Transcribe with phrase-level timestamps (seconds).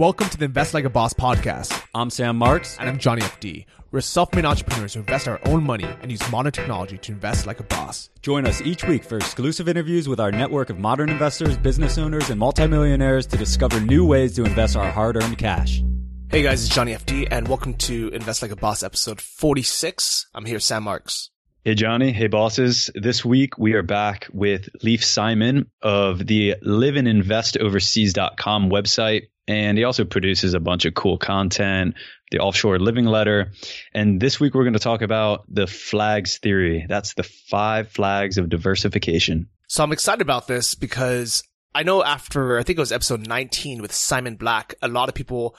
[0.00, 1.78] Welcome to the Invest Like a Boss podcast.
[1.94, 2.78] I'm Sam Marks.
[2.78, 3.66] And I'm Johnny FD.
[3.90, 7.46] We're self made entrepreneurs who invest our own money and use modern technology to invest
[7.46, 8.08] like a boss.
[8.22, 12.30] Join us each week for exclusive interviews with our network of modern investors, business owners,
[12.30, 15.82] and multimillionaires to discover new ways to invest our hard earned cash.
[16.30, 20.28] Hey guys, it's Johnny FD, and welcome to Invest Like a Boss episode 46.
[20.34, 21.28] I'm here, Sam Marks.
[21.62, 22.10] Hey, Johnny.
[22.10, 22.88] Hey, bosses.
[22.94, 29.24] This week we are back with Lief Simon of the liveandinvestoverseas.com website.
[29.46, 31.96] And he also produces a bunch of cool content,
[32.30, 33.52] the offshore living letter.
[33.92, 36.86] And this week we're going to talk about the flags theory.
[36.88, 39.50] That's the five flags of diversification.
[39.68, 41.42] So I'm excited about this because
[41.74, 45.14] I know after, I think it was episode 19 with Simon Black, a lot of
[45.14, 45.54] people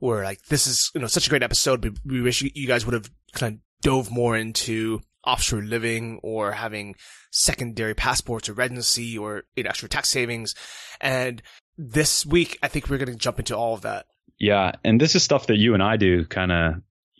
[0.00, 1.80] were like, this is, you know, such a great episode.
[1.80, 6.52] But we wish you guys would have kind of dove more into offshore living or
[6.52, 6.94] having
[7.30, 10.54] secondary passports or residency or you know, extra tax savings.
[11.00, 11.42] And
[11.76, 14.06] this week, I think we're going to jump into all of that.
[14.38, 14.72] Yeah.
[14.84, 16.74] And this is stuff that you and I do kind of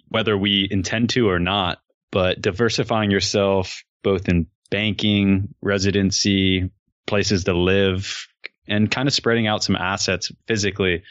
[0.09, 1.78] whether we intend to or not,
[2.11, 6.71] but diversifying yourself both in banking, residency,
[7.06, 8.27] places to live,
[8.69, 11.03] and kind of spreading out some assets physically,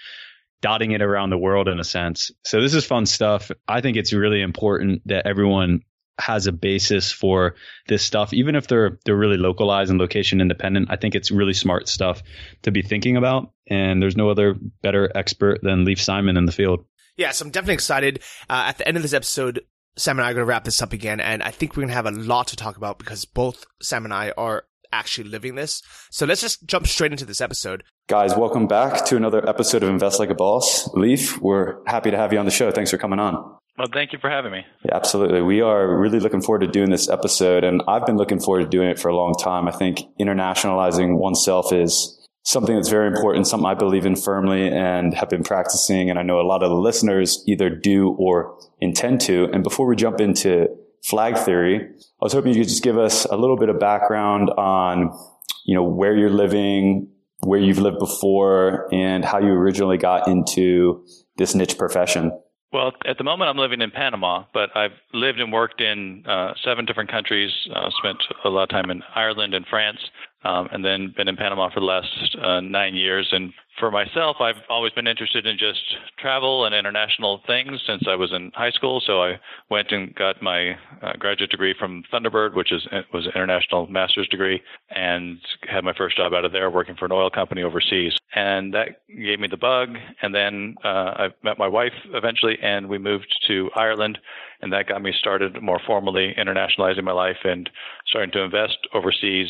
[0.61, 2.31] dotting it around the world in a sense.
[2.45, 3.51] So this is fun stuff.
[3.67, 5.81] I think it's really important that everyone
[6.19, 7.55] has a basis for
[7.87, 10.89] this stuff, even if they're they're really localized and location independent.
[10.91, 12.21] I think it's really smart stuff
[12.63, 13.51] to be thinking about.
[13.67, 16.85] And there's no other better expert than Lief Simon in the field.
[17.17, 18.19] Yeah, so I'm definitely excited.
[18.49, 19.61] Uh, at the end of this episode,
[19.95, 21.89] Sam and I are going to wrap this up again, and I think we're going
[21.89, 25.55] to have a lot to talk about because both Sam and I are actually living
[25.55, 25.81] this.
[26.11, 27.83] So let's just jump straight into this episode.
[28.07, 30.89] Guys, welcome back to another episode of Invest Like a Boss.
[30.93, 32.71] Lief we're happy to have you on the show.
[32.71, 33.57] Thanks for coming on.
[33.77, 34.65] Well, thank you for having me.
[34.85, 35.41] Yeah, absolutely.
[35.41, 38.69] We are really looking forward to doing this episode, and I've been looking forward to
[38.69, 39.67] doing it for a long time.
[39.67, 45.15] I think internationalizing oneself is something that's very important, something I believe in firmly and
[45.15, 46.09] have been practicing.
[46.09, 49.49] And I know a lot of the listeners either do or intend to.
[49.51, 50.67] And before we jump into
[51.03, 54.49] flag theory, I was hoping you could just give us a little bit of background
[54.51, 55.17] on,
[55.65, 57.07] you know, where you're living,
[57.39, 61.05] where you've lived before, and how you originally got into
[61.37, 62.31] this niche profession.
[62.73, 66.55] Well, at the moment, I'm living in Panama, but I've lived and worked in uh,
[66.63, 67.51] seven different countries.
[67.71, 69.99] Uh, spent a lot of time in Ireland and France,
[70.43, 73.27] um, and then been in Panama for the last uh, nine years.
[73.31, 75.81] And for myself, I've always been interested in just
[76.19, 79.01] travel and international things since I was in high school.
[79.05, 79.39] So I
[79.69, 84.27] went and got my uh, graduate degree from Thunderbird, which is was an international master's
[84.27, 88.13] degree, and had my first job out of there working for an oil company overseas.
[88.35, 89.97] And that gave me the bug.
[90.21, 94.17] And then uh, I met my wife eventually, and we moved to Ireland,
[94.61, 97.69] and that got me started more formally internationalizing my life and
[98.07, 99.47] starting to invest overseas,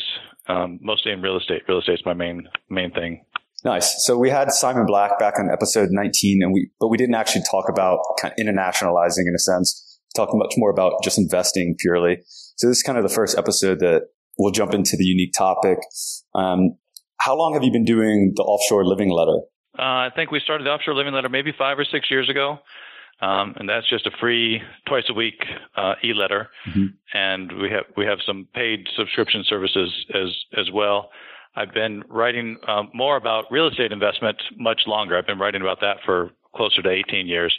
[0.48, 1.62] um, mostly in real estate.
[1.68, 3.24] Real estate's my main main thing.
[3.64, 4.04] Nice.
[4.04, 7.42] So we had Simon Black back on episode 19 and we, but we didn't actually
[7.50, 12.18] talk about kind of internationalizing in a sense, talking much more about just investing purely.
[12.56, 14.02] So this is kind of the first episode that
[14.38, 15.78] we'll jump into the unique topic.
[16.34, 16.76] Um,
[17.20, 19.38] how long have you been doing the offshore living letter?
[19.78, 22.58] Uh, I think we started the offshore living letter maybe five or six years ago.
[23.20, 25.40] Um, and that's just a free twice a week
[25.76, 26.86] uh, e-letter, mm-hmm.
[27.16, 31.10] and we have we have some paid subscription services as as well.
[31.56, 35.16] I've been writing um, more about real estate investment much longer.
[35.16, 37.56] I've been writing about that for closer to 18 years,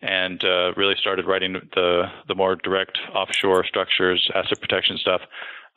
[0.00, 5.20] and uh, really started writing the the more direct offshore structures, asset protection stuff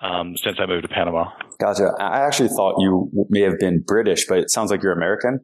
[0.01, 1.29] um, since I moved to Panama.
[1.59, 1.91] Gotcha.
[1.99, 5.39] I actually thought you may have been British, but it sounds like you're American.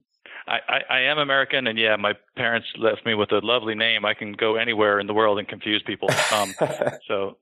[0.47, 4.05] I, I, I am American, and yeah, my parents left me with a lovely name.
[4.05, 6.09] I can go anywhere in the world and confuse people.
[6.33, 6.53] Um,
[7.07, 7.37] so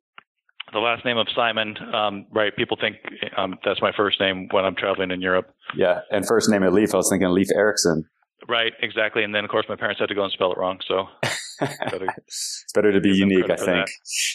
[0.74, 2.56] the last name of Simon, um, right?
[2.56, 2.98] People think
[3.38, 5.54] um, that's my first name when I'm traveling in Europe.
[5.76, 8.06] Yeah, and first name of Lief, I was thinking Leif Erikson.
[8.48, 9.24] Right, exactly.
[9.24, 10.80] And then, of course, my parents had to go and spell it wrong.
[10.88, 11.06] So
[11.60, 13.88] better, it's better to be unique, I think.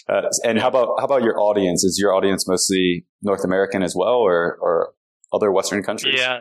[0.08, 1.82] Uh, and how about how about your audience?
[1.84, 4.92] Is your audience mostly North American as well, or or
[5.32, 6.14] other Western countries?
[6.18, 6.40] Yeah.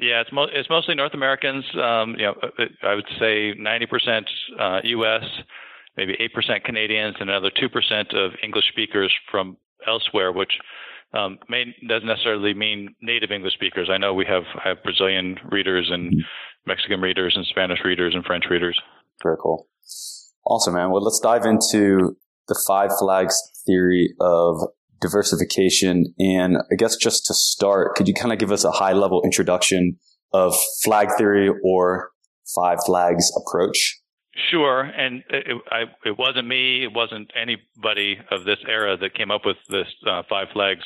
[0.00, 1.64] Yeah, it's, mo- it's mostly North Americans.
[1.74, 4.22] Um, you know, uh, I would say 90%
[4.56, 5.24] uh, U.S.,
[5.98, 10.52] maybe 8% Canadians, and another 2% of English speakers from elsewhere, which
[11.12, 13.90] um, may, doesn't necessarily mean native English speakers.
[13.92, 16.24] I know we have, have Brazilian readers and.
[16.68, 18.78] Mexican readers and Spanish readers and French readers.
[19.22, 19.66] Very cool.
[20.46, 20.90] Awesome, man.
[20.90, 22.16] Well, let's dive into
[22.46, 23.36] the five flags
[23.66, 24.56] theory of
[25.00, 26.14] diversification.
[26.18, 29.22] And I guess just to start, could you kind of give us a high level
[29.24, 29.98] introduction
[30.32, 30.54] of
[30.84, 32.10] flag theory or
[32.54, 33.97] five flags approach?
[34.50, 36.84] Sure, and it, I, it wasn't me.
[36.84, 40.84] It wasn't anybody of this era that came up with this uh, five flags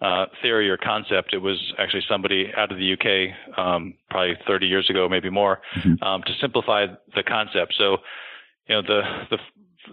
[0.00, 1.32] uh, theory or concept.
[1.32, 5.60] It was actually somebody out of the UK, um, probably 30 years ago, maybe more,
[5.76, 6.02] mm-hmm.
[6.04, 7.74] um, to simplify the concept.
[7.76, 7.98] So,
[8.68, 9.38] you know, the the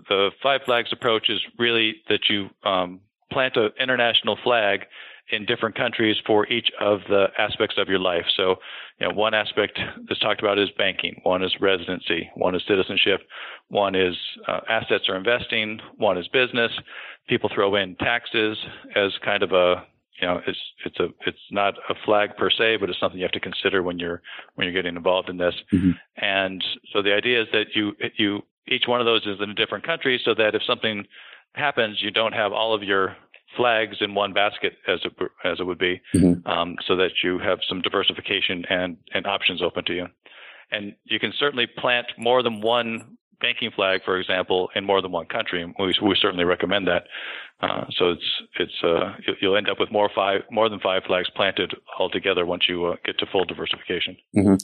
[0.09, 2.99] the five flags approach is really that you um,
[3.31, 4.81] plant an international flag
[5.29, 8.25] in different countries for each of the aspects of your life.
[8.35, 8.55] So,
[8.99, 13.21] you know, one aspect that's talked about is banking, one is residency, one is citizenship,
[13.69, 14.15] one is
[14.47, 16.71] uh, assets or investing, one is business.
[17.27, 18.57] People throw in taxes
[18.95, 19.85] as kind of a
[20.21, 23.25] you know, it's it's a it's not a flag per se, but it's something you
[23.25, 24.21] have to consider when you're
[24.55, 25.55] when you're getting involved in this.
[25.73, 25.91] Mm-hmm.
[26.17, 29.55] And so the idea is that you you each one of those is in a
[29.55, 31.05] different country, so that if something
[31.55, 33.17] happens, you don't have all of your
[33.55, 35.13] flags in one basket as it
[35.45, 36.47] as it would be, mm-hmm.
[36.49, 40.07] um, so that you have some diversification and and options open to you.
[40.71, 45.11] And you can certainly plant more than one banking flag, for example, in more than
[45.11, 45.65] one country.
[45.77, 47.03] We, we certainly recommend that.
[47.61, 51.29] Uh, so it's it's uh, you'll end up with more five more than five flags
[51.35, 54.17] planted altogether once you uh, get to full diversification.
[54.35, 54.55] Mm-hmm.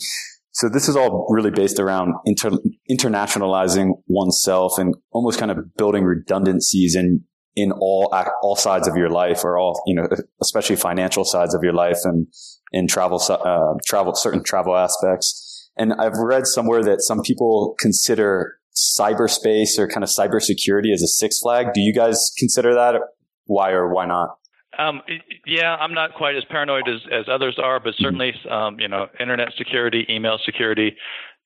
[0.51, 2.57] So this is all really based around inter-
[2.89, 7.23] internationalizing oneself and almost kind of building redundancies in
[7.61, 10.07] in all all sides of your life, or all you know,
[10.41, 12.27] especially financial sides of your life, and
[12.71, 15.69] in travel uh, travel certain travel aspects.
[15.77, 21.07] And I've read somewhere that some people consider cyberspace or kind of cybersecurity as a
[21.07, 21.73] six flag.
[21.73, 22.95] Do you guys consider that?
[23.45, 24.29] Why or why not?
[24.77, 25.01] Um,
[25.45, 29.07] yeah, I'm not quite as paranoid as, as others are, but certainly, um, you know,
[29.19, 30.95] internet security, email security,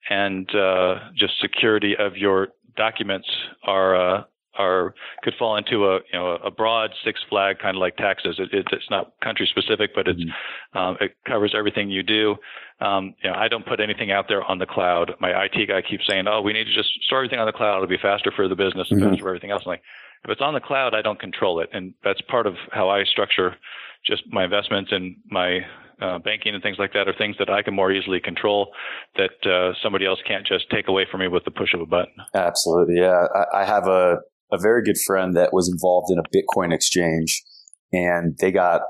[0.10, 3.28] and uh, just security of your documents
[3.66, 4.24] are uh,
[4.58, 8.36] are could fall into a you know a broad six flag kind of like taxes.
[8.40, 10.78] It, it, it's not country specific, but it's mm-hmm.
[10.78, 12.36] um, it covers everything you do.
[12.82, 15.14] Um, you know, I don't put anything out there on the cloud.
[15.20, 17.78] My IT guy keeps saying, "Oh, we need to just store everything on the cloud.
[17.78, 19.10] It'll be faster for the business and mm-hmm.
[19.10, 19.84] faster for everything else." I'm like,
[20.24, 23.04] if it's on the cloud, I don't control it, and that's part of how I
[23.04, 23.56] structure
[24.06, 25.62] just my investments and my
[26.02, 28.74] uh, banking and things like that are things that I can more easily control
[29.16, 31.86] that uh, somebody else can't just take away from me with the push of a
[31.86, 32.14] button.
[32.34, 33.28] Absolutely, yeah.
[33.34, 34.18] I, I have a
[34.54, 37.44] a very good friend that was involved in a Bitcoin exchange
[37.92, 38.82] and they got,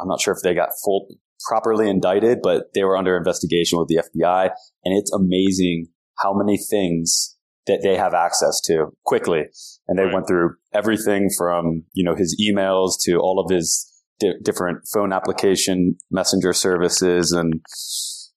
[0.00, 1.08] I'm not sure if they got full,
[1.46, 4.50] properly indicted, but they were under investigation with the FBI.
[4.84, 5.88] And it's amazing
[6.18, 7.36] how many things
[7.66, 9.44] that they have access to quickly.
[9.86, 10.14] And they right.
[10.14, 13.86] went through everything from, you know, his emails to all of his
[14.18, 17.60] di- different phone application messenger services and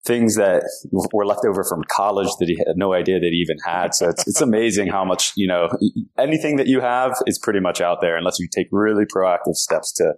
[0.05, 3.57] things that were left over from college that he had no idea that he even
[3.65, 3.95] had.
[3.95, 5.69] So it's, it's amazing how much, you know,
[6.17, 9.93] anything that you have is pretty much out there unless you take really proactive steps
[9.93, 10.13] to,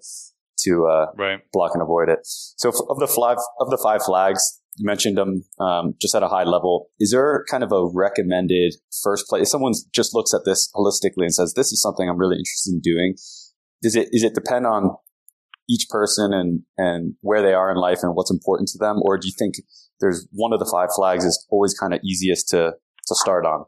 [0.63, 1.39] to, uh, right.
[1.53, 2.19] block and avoid it.
[2.23, 6.27] So of the five, of the five flags, you mentioned them, um, just at a
[6.27, 6.87] high level.
[6.99, 8.73] Is there kind of a recommended
[9.03, 9.43] first place?
[9.43, 12.73] If someone just looks at this holistically and says, this is something I'm really interested
[12.73, 13.15] in doing.
[13.83, 14.97] Does it, is it depend on
[15.69, 18.97] each person and, and where they are in life and what's important to them?
[19.01, 19.55] Or do you think
[19.99, 22.73] there's one of the five flags is always kind of easiest to,
[23.07, 23.65] to start on?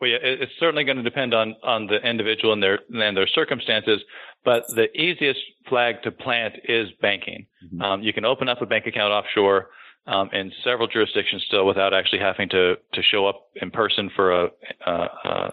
[0.00, 3.26] Well, yeah, it's certainly going to depend on, on the individual and their and their
[3.26, 4.00] circumstances.
[4.44, 7.46] But the easiest flag to plant is banking.
[7.66, 7.82] Mm-hmm.
[7.82, 9.68] Um, you can open up a bank account offshore
[10.06, 14.44] um, in several jurisdictions still without actually having to to show up in person for
[14.44, 14.48] a,
[14.86, 15.50] a, a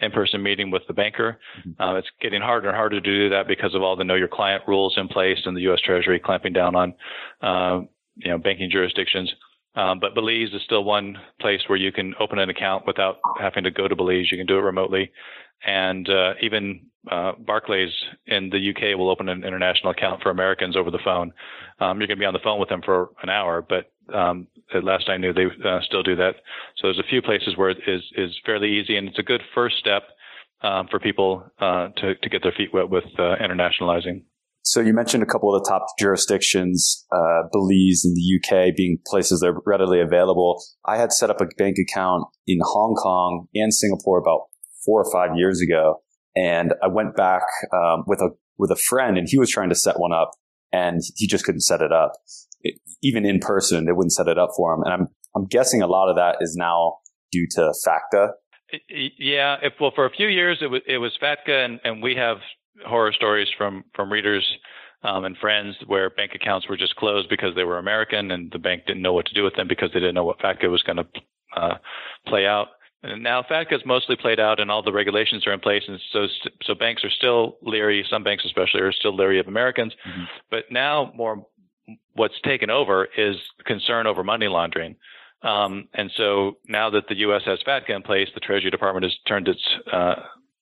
[0.00, 1.38] in-person meeting with the banker.
[1.60, 1.82] Mm-hmm.
[1.82, 4.28] Uh, it's getting harder and harder to do that because of all the know your
[4.28, 5.80] client rules in place and the U.S.
[5.84, 6.94] Treasury clamping down on,
[7.42, 7.84] uh,
[8.16, 9.32] you know, banking jurisdictions.
[9.74, 13.64] Um, but Belize is still one place where you can open an account without having
[13.64, 14.30] to go to Belize.
[14.30, 15.10] You can do it remotely.
[15.64, 17.92] And uh, even uh, Barclays
[18.26, 21.32] in the UK will open an international account for Americans over the phone.
[21.80, 24.46] Um, you're going to be on the phone with them for an hour, but um,
[24.74, 26.36] at last I knew they uh, still do that.
[26.76, 29.42] So there's a few places where it is is fairly easy, and it's a good
[29.54, 30.02] first step
[30.62, 34.24] um, for people uh, to to get their feet wet with uh, internationalizing.
[34.62, 38.98] So you mentioned a couple of the top jurisdictions, uh, Belize and the UK being
[39.06, 40.62] places that are readily available.
[40.84, 44.42] I had set up a bank account in Hong Kong and Singapore about
[44.84, 46.02] four or five years ago,
[46.36, 49.74] and I went back um, with a with a friend, and he was trying to
[49.74, 50.32] set one up,
[50.72, 52.12] and he just couldn't set it up
[53.02, 54.84] even in person, they wouldn't set it up for them.
[54.84, 56.98] And I'm, I'm guessing a lot of that is now
[57.30, 58.30] due to FATCA.
[59.18, 59.56] Yeah.
[59.62, 62.38] If, well, for a few years, it was, it was FATCA and, and we have
[62.86, 64.44] horror stories from, from readers
[65.02, 68.58] um, and friends where bank accounts were just closed because they were American and the
[68.58, 70.82] bank didn't know what to do with them because they didn't know what FATCA was
[70.82, 71.06] going to
[71.56, 71.74] uh,
[72.26, 72.68] play out.
[73.02, 75.84] And now FATCA is mostly played out and all the regulations are in place.
[75.86, 76.26] And so,
[76.64, 78.04] so banks are still leery.
[78.10, 80.24] Some banks especially are still leery of Americans, mm-hmm.
[80.50, 81.46] but now more,
[82.14, 84.96] what's taken over is concern over money laundering.
[85.42, 87.42] Um, and so now that the U.S.
[87.46, 90.14] has FATCA in place, the Treasury Department has turned its uh,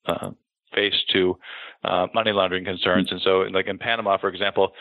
[0.05, 0.31] uh,
[0.75, 1.39] face to
[1.85, 3.11] uh, money laundering concerns.
[3.11, 4.73] And so, like in Panama, for example,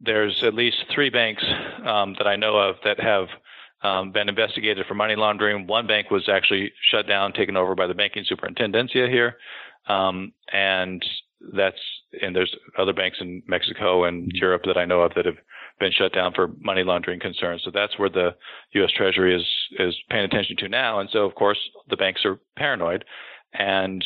[0.00, 1.44] there's at least three banks
[1.84, 3.28] um, that I know of that have
[3.82, 5.66] um, been investigated for money laundering.
[5.66, 9.36] One bank was actually shut down, taken over by the banking superintendencia here,
[9.86, 11.04] um, and
[11.54, 11.78] that's
[12.22, 14.30] and there's other banks in Mexico and.
[14.32, 15.36] Europe that I know of that have
[15.82, 17.62] been shut down for money laundering concerns.
[17.64, 18.30] So that's where the
[18.74, 18.90] U.S.
[18.96, 19.46] Treasury is
[19.78, 21.00] is paying attention to now.
[21.00, 21.58] And so, of course,
[21.90, 23.04] the banks are paranoid
[23.52, 24.04] and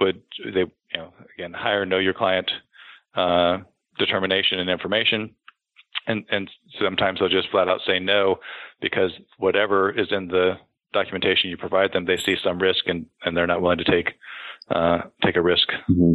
[0.00, 0.22] would
[0.54, 2.50] they you know again hire know your client
[3.14, 3.58] uh,
[3.98, 5.34] determination and information.
[6.06, 6.48] And and
[6.80, 8.36] sometimes they'll just flat out say no
[8.80, 10.52] because whatever is in the
[10.92, 14.14] documentation you provide them, they see some risk and, and they're not willing to take
[14.70, 15.68] uh, take a risk.
[15.90, 16.12] Mm-hmm.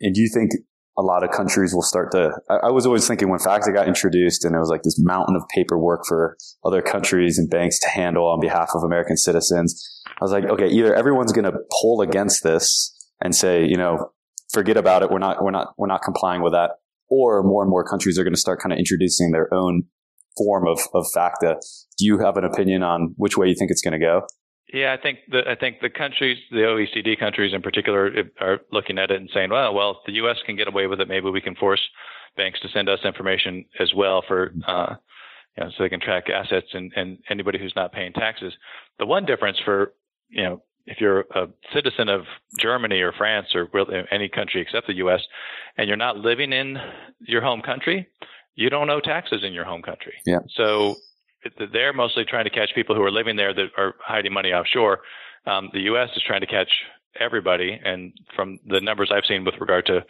[0.00, 0.50] And do you think
[0.98, 2.32] a lot of countries will start to.
[2.50, 5.36] I, I, was always thinking when FATCA got introduced and it was like this mountain
[5.36, 10.02] of paperwork for other countries and banks to handle on behalf of American citizens.
[10.08, 14.10] I was like, okay, either everyone's going to pull against this and say, you know,
[14.52, 15.10] forget about it.
[15.10, 16.72] We're not, we're not, we're not complying with that.
[17.08, 19.84] Or more and more countries are going to start kind of introducing their own
[20.36, 21.56] form of, of FATCA.
[21.98, 24.22] Do you have an opinion on which way you think it's going to go?
[24.72, 28.10] Yeah, I think the I think the countries, the OECD countries in particular,
[28.40, 30.38] are looking at it and saying, well, well, if the U.S.
[30.46, 31.80] can get away with it, maybe we can force
[32.36, 34.94] banks to send us information as well for, uh,
[35.56, 38.54] you know, so they can track assets and, and anybody who's not paying taxes.
[38.98, 39.92] The one difference for,
[40.30, 42.22] you know, if you're a citizen of
[42.58, 43.68] Germany or France or
[44.10, 45.20] any country except the U.S.
[45.76, 46.78] and you're not living in
[47.20, 48.08] your home country,
[48.54, 50.14] you don't owe taxes in your home country.
[50.26, 50.40] Yeah.
[50.56, 50.96] So
[51.72, 55.00] they're mostly trying to catch people who are living there that are hiding money offshore.
[55.46, 56.08] Um, the U.S.
[56.16, 56.70] is trying to catch
[57.18, 60.04] everybody, and from the numbers I've seen with regard to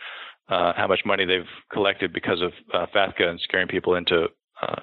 [0.48, 4.26] uh, how much money they've collected because of uh, FATCA and scaring people into
[4.60, 4.80] uh,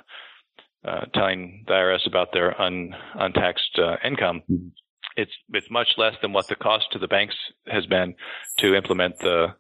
[0.86, 4.70] uh telling the IRS about their un, untaxed uh, income, mm-hmm.
[5.15, 7.36] it's it's much less than what the cost to the banks
[7.68, 8.15] has been
[8.60, 9.53] to implement the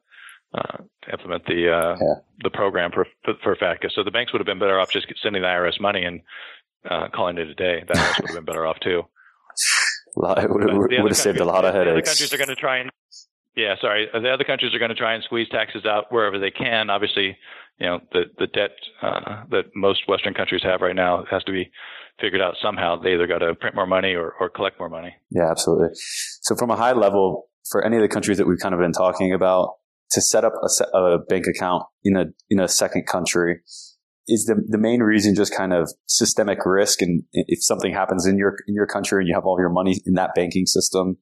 [0.53, 0.77] uh,
[1.11, 2.15] implement the uh, yeah.
[2.43, 3.05] the program for,
[3.43, 3.91] for FATCA.
[3.93, 6.21] So the banks would have been better off just sending the IRS money and
[6.89, 7.83] uh, calling it a day.
[7.87, 9.03] That would have been better off too.
[10.15, 11.85] it would, would have saved a lot of headaches.
[11.85, 12.91] The other countries are going to try and
[13.55, 14.07] yeah, sorry.
[14.13, 16.89] The other countries are going to try and squeeze taxes out wherever they can.
[16.89, 17.37] Obviously,
[17.79, 18.71] you know the the debt
[19.01, 21.71] uh, that most Western countries have right now has to be
[22.21, 23.01] figured out somehow.
[23.01, 25.15] They either got to print more money or, or collect more money.
[25.31, 25.89] Yeah, absolutely.
[26.41, 28.91] So from a high level, for any of the countries that we've kind of been
[28.91, 29.75] talking about,
[30.11, 33.59] to set up a, a bank account in a in a second country,
[34.29, 38.37] is the, the main reason just kind of systemic risk and if something happens in
[38.37, 41.17] your in your country and you have all your money in that banking system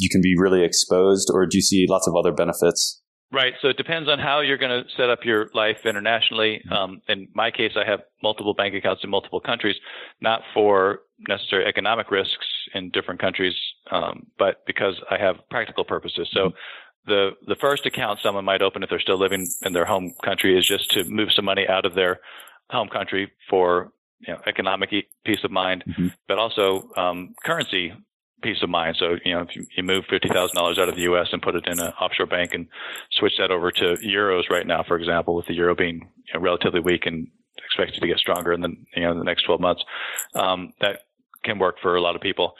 [0.00, 3.02] you can be really exposed or do you see lots of other benefits?
[3.32, 3.52] Right.
[3.62, 6.62] So it depends on how you're going to set up your life internationally.
[6.66, 6.72] Mm-hmm.
[6.72, 9.76] um, in my case i have multiple bank accounts in multiple countries
[10.20, 13.54] not for necessary economic risks in different countries
[13.90, 16.28] um, but because i have practical purposes.
[16.32, 17.10] So mm-hmm.
[17.10, 20.58] the the first account someone might open if they're still living in their home country
[20.58, 22.20] is just to move some money out of their
[22.70, 24.90] home country for you know, economic
[25.24, 26.08] peace of mind, mm-hmm.
[26.28, 27.92] but also um, currency
[28.42, 28.96] peace of mind.
[28.98, 31.28] So, you know, if you, you move $50,000 out of the U.S.
[31.32, 32.66] and put it in an offshore bank and
[33.12, 36.40] switch that over to euros right now, for example, with the euro being you know,
[36.40, 37.28] relatively weak and
[37.64, 39.82] expected to get stronger in the, you know, the next 12 months,
[40.34, 41.00] um, that
[41.44, 42.54] can work for a lot of people.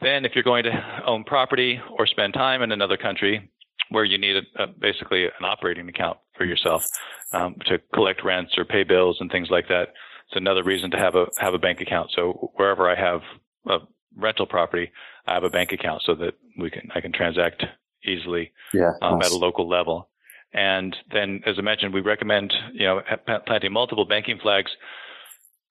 [0.00, 3.50] Then if you're going to own property or spend time in another country,
[3.90, 6.84] where you need a, a, basically an operating account for yourself
[7.32, 9.88] um, to collect rents or pay bills and things like that.
[10.26, 12.10] It's another reason to have a have a bank account.
[12.14, 13.20] So wherever I have
[13.66, 13.78] a
[14.16, 14.90] rental property,
[15.26, 17.64] I have a bank account so that we can I can transact
[18.04, 19.28] easily yeah, um, nice.
[19.28, 20.08] at a local level.
[20.52, 23.00] And then, as I mentioned, we recommend you know
[23.46, 24.70] planting multiple banking flags.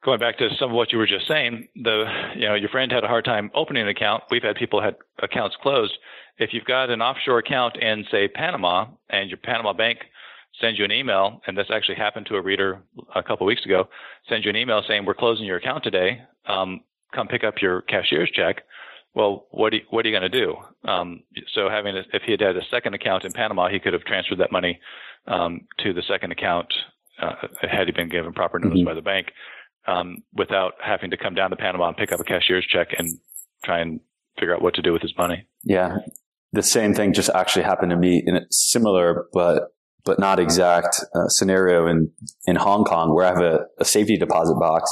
[0.08, 2.90] Going back to some of what you were just saying, the you know your friend
[2.90, 4.24] had a hard time opening an account.
[4.32, 5.98] We've had people had accounts closed
[6.38, 10.00] if you've got an offshore account in, say, Panama, and your Panama bank
[10.62, 12.82] sends you an email, and this actually happened to a reader
[13.16, 13.90] a couple of weeks ago,
[14.30, 16.22] sends you an email saying, We're closing your account today.
[16.46, 18.64] Um, come pick up your cashier's check.
[19.14, 20.56] Well, what, you, what are you going to do?
[20.86, 21.24] Um,
[21.54, 24.04] so, having a, if he had had a second account in Panama, he could have
[24.04, 24.80] transferred that money
[25.26, 26.74] um, to the second account
[27.22, 28.86] uh, had he been given proper notice mm-hmm.
[28.86, 29.28] by the bank
[29.88, 33.20] um, without having to come down to Panama and pick up a cashier's check and
[33.64, 34.00] try and
[34.38, 35.48] figure out what to do with his money.
[35.64, 35.98] Yeah,
[36.54, 39.74] the same thing just actually happened to me in a similar but
[40.06, 42.12] but not exact uh, scenario in
[42.46, 44.92] in Hong Kong where I have a, a safety deposit box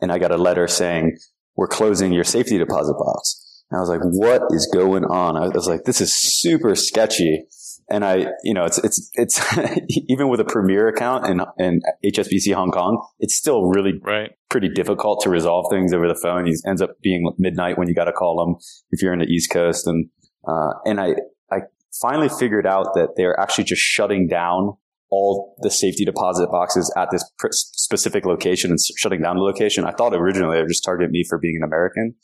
[0.00, 1.16] and I got a letter saying
[1.56, 3.42] we're closing your safety deposit box.
[3.70, 5.36] And I was like, what is going on?
[5.36, 7.44] I was like, this is super sketchy.
[7.88, 9.40] And I, you know, it's, it's, it's
[10.08, 14.30] even with a premier account and, in HSBC Hong Kong, it's still really right.
[14.48, 16.46] pretty difficult to resolve things over the phone.
[16.46, 18.56] He ends up being midnight when you got to call him
[18.90, 19.86] if you're in the East Coast.
[19.86, 20.08] And
[20.46, 21.14] uh, and I,
[21.50, 21.58] I,
[22.00, 24.76] finally figured out that they're actually just shutting down
[25.10, 29.84] all the safety deposit boxes at this pr- specific location and shutting down the location.
[29.84, 32.14] I thought originally they were just targeting me for being an American.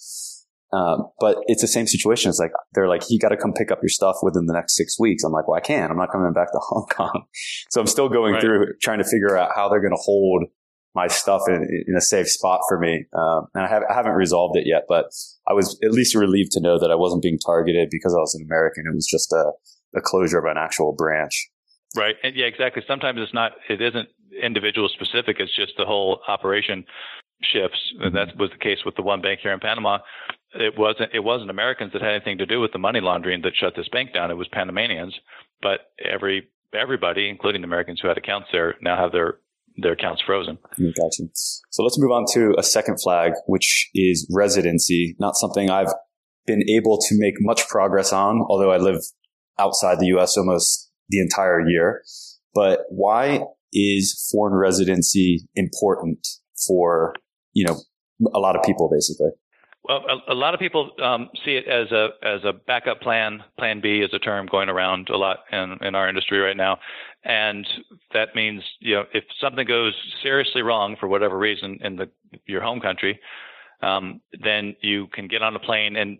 [0.73, 2.31] Um, but it's the same situation.
[2.31, 4.75] It's like, they're like, you got to come pick up your stuff within the next
[4.75, 5.23] six weeks.
[5.23, 5.91] I'm like, well, I can't.
[5.91, 7.25] I'm not coming back to Hong Kong.
[7.71, 8.41] So I'm still going right.
[8.41, 10.45] through trying to figure out how they're going to hold
[10.95, 13.07] my stuff in, in, a safe spot for me.
[13.17, 15.07] Um, and I, have, I haven't resolved it yet, but
[15.49, 18.35] I was at least relieved to know that I wasn't being targeted because I was
[18.35, 18.85] an American.
[18.87, 19.53] It was just a,
[19.97, 21.49] a closure of an actual branch.
[21.97, 22.17] Right.
[22.23, 22.83] And yeah, exactly.
[22.87, 24.09] Sometimes it's not, it isn't
[24.43, 25.37] individual specific.
[25.39, 26.85] It's just the whole operation
[27.43, 27.81] shifts.
[28.01, 29.99] And that was the case with the one bank here in Panama.
[30.55, 33.53] It wasn't, it wasn't Americans that had anything to do with the money laundering that
[33.55, 34.31] shut this bank down.
[34.31, 35.15] It was Panamanians,
[35.63, 39.39] but every, everybody, including the Americans who had accounts there now have their
[39.77, 40.59] their accounts frozen.
[40.77, 41.25] Gotcha.
[41.71, 45.17] So let's move on to a second flag, which is residency.
[45.19, 45.93] Not something I've
[46.47, 49.01] been able to make much progress on, although I live
[49.59, 50.37] outside the U.S.
[50.37, 52.03] almost the entire year.
[52.55, 53.41] But why
[53.73, 56.27] is foreign residency important
[56.67, 57.15] for,
[57.53, 57.77] you know,
[58.35, 59.31] a lot of people basically?
[59.85, 63.43] Well, a, a lot of people um, see it as a as a backup plan.
[63.59, 66.79] Plan B is a term going around a lot in, in our industry right now,
[67.25, 67.67] and
[68.13, 72.09] that means you know if something goes seriously wrong for whatever reason in the
[72.47, 73.19] your home country,
[73.83, 76.19] um, then you can get on a plane and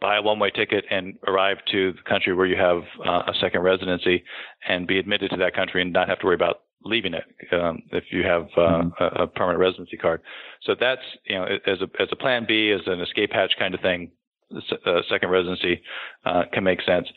[0.00, 3.62] buy a one-way ticket and arrive to the country where you have uh, a second
[3.62, 4.24] residency
[4.68, 7.82] and be admitted to that country and not have to worry about leaving it um,
[7.92, 9.02] if you have uh, mm-hmm.
[9.02, 10.20] a, a, permanent residency card.
[10.62, 13.74] So that's you know as a as a plan B, as an escape hatch kind
[13.74, 14.10] of thing.
[14.54, 15.80] Uh, second residency
[16.26, 17.08] uh, can make sense.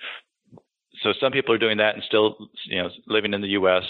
[1.02, 3.84] So some people are doing that and still you know living in the U.S.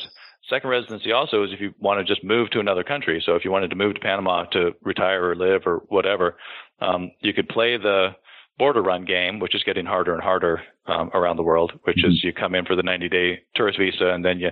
[0.49, 3.21] Second residency also is if you want to just move to another country.
[3.25, 6.37] So if you wanted to move to Panama to retire or live or whatever,
[6.81, 8.15] um, you could play the
[8.57, 12.11] border run game, which is getting harder and harder um, around the world, which mm-hmm.
[12.11, 14.49] is you come in for the 90 day tourist visa and then you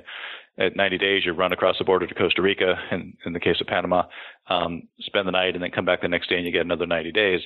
[0.57, 3.59] at 90 days, you run across the border to Costa Rica, in, in the case
[3.59, 4.03] of Panama,
[4.49, 6.85] um, spend the night, and then come back the next day, and you get another
[6.85, 7.41] 90 days.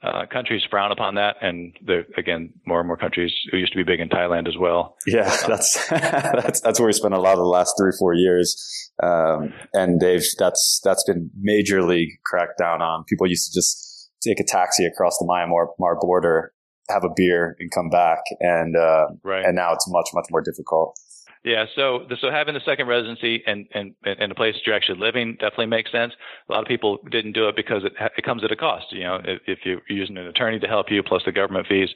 [0.00, 1.76] Uh, countries frown upon that, and
[2.16, 4.96] again, more and more countries who used to be big in Thailand as well.
[5.08, 8.92] Yeah, that's that's that's where we spent a lot of the last three four years,
[9.02, 13.06] um, and they've that's that's been majorly cracked down on.
[13.08, 13.87] People used to just
[14.22, 16.52] take a taxi across the Myanmar border,
[16.88, 19.44] have a beer, and come back, and uh, right.
[19.44, 20.98] and now it's much much more difficult.
[21.44, 24.98] Yeah, so so having the second residency and and and a place that you're actually
[24.98, 26.12] living definitely makes sense.
[26.48, 28.86] A lot of people didn't do it because it it comes at a cost.
[28.90, 31.90] You know, if, if you're using an attorney to help you plus the government fees,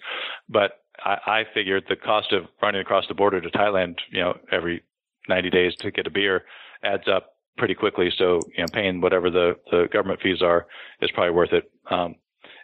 [0.49, 0.73] but
[1.05, 4.85] I, I figured the cost of running across the border to Thailand, you know, every
[5.29, 6.43] 90 days to get a beer
[6.85, 8.11] adds up pretty quickly.
[8.17, 10.67] So you know, paying whatever the the government fees are
[11.01, 11.65] is probably worth it.
[11.91, 12.17] Um,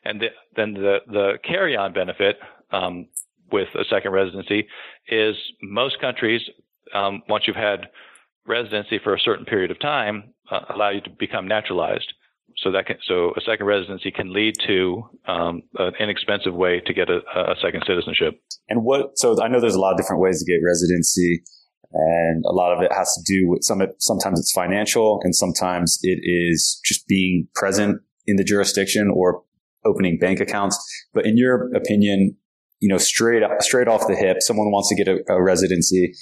[0.05, 2.39] and the, then the the carry on benefit
[2.73, 3.07] um,
[3.51, 4.67] with a second residency
[5.09, 6.43] is most countries
[6.95, 7.89] um, once you've had
[8.47, 12.13] residency for a certain period of time, uh, allow you to become naturalized.
[12.57, 16.95] So that can, so a second residency can lead to um, an inexpensive way to
[16.95, 18.41] get a, a, second citizenship.
[18.69, 19.17] And what?
[19.17, 21.43] So I know there's a lot of different ways to get residency,
[21.93, 23.81] and a lot of it has to do with some.
[23.99, 29.43] Sometimes it's financial, and sometimes it is just being present in the jurisdiction or
[29.85, 30.79] opening bank accounts.
[31.15, 32.37] But in your opinion,
[32.81, 36.13] you know, straight straight off the hip, someone wants to get a, a residency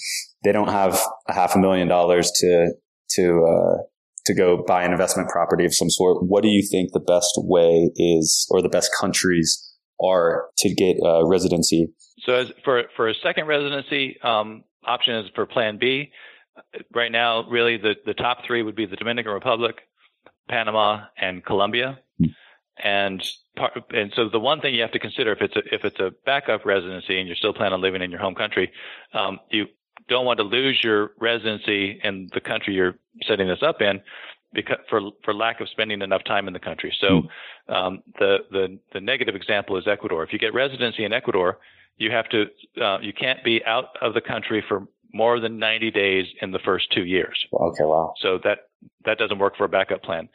[0.47, 2.73] they don't have a half a million dollars to
[3.11, 3.83] to uh,
[4.27, 6.23] to go buy an investment property of some sort.
[6.23, 9.63] What do you think the best way is, or the best countries
[10.03, 11.89] are to get uh, residency?
[12.25, 16.11] So, as for for a second residency, um, option is for Plan B.
[16.95, 19.77] Right now, really, the the top three would be the Dominican Republic,
[20.49, 21.99] Panama, and Colombia.
[22.19, 22.27] Hmm.
[22.83, 25.85] And part, and so the one thing you have to consider if it's a if
[25.85, 28.71] it's a backup residency and you're still planning on living in your home country,
[29.13, 29.67] um, you
[30.09, 32.95] don't want to lose your residency in the country you're
[33.27, 34.01] setting this up in
[34.53, 36.95] because for for lack of spending enough time in the country.
[37.01, 37.23] So
[37.69, 37.73] hmm.
[37.73, 40.25] um, the the the negative example is Ecuador.
[40.25, 41.59] If you get residency in Ecuador,
[41.97, 42.45] you have to
[42.83, 46.59] uh, you can't be out of the country for more than 90 days in the
[46.65, 47.47] first two years.
[47.53, 48.13] Okay, wow.
[48.21, 48.59] So that
[49.05, 50.29] that doesn't work for a backup plan.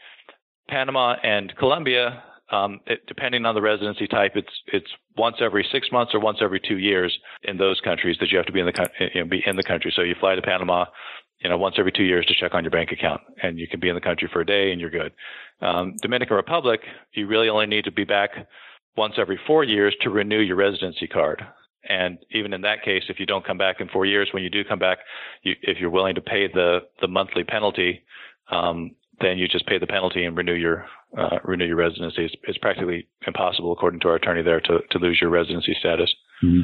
[0.69, 5.89] Panama and Colombia, um, it, depending on the residency type, it's it's once every six
[5.91, 8.65] months or once every two years in those countries that you have to be in
[8.65, 9.93] the you know, be in the country.
[9.95, 10.86] So you fly to Panama,
[11.39, 13.80] you know, once every two years to check on your bank account, and you can
[13.80, 15.12] be in the country for a day and you're good.
[15.62, 16.82] Um, Dominican Republic,
[17.13, 18.32] you really only need to be back
[18.97, 21.41] once every four years to renew your residency card.
[21.88, 24.49] And even in that case, if you don't come back in four years, when you
[24.49, 24.99] do come back,
[25.43, 28.04] you, if you're willing to pay the the monthly penalty,
[28.51, 30.86] um, then you just pay the penalty and renew your
[31.17, 32.25] uh, renew your residency.
[32.25, 36.13] It's, it's, practically impossible, according to our attorney there, to, to lose your residency status.
[36.43, 36.62] Mm-hmm.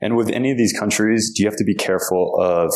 [0.00, 2.72] And with any of these countries, do you have to be careful of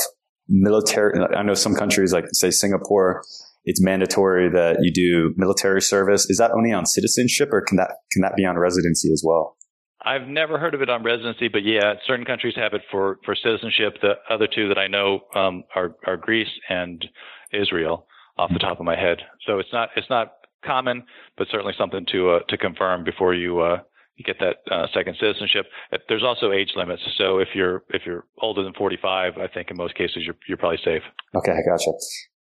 [0.48, 1.18] military?
[1.35, 3.22] I know some countries, like say Singapore,
[3.64, 6.29] it's mandatory that you do military service.
[6.29, 9.57] Is that only on citizenship, or can that can that be on residency as well?
[10.03, 13.35] I've never heard of it on residency, but yeah, certain countries have it for, for
[13.35, 13.99] citizenship.
[14.01, 17.05] The other two that I know um, are, are Greece and
[17.53, 18.07] Israel,
[18.38, 19.18] off the top of my head.
[19.46, 20.33] So it's not it's not
[20.64, 21.05] common,
[21.37, 23.79] but certainly something to uh, to confirm before you uh,
[24.16, 25.66] you get that uh, second citizenship.
[26.09, 29.77] There's also age limits, so if you're if you're older than 45, I think in
[29.77, 31.03] most cases you're you're probably safe.
[31.37, 31.90] Okay, I gotcha.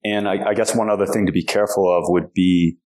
[0.05, 2.79] And I, I guess one other thing to be careful of would be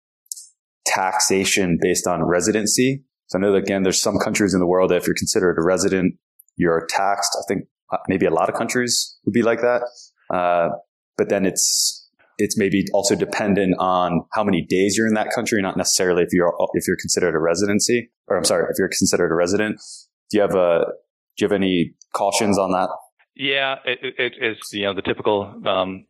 [0.86, 3.04] taxation based on residency.
[3.28, 5.56] So I know that again, there's some countries in the world that if you're considered
[5.58, 6.14] a resident,
[6.56, 7.36] you're taxed.
[7.38, 9.82] I think uh, maybe a lot of countries would be like that.
[10.32, 10.70] Uh,
[11.16, 12.02] but then it's
[12.38, 16.28] it's maybe also dependent on how many days you're in that country, not necessarily if
[16.32, 19.80] you're if you're considered a residency, or I'm sorry, if you're considered a resident.
[20.30, 20.84] Do you have a
[21.36, 22.90] do you have any cautions on that?
[23.34, 26.06] Yeah, it, it, it's you know the typical um,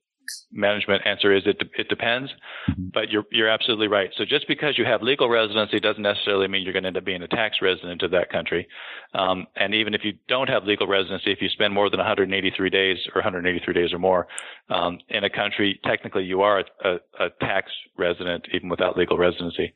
[0.52, 2.30] management answer is it it depends,
[2.70, 2.88] mm-hmm.
[2.92, 4.10] but you're you're absolutely right.
[4.16, 7.04] So just because you have legal residency doesn't necessarily mean you're going to end up
[7.04, 8.66] being a tax resident of that country.
[9.14, 12.70] Um, and even if you don't have legal residency, if you spend more than 183
[12.70, 14.26] days or 183 days or more
[14.70, 19.18] um, in a country, technically you are a, a, a tax resident even without legal
[19.18, 19.72] residency.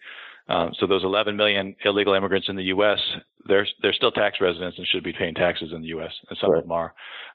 [0.50, 2.98] Um, so those 11 million illegal immigrants in the U.S.
[3.46, 6.10] They're they're still tax residents and should be paying taxes in the U.S.
[6.28, 6.58] and some right.
[6.58, 6.92] of them are.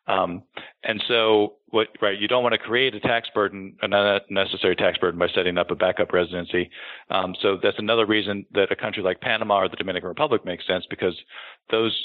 [0.07, 0.43] Um,
[0.83, 4.97] and so what right you don't want to create a tax burden, an unnecessary tax
[4.97, 6.69] burden by setting up a backup residency.
[7.09, 10.67] Um, so that's another reason that a country like Panama or the Dominican Republic makes
[10.67, 11.15] sense because
[11.71, 11.97] those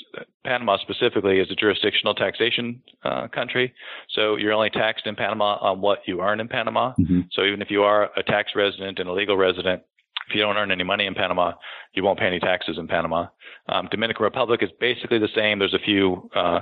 [0.45, 3.75] Panama specifically is a jurisdictional taxation uh, country.
[4.15, 6.95] So you're only taxed in Panama on what you earn in Panama.
[6.99, 7.23] Mm-hmm.
[7.33, 9.83] So even if you are a tax resident and a legal resident,
[10.29, 11.53] if you don't earn any money in Panama,
[11.95, 13.27] you won't pay any taxes in Panama.
[13.69, 15.59] Um, Dominican Republic is basically the same.
[15.59, 16.61] There's a few uh,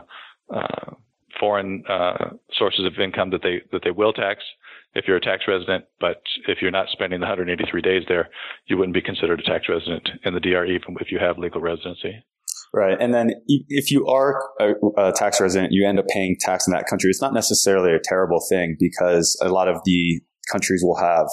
[0.54, 0.94] uh,
[1.38, 4.42] foreign uh, sources of income that they that they will tax
[4.94, 8.28] if you're a tax resident, but if you're not spending the 183 days there,
[8.66, 11.60] you wouldn't be considered a tax resident in the DR even if you have legal
[11.60, 12.24] residency.
[12.74, 12.96] Right.
[13.00, 14.42] And then if you are
[14.98, 17.08] a, tax resident, you end up paying tax in that country.
[17.08, 20.20] It's not necessarily a terrible thing because a lot of the
[20.52, 21.26] countries will have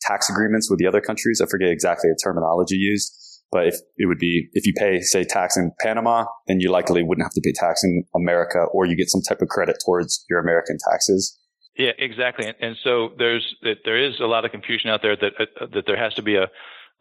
[0.00, 1.40] tax agreements with the other countries.
[1.42, 3.12] I forget exactly the terminology used,
[3.52, 7.02] but if it would be, if you pay, say, tax in Panama, then you likely
[7.02, 10.24] wouldn't have to pay tax in America or you get some type of credit towards
[10.28, 11.36] your American taxes.
[11.76, 12.52] Yeah, exactly.
[12.60, 15.96] And, so there's, there is a lot of confusion out there that, uh, that there
[15.96, 16.48] has to be a,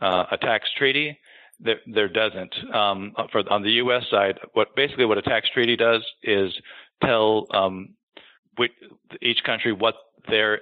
[0.02, 1.20] uh, a tax treaty.
[1.60, 2.56] There, there doesn't.
[2.74, 4.04] Um, for on the U.S.
[4.10, 6.54] side, what basically what a tax treaty does is
[7.04, 7.96] tell um,
[8.56, 8.72] which,
[9.22, 9.96] each country what
[10.30, 10.60] their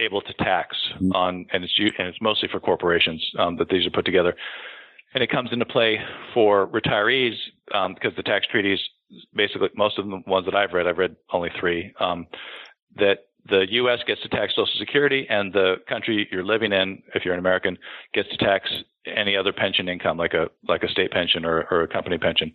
[0.00, 1.12] able to tax mm-hmm.
[1.12, 4.34] on, and it's and it's mostly for corporations um, that these are put together,
[5.14, 5.98] and it comes into play
[6.34, 7.34] for retirees
[7.74, 8.78] um, because the tax treaties,
[9.34, 12.26] basically most of the ones that I've read, I've read only three, um,
[12.96, 14.00] that the U.S.
[14.06, 17.78] gets to tax Social Security, and the country you're living in, if you're an American,
[18.12, 18.70] gets to tax
[19.06, 22.52] any other pension income, like a like a state pension or, or a company pension.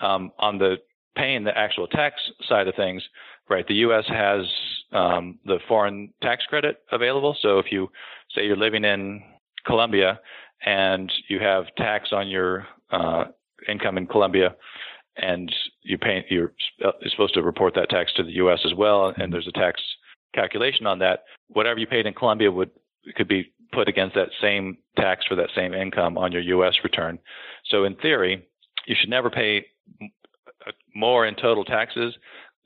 [0.00, 0.76] Um, on the
[1.16, 2.14] paying the actual tax
[2.48, 3.02] side of things,
[3.50, 3.66] right?
[3.66, 4.04] The U.S.
[4.08, 4.46] has
[4.92, 7.36] um, the foreign tax credit available.
[7.42, 7.90] So if you
[8.34, 9.22] say you're living in
[9.66, 10.20] Colombia
[10.64, 13.24] and you have tax on your uh,
[13.68, 14.54] income in Colombia,
[15.16, 18.60] and you pay, you're, you're supposed to report that tax to the U.S.
[18.64, 19.82] as well, and there's a tax
[20.34, 21.24] calculation on that.
[21.48, 22.70] Whatever you paid in Colombia would
[23.16, 26.74] could be put against that same tax for that same income on your U.S.
[26.82, 27.18] return.
[27.70, 28.46] So in theory,
[28.86, 29.66] you should never pay
[30.94, 32.14] more in total taxes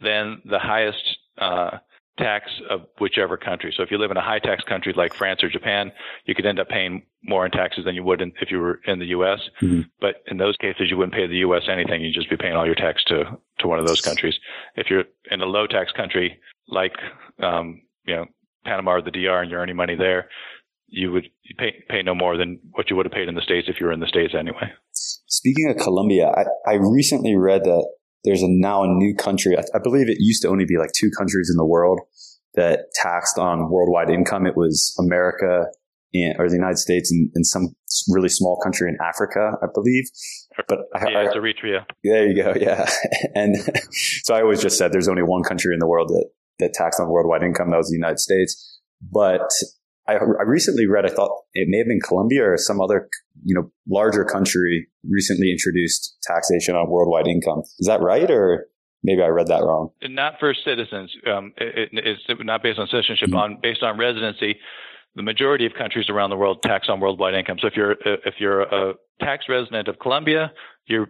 [0.00, 1.78] than the highest uh,
[2.18, 3.72] tax of whichever country.
[3.76, 5.92] So if you live in a high tax country like France or Japan,
[6.26, 8.80] you could end up paying more in taxes than you would in, if you were
[8.86, 9.40] in the U.S.
[9.60, 9.82] Mm-hmm.
[10.00, 11.62] But in those cases, you wouldn't pay the U.S.
[11.70, 12.02] anything.
[12.02, 13.24] You'd just be paying all your tax to,
[13.58, 14.34] to one of those countries.
[14.76, 16.94] If you're in a low tax country like,
[17.42, 18.26] um, you know,
[18.64, 20.28] Panama or the DR and you're earning money there,
[20.88, 21.28] you would
[21.58, 23.86] pay, pay no more than what you would have paid in the States if you
[23.86, 24.72] were in the States anyway.
[24.92, 27.86] Speaking of Colombia, I, I recently read that
[28.24, 29.56] there's a now a new country.
[29.56, 32.00] I, I, believe it used to only be like two countries in the world
[32.54, 34.46] that taxed on worldwide income.
[34.46, 35.66] It was America
[36.14, 37.74] and, or the United States and, and, some
[38.08, 40.04] really small country in Africa, I believe.
[40.68, 41.84] But yeah, I, it's Eritrea.
[42.02, 42.54] There you go.
[42.60, 42.88] Yeah.
[43.34, 43.56] and
[44.22, 47.00] so I always just said there's only one country in the world that, that taxed
[47.00, 47.70] on worldwide income.
[47.70, 48.80] That was the United States.
[49.12, 49.50] But
[50.06, 53.08] I, I recently read, I thought it may have been Colombia or some other,
[53.42, 57.62] you know, larger country recently introduced taxation on worldwide income.
[57.78, 58.30] Is that right?
[58.30, 58.66] Or
[59.02, 59.90] maybe I read that wrong.
[60.02, 61.12] Not for citizens.
[61.26, 63.36] Um, it, it's not based on citizenship, mm-hmm.
[63.36, 64.58] on based on residency.
[65.16, 67.58] The majority of countries around the world tax on worldwide income.
[67.60, 70.52] So if you're if you're a tax resident of Colombia,
[70.86, 71.08] you're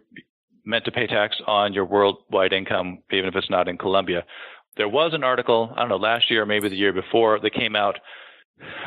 [0.64, 4.24] meant to pay tax on your worldwide income, even if it's not in Colombia.
[4.76, 7.54] There was an article, I don't know, last year or maybe the year before, that
[7.54, 7.98] came out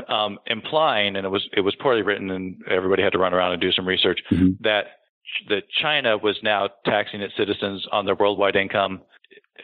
[0.08, 3.53] um, implying, and it was it was poorly written, and everybody had to run around
[3.53, 4.51] and do some research mm-hmm.
[4.62, 4.86] that
[5.49, 9.01] that China was now taxing its citizens on their worldwide income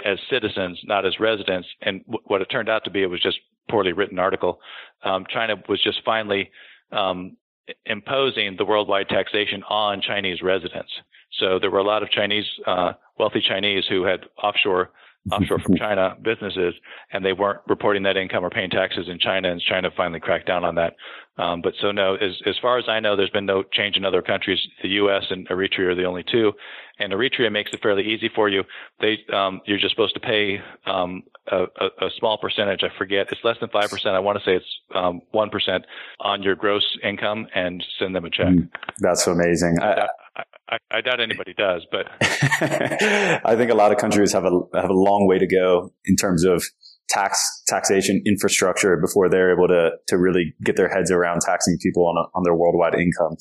[0.06, 1.68] as citizens, not as residents.
[1.82, 3.40] And w- what it turned out to be, it was just
[3.70, 4.60] poorly written article.
[5.04, 6.52] Um, China was just finally
[6.92, 7.38] um,
[7.86, 10.92] imposing the worldwide taxation on Chinese residents.
[11.40, 14.92] So there were a lot of Chinese, uh, wealthy Chinese who had offshore
[15.32, 16.74] offshore from China businesses,
[17.12, 20.48] and they weren't reporting that income or paying taxes in China, and China finally cracked
[20.48, 20.96] down on that.
[21.38, 24.06] Um, but so no, as, as far as I know, there's been no change in
[24.06, 24.60] other countries.
[24.84, 25.24] The U.S.
[25.32, 26.52] and Eritrea are the only two,
[27.00, 28.64] and Eritrea makes it fairly easy for you.
[29.02, 32.82] They um, you're just supposed to pay um, a, a, a, small percentage.
[32.84, 34.16] I forget it's less than five percent.
[34.16, 35.50] I want to say it's um, one
[36.20, 38.48] on your gross income, and send them a check.
[38.48, 39.80] Mm, that's amazing.
[39.82, 44.62] I, I, I, doubt anybody does, but I think a lot of countries have a
[44.74, 46.64] have a long way to go in terms of
[47.10, 52.08] tax taxation infrastructure before they're able to to really get their heads around taxing people
[52.08, 53.38] on a, on their worldwide income.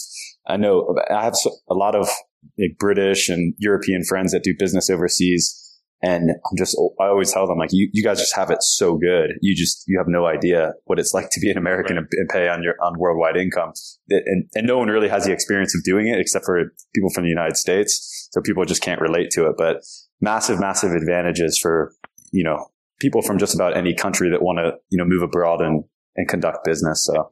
[0.46, 1.34] I know I have
[1.70, 2.10] a lot of
[2.58, 5.61] like, British and European friends that do business overseas
[6.02, 8.96] and I'm just, I always tell them like, you, you guys just have it so
[8.96, 9.30] good.
[9.40, 12.06] You just, you have no idea what it's like to be an American right.
[12.10, 13.72] and, pay on your, on worldwide income.
[14.10, 17.22] And, and no one really has the experience of doing it except for people from
[17.22, 18.28] the United States.
[18.32, 19.76] So people just can't relate to it, but
[20.20, 21.92] massive, massive advantages for,
[22.32, 22.66] you know,
[22.98, 25.84] people from just about any country that want to, you know, move abroad and,
[26.16, 27.04] and conduct business.
[27.06, 27.30] So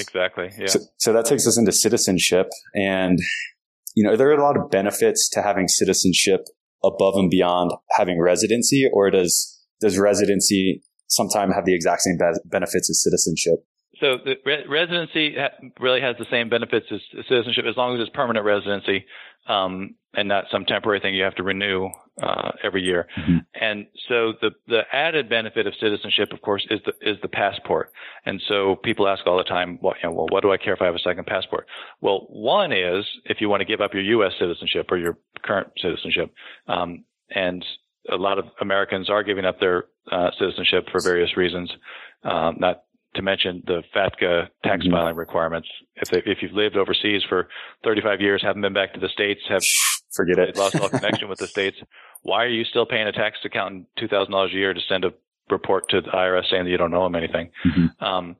[0.00, 0.48] exactly.
[0.58, 0.68] Yeah.
[0.68, 3.18] So, so that takes us into citizenship and,
[3.94, 6.46] you know, there are a lot of benefits to having citizenship
[6.84, 12.40] above and beyond having residency, or does does residency sometime have the exact same be-
[12.44, 13.64] benefits as citizenship?
[14.00, 18.00] So the re- residency ha- really has the same benefits as citizenship as long as
[18.00, 19.04] it's permanent residency
[19.48, 21.88] um, and not some temporary thing you have to renew
[22.22, 23.06] uh, every year.
[23.18, 23.38] Mm-hmm.
[23.60, 27.92] And so the the added benefit of citizenship, of course, is the is the passport.
[28.26, 30.74] And so people ask all the time, well, you know, well, what do I care
[30.74, 31.66] if I have a second passport?
[32.00, 34.32] Well, one is if you want to give up your U.S.
[34.38, 36.32] citizenship or your current citizenship,
[36.66, 37.64] um, and
[38.10, 41.70] a lot of Americans are giving up their uh, citizenship for various reasons,
[42.24, 42.82] um, not
[43.14, 44.92] to mention the FATCA tax mm-hmm.
[44.92, 45.68] filing requirements.
[45.96, 47.48] If they, if you've lived overseas for
[47.84, 49.62] 35 years, haven't been back to the states, have
[50.12, 51.76] forget it, lost all connection with the states,
[52.22, 55.04] why are you still paying a tax accountant two thousand dollars a year to send
[55.04, 55.12] a
[55.50, 57.50] report to the IRS saying that you don't owe them anything?
[57.66, 58.04] Mm-hmm.
[58.04, 58.36] Um,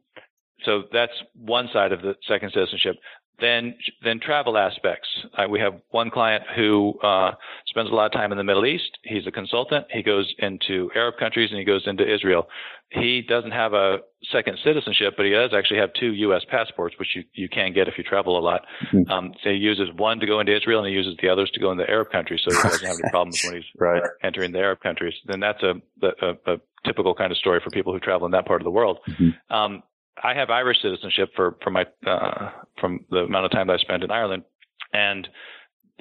[0.65, 2.97] so that's one side of the second citizenship.
[3.41, 3.75] Then,
[4.05, 5.09] then travel aspects.
[5.37, 7.33] Uh, we have one client who uh,
[7.67, 8.99] spends a lot of time in the Middle East.
[9.03, 9.87] He's a consultant.
[9.91, 12.49] He goes into Arab countries and he goes into Israel.
[12.91, 13.99] He doesn't have a
[14.33, 16.43] second citizenship, but he does actually have two U.S.
[16.51, 18.63] passports, which you, you can get if you travel a lot.
[18.93, 19.11] Mm-hmm.
[19.11, 21.61] Um, so he uses one to go into Israel and he uses the others to
[21.61, 24.03] go into Arab countries, so he doesn't have any problems when he's right.
[24.25, 25.15] entering the Arab countries.
[25.25, 28.47] Then that's a, a, a, typical kind of story for people who travel in that
[28.47, 29.01] part of the world.
[29.07, 29.55] Mm-hmm.
[29.55, 29.83] Um,
[30.23, 33.79] I have Irish citizenship for from my uh, from the amount of time that I
[33.79, 34.45] spent in Ireland,
[34.93, 35.29] and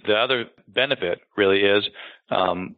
[0.05, 1.84] the other benefit really is
[2.29, 2.75] um,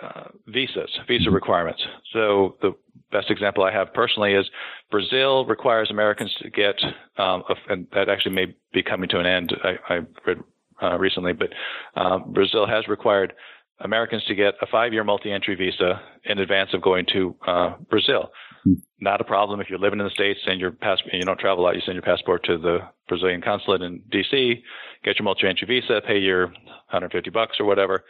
[0.00, 1.82] uh, visas, visa requirements.
[2.12, 2.74] So the
[3.10, 4.48] best example I have personally is
[4.90, 6.76] Brazil requires Americans to get,
[7.18, 9.52] um, a, and that actually may be coming to an end.
[9.62, 10.38] I, I read
[10.82, 11.50] uh, recently, but
[11.96, 13.34] uh, Brazil has required
[13.80, 18.30] Americans to get a five-year multi-entry visa in advance of going to uh, Brazil.
[18.64, 18.74] Hmm.
[19.00, 21.64] Not a problem if you're living in the states and your passport, you don't travel
[21.64, 21.74] a lot.
[21.74, 24.62] You send your passport to the Brazilian consulate in D.C.,
[25.04, 28.04] get your multi-entry visa, pay your 150 bucks or whatever.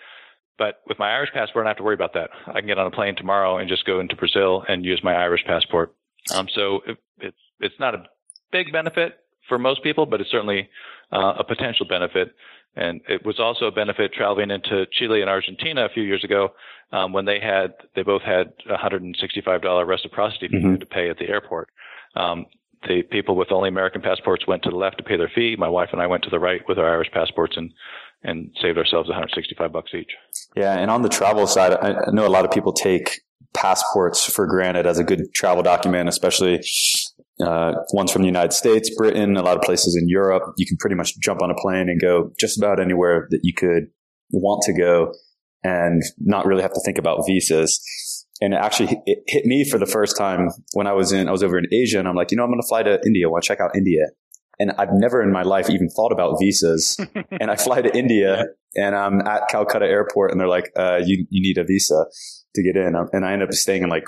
[0.59, 2.31] But with my Irish passport, I don't have to worry about that.
[2.47, 5.15] I can get on a plane tomorrow and just go into Brazil and use my
[5.15, 5.95] Irish passport.
[6.35, 8.05] Um, so it, it's it's not a
[8.53, 10.69] big benefit for most people, but it's certainly
[11.11, 12.35] uh, a potential benefit.
[12.75, 16.53] And it was also a benefit traveling into Chile and Argentina a few years ago
[16.91, 20.77] um, when they had they both had $165 reciprocity fee mm-hmm.
[20.77, 21.69] to pay at the airport.
[22.17, 22.47] Um,
[22.89, 25.55] the people with only American passports went to the left to pay their fee.
[25.57, 27.73] My wife and I went to the right with our Irish passports and
[28.25, 30.13] and saved ourselves 165 bucks each.
[30.55, 33.21] Yeah, and on the travel side, I know a lot of people take
[33.53, 36.63] passports for granted as a good travel document, especially
[37.43, 40.43] uh, ones from the United States, Britain, a lot of places in Europe.
[40.57, 43.53] You can pretty much jump on a plane and go just about anywhere that you
[43.55, 43.85] could
[44.31, 45.13] want to go
[45.63, 47.81] and not really have to think about visas.
[48.41, 51.33] And it actually it hit me for the first time when I was in, I
[51.33, 53.27] was over in Asia and I'm like, you know, I'm going to fly to India.
[53.27, 54.01] I want to check out India.
[54.59, 56.99] And I've never in my life even thought about visas.
[57.41, 61.27] and I fly to India and I'm at Calcutta airport and they're like, uh, you,
[61.31, 62.07] you need a visa
[62.55, 62.95] to get in.
[63.13, 64.05] And I end up staying in like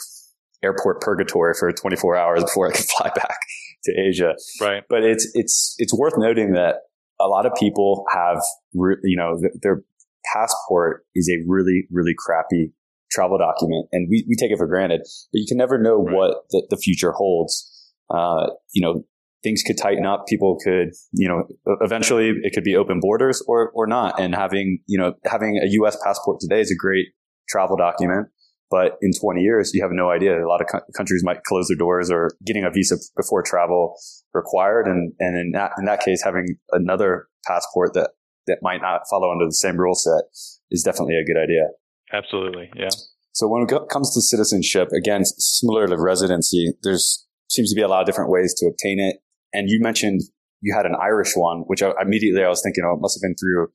[0.64, 3.38] airport purgatory for 24 hours before I could fly back
[3.84, 4.34] to Asia.
[4.60, 4.82] Right.
[4.88, 6.76] But it's, it's, it's worth noting that
[7.20, 8.40] a lot of people have,
[8.72, 9.84] you know, they're
[10.32, 12.72] passport is a really, really crappy
[13.10, 16.14] travel document and we, we take it for granted, but you can never know right.
[16.14, 17.70] what the, the, future holds.
[18.10, 19.04] Uh, you know,
[19.42, 20.24] things could tighten up.
[20.26, 21.44] People could, you know,
[21.80, 24.18] eventually it could be open borders or, or not.
[24.18, 25.96] And having, you know, having a U.S.
[26.02, 27.08] passport today is a great
[27.48, 28.28] travel document.
[28.70, 30.44] But in 20 years, you have no idea.
[30.44, 33.94] A lot of co- countries might close their doors or getting a visa before travel
[34.32, 34.86] required.
[34.86, 38.10] And, and in that, in that case, having another passport that,
[38.46, 40.24] that might not follow under the same rule set
[40.70, 41.68] is definitely a good idea.
[42.12, 42.70] Absolutely.
[42.74, 42.90] Yeah.
[43.32, 47.88] So when it comes to citizenship, again, similar to residency, there's seems to be a
[47.88, 49.16] lot of different ways to obtain it.
[49.52, 50.22] And you mentioned
[50.60, 53.22] you had an Irish one, which I, immediately I was thinking, oh, it must have
[53.22, 53.68] been through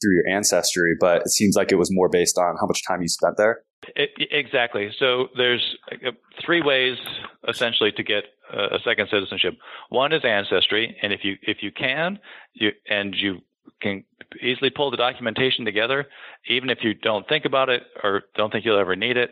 [0.00, 3.02] through your ancestry, but it seems like it was more based on how much time
[3.02, 3.60] you spent there.
[3.96, 4.90] It, exactly.
[4.98, 6.10] So there's uh,
[6.44, 6.98] three ways
[7.48, 9.54] essentially to get a second citizenship.
[9.90, 12.18] One is ancestry, and if you if you can,
[12.52, 13.40] you and you
[13.80, 14.04] can
[14.42, 16.06] easily pull the documentation together,
[16.48, 19.30] even if you don't think about it or don't think you'll ever need it,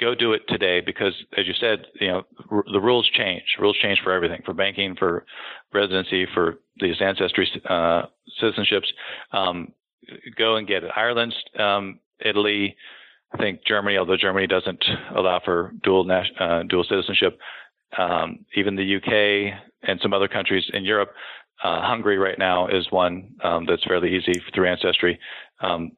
[0.00, 3.44] go do it today because, as you said, you know r- the rules change.
[3.58, 5.24] Rules change for everything, for banking, for
[5.72, 8.02] residency, for these ancestry uh,
[8.42, 8.88] citizenships.
[9.32, 9.72] Um,
[10.36, 10.90] go and get it.
[10.94, 12.76] Ireland, um, Italy,
[13.32, 14.84] I think Germany, although Germany doesn't
[15.16, 17.38] allow for dual uh, dual citizenship.
[17.96, 21.14] Um, even the UK and some other countries in Europe
[21.62, 25.18] uh, Hungary right now is one um, that's fairly easy through Ancestry.
[25.60, 25.92] Um,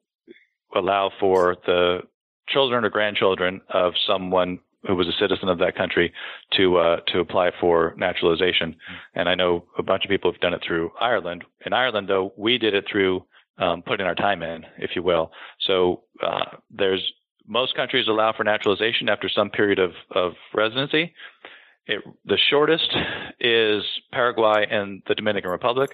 [0.75, 2.01] allow for the
[2.49, 6.13] children or grandchildren of someone who was a citizen of that country
[6.57, 8.77] to uh, to apply for naturalization.
[9.15, 11.45] And I know a bunch of people have done it through Ireland.
[11.65, 13.25] In Ireland, though, we did it through
[13.59, 15.31] um, putting our time in, if you will.
[15.61, 17.13] So uh, there's
[17.47, 21.15] most countries allow for naturalization after some period of, of residency.
[21.87, 22.95] It, the shortest
[23.41, 25.91] is Paraguay and the Dominican Republic,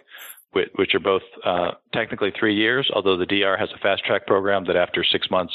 [0.53, 4.27] which, which are both uh, technically three years, although the DR has a fast track
[4.27, 5.53] program that after six months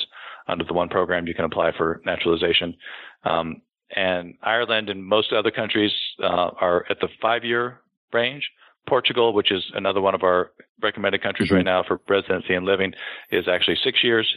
[0.48, 2.76] under the one program you can apply for naturalization.
[3.24, 3.62] Um,
[3.96, 5.91] and Ireland and most other countries
[6.22, 7.82] uh, are at the five year
[8.13, 8.50] range.
[8.88, 11.57] Portugal, which is another one of our recommended countries mm-hmm.
[11.57, 12.93] right now for residency and living,
[13.31, 14.27] is actually six years.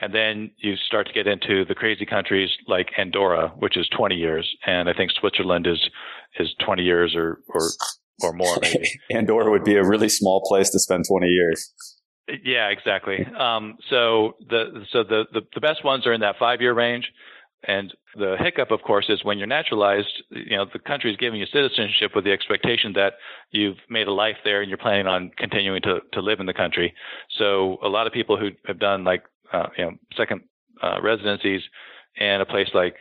[0.00, 4.14] And then you start to get into the crazy countries like Andorra, which is 20
[4.14, 5.90] years, and I think Switzerland is
[6.38, 7.62] is 20 years or or
[8.22, 8.58] or more.
[8.62, 8.88] Maybe.
[9.12, 11.72] Andorra would be a really small place to spend 20 years.
[12.44, 13.26] Yeah, exactly.
[13.38, 17.10] Um, so the so the, the the best ones are in that five year range.
[17.66, 21.40] And the hiccup, of course, is when you're naturalized, you know, the country is giving
[21.40, 23.14] you citizenship with the expectation that
[23.50, 26.54] you've made a life there and you're planning on continuing to, to live in the
[26.54, 26.94] country.
[27.36, 30.42] So a lot of people who have done like uh, you know, second
[30.82, 31.62] uh, residencies
[32.16, 32.96] in a place like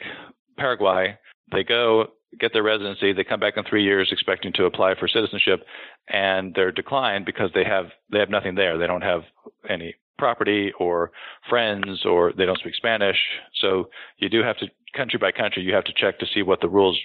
[0.57, 1.17] Paraguay.
[1.51, 2.07] They go
[2.39, 5.61] get their residency, they come back in three years expecting to apply for citizenship,
[6.09, 8.77] and they're declined because they have they have nothing there.
[8.77, 9.21] They don't have
[9.69, 11.11] any property or
[11.49, 13.17] friends, or they don't speak Spanish.
[13.61, 15.63] So you do have to country by country.
[15.63, 16.99] You have to check to see what the rules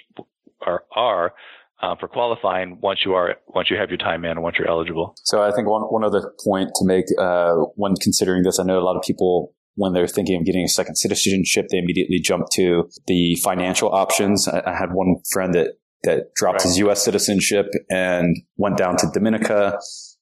[0.65, 1.33] are are.
[1.81, 4.69] Uh, for qualifying once you are once you have your time in and once you're
[4.69, 5.13] eligible.
[5.23, 8.79] So I think one one other point to make uh, when considering this, I know
[8.79, 12.47] a lot of people when they're thinking of getting a second citizenship, they immediately jump
[12.53, 14.47] to the financial options.
[14.47, 15.73] I, I had one friend that
[16.03, 16.63] that dropped right.
[16.63, 17.03] his U.S.
[17.03, 19.79] citizenship and went down to Dominica,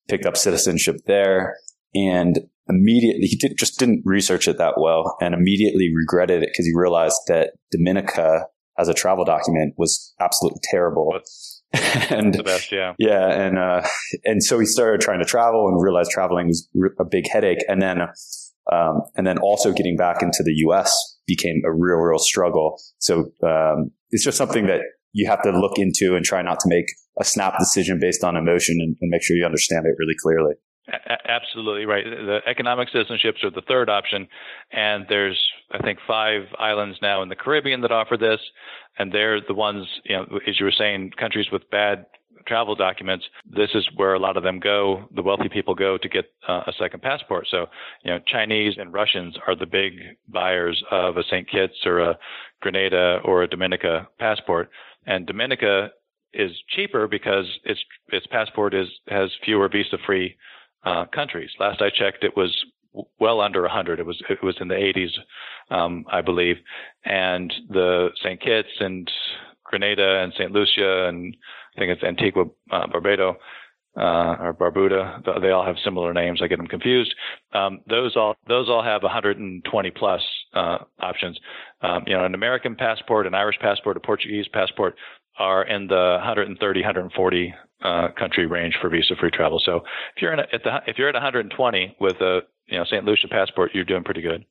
[0.08, 1.58] picked up citizenship there,
[1.96, 2.40] and
[2.72, 6.74] immediately he did, just didn't research it that well, and immediately regretted it because he
[6.76, 8.46] realized that Dominica
[8.80, 11.14] as a travel document was absolutely terrible.
[12.10, 13.82] and the best, yeah, yeah, and uh,
[14.24, 16.68] and so he started trying to travel and realized traveling was
[17.00, 18.02] a big headache, and then
[18.72, 20.94] um, and then also getting back into the U.S.
[21.28, 22.80] became a real, real struggle.
[23.00, 24.82] So um, it's just something that
[25.14, 26.86] you have to look into and try not to make
[27.20, 30.54] a snap decision based on emotion and, and make sure you understand it really clearly.
[31.28, 32.04] Absolutely right.
[32.04, 34.28] The economic citizenships are the third option,
[34.72, 35.40] and there's
[35.72, 38.40] I think five islands now in the Caribbean that offer this,
[38.98, 42.06] and they're the ones you know as you were saying, countries with bad
[42.48, 43.26] travel documents.
[43.46, 45.06] This is where a lot of them go.
[45.16, 47.48] The wealthy people go to get uh, a second passport.
[47.50, 47.68] So
[48.04, 49.94] you know Chinese and Russians are the big
[50.28, 51.50] buyers of a St.
[51.50, 52.18] Kitts or a
[52.62, 54.70] Grenada or a Dominica passport,
[55.06, 55.92] and Dominica
[56.34, 57.80] is cheaper because its
[58.10, 60.36] its passport is has fewer visa free
[60.84, 61.50] uh, countries.
[61.60, 62.66] Last I checked, it was
[63.20, 64.00] well under 100.
[64.00, 65.12] It was it was in the 80s,
[65.70, 66.58] um, I believe.
[67.06, 68.42] And the St.
[68.42, 69.10] Kitts and
[69.64, 70.52] Grenada and St.
[70.52, 71.36] Lucia and
[71.76, 73.36] I think it's Antigua, uh, Barbados.
[73.98, 76.42] Uh, or Barbuda, they all have similar names.
[76.42, 77.14] I get them confused.
[77.52, 80.22] Um, those all those all have 120 plus
[80.54, 81.38] uh, options.
[81.82, 84.96] Um, you know, an American passport, an Irish passport, a Portuguese passport
[85.38, 87.54] are in the 130, 140
[87.84, 89.62] uh, country range for visa-free travel.
[89.64, 89.78] So
[90.16, 93.04] if you're in a, at the if you're at 120 with a you know St.
[93.04, 94.46] Lucia passport, you're doing pretty good.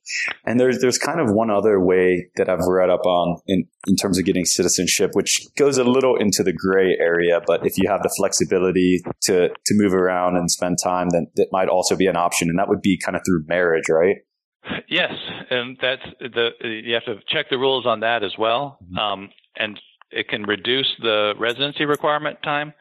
[0.45, 3.95] And there's there's kind of one other way that I've read up on in in
[3.95, 7.39] terms of getting citizenship, which goes a little into the gray area.
[7.45, 11.47] But if you have the flexibility to to move around and spend time, then that
[11.51, 14.17] might also be an option, and that would be kind of through marriage, right?
[14.87, 15.13] Yes,
[15.49, 18.97] and that's the you have to check the rules on that as well, mm-hmm.
[18.97, 19.79] um, and
[20.11, 22.73] it can reduce the residency requirement time.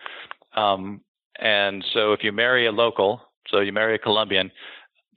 [0.56, 1.00] Um,
[1.38, 4.50] and so if you marry a local, so you marry a Colombian,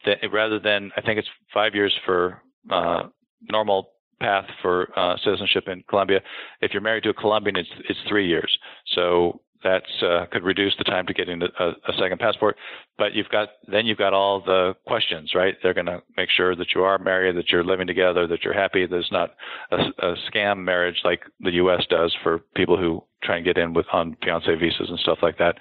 [0.05, 3.03] that rather than I think it's five years for uh,
[3.51, 3.89] normal
[4.19, 6.21] path for uh, citizenship in Colombia.
[6.61, 8.57] If you're married to a Colombian, it's it's three years.
[8.95, 12.57] So that uh, could reduce the time to getting a, a, second passport.
[12.97, 15.55] But you've got then you've got all the questions, right?
[15.63, 18.53] They're going to make sure that you are married, that you're living together, that you're
[18.53, 18.85] happy.
[18.85, 19.31] There's not
[19.71, 21.83] a, a scam marriage like the U.S.
[21.89, 25.37] does for people who try and get in with on fiance visas and stuff like
[25.37, 25.55] that.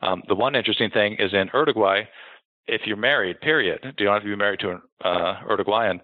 [0.00, 2.02] Um, the one interesting thing is in Uruguay,
[2.66, 6.00] if you're married, period, you don't have to be married to an uh, Uruguayan.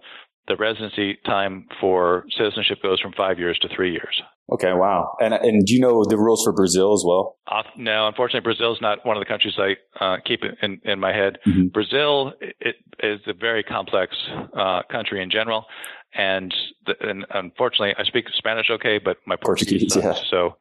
[0.47, 4.21] The residency time for citizenship goes from five years to three years.
[4.51, 5.15] Okay, wow.
[5.19, 7.37] And and do you know the rules for Brazil as well?
[7.47, 10.99] Uh, no, unfortunately, Brazil is not one of the countries I uh, keep in, in
[10.99, 11.37] my head.
[11.45, 11.67] Mm-hmm.
[11.67, 14.15] Brazil it, is a very complex
[14.57, 15.65] uh, country in general,
[16.13, 16.53] and,
[16.85, 20.29] the, and, unfortunately, I speak Spanish okay, but my Portuguese, Portuguese yeah.
[20.29, 20.55] so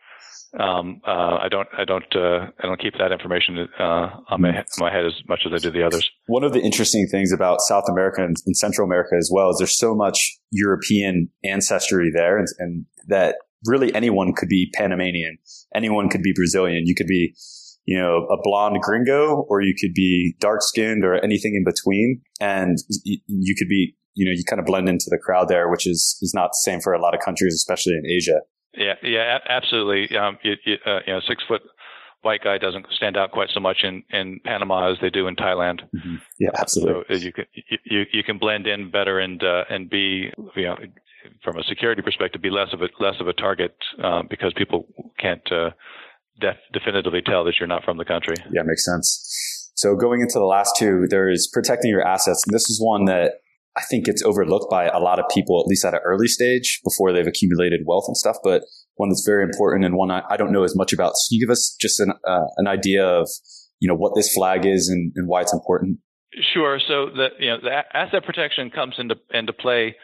[0.58, 4.64] um, uh, I don't, I don't, uh, I don't keep that information uh, on my,
[4.78, 6.08] my head as much as I do the others.
[6.26, 9.56] One of the interesting things about South America and, and Central America as well is
[9.58, 15.38] there's so much European ancestry there, and, and, that really anyone could be Panamanian,
[15.74, 16.86] anyone could be Brazilian.
[16.86, 17.34] You could be,
[17.84, 22.20] you know, a blonde gringo, or you could be dark skinned, or anything in between,
[22.40, 25.86] and you could be, you know, you kind of blend into the crowd there, which
[25.86, 28.40] is is not the same for a lot of countries, especially in Asia.
[28.74, 30.16] Yeah, yeah, absolutely.
[30.16, 31.62] Um, you, you, uh, you know, six foot
[32.22, 35.36] white guy doesn't stand out quite so much in, in Panama as they do in
[35.36, 35.80] Thailand.
[35.94, 36.16] Mm-hmm.
[36.38, 37.16] Yeah, absolutely.
[37.16, 37.44] So you can
[37.84, 40.76] you, you can blend in better and uh, and be you know
[41.42, 44.86] from a security perspective be less of a less of a target uh, because people
[45.18, 45.70] can't uh,
[46.40, 48.34] def- definitively tell that you're not from the country.
[48.52, 49.70] Yeah, makes sense.
[49.74, 53.04] So going into the last two, there is protecting your assets, and this is one
[53.04, 53.34] that
[53.76, 56.80] I think gets overlooked by a lot of people, at least at an early stage
[56.82, 58.36] before they've accumulated wealth and stuff.
[58.42, 58.62] But
[58.96, 61.12] one that's very important and one I, I don't know as much about.
[61.14, 63.30] So can you give us just an, uh, an idea of,
[63.78, 65.98] you know, what this flag is and, and why it's important?
[66.52, 66.80] Sure.
[66.80, 69.94] So the, you know, the asset protection comes into, into play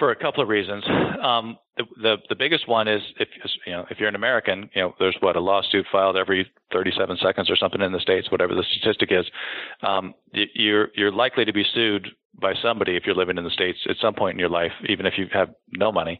[0.00, 0.82] for a couple of reasons.
[1.22, 3.28] Um, the, the, the biggest one is if
[3.66, 7.18] you know if you're an American, you know there's what a lawsuit filed every 37
[7.22, 9.26] seconds or something in the states, whatever the statistic is.
[9.82, 12.08] Um, you're you're likely to be sued
[12.40, 15.06] by somebody if you're living in the states at some point in your life, even
[15.06, 16.18] if you have no money.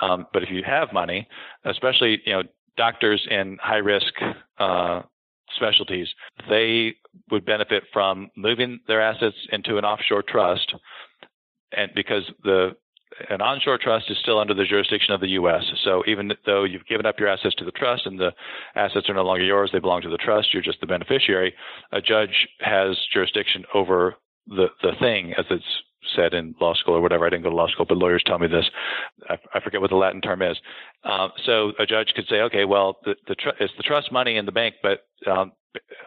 [0.00, 1.26] Um, but if you have money,
[1.64, 2.42] especially you know
[2.76, 4.12] doctors in high risk
[4.58, 5.00] uh,
[5.56, 6.08] specialties,
[6.48, 6.94] they
[7.30, 10.74] would benefit from moving their assets into an offshore trust,
[11.72, 12.76] and because the
[13.30, 15.62] an onshore trust is still under the jurisdiction of the U.S.
[15.84, 18.32] So even though you've given up your assets to the trust and the
[18.74, 20.52] assets are no longer yours, they belong to the trust.
[20.52, 21.54] You're just the beneficiary.
[21.92, 24.14] A judge has jurisdiction over
[24.46, 25.64] the the thing, as it's
[26.14, 27.26] said in law school or whatever.
[27.26, 28.64] I didn't go to law school, but lawyers tell me this.
[29.28, 30.56] I, I forget what the Latin term is.
[31.04, 34.36] Um, so a judge could say, okay, well, the, the tr- it's the trust money
[34.36, 35.52] in the bank, but um,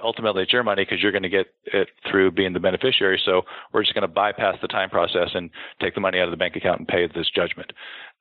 [0.04, 3.22] ultimately it's your money because you're going to get it through being the beneficiary.
[3.26, 3.41] So
[3.74, 5.50] we're just going to bypass the time process and
[5.82, 7.72] take the money out of the bank account and pay this judgment.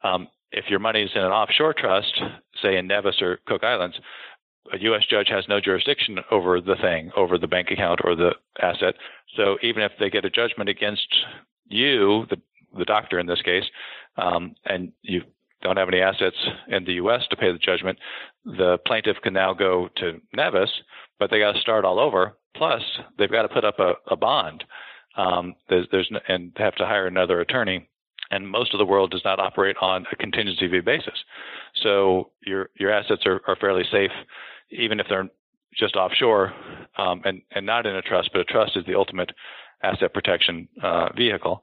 [0.02, 2.20] Um, if your money is in an offshore trust,
[2.62, 3.96] say in Nevis or Cook Islands,
[4.72, 5.04] a U.S.
[5.08, 8.94] judge has no jurisdiction over the thing, over the bank account or the asset.
[9.36, 11.06] So even if they get a judgment against
[11.68, 12.36] you, the,
[12.76, 13.64] the doctor in this case,
[14.16, 15.22] um, and you
[15.62, 16.36] don't have any assets
[16.68, 17.22] in the U.S.
[17.30, 17.98] to pay the judgment,
[18.44, 20.70] the plaintiff can now go to Nevis,
[21.18, 22.36] but they got to start all over.
[22.54, 22.82] Plus,
[23.18, 24.64] they've got to put up a, a bond.
[25.16, 27.88] Um, there's, there's and have to hire another attorney.
[28.30, 31.14] And most of the world does not operate on a contingency fee basis.
[31.82, 34.10] So your your assets are, are fairly safe
[34.70, 35.28] even if they're
[35.76, 36.52] just offshore
[36.98, 39.30] um, and, and not in a trust, but a trust is the ultimate
[39.82, 41.62] asset protection uh, vehicle.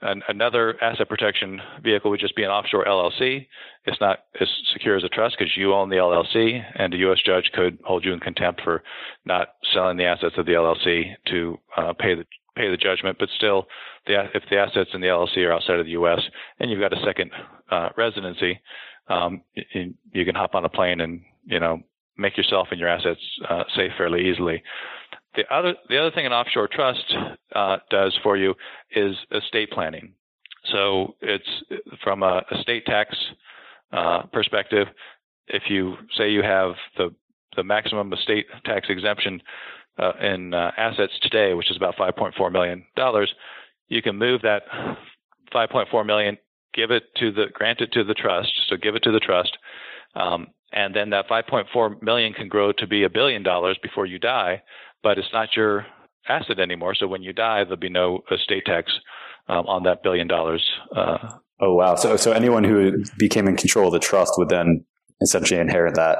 [0.00, 3.46] Another asset protection vehicle would just be an offshore LLC.
[3.84, 7.18] It's not as secure as a trust because you own the LLC, and a U.S.
[7.24, 8.82] judge could hold you in contempt for
[9.24, 12.24] not selling the assets of the LLC to uh, pay the
[12.56, 13.16] pay the judgment.
[13.18, 13.66] But still,
[14.06, 16.20] the, if the assets in the LLC are outside of the U.S.
[16.60, 17.32] and you've got a second
[17.70, 18.60] uh, residency,
[19.08, 21.80] um, you, you can hop on a plane and you know
[22.16, 24.62] make yourself and your assets uh, safe fairly easily.
[25.34, 27.14] The other the other thing an offshore trust
[27.54, 28.54] uh, does for you
[28.94, 30.14] is estate planning.
[30.72, 31.48] So it's
[32.02, 33.16] from a estate tax
[33.92, 34.88] uh, perspective.
[35.46, 37.14] If you say you have the
[37.56, 39.42] the maximum estate tax exemption
[39.98, 43.32] uh, in uh, assets today, which is about 5.4 million dollars,
[43.88, 44.62] you can move that
[45.52, 46.38] 5.4 million,
[46.74, 48.52] give it to the grant it to the trust.
[48.68, 49.56] So give it to the trust,
[50.14, 54.18] um, and then that 5.4 million can grow to be a billion dollars before you
[54.18, 54.62] die.
[55.02, 55.86] But it's not your
[56.28, 56.94] asset anymore.
[56.94, 58.92] So when you die, there'll be no estate tax
[59.48, 60.68] um, on that billion dollars.
[60.94, 61.18] Uh,
[61.60, 61.94] oh wow!
[61.94, 64.84] So so anyone who became in control of the trust would then
[65.20, 66.18] essentially inherit that.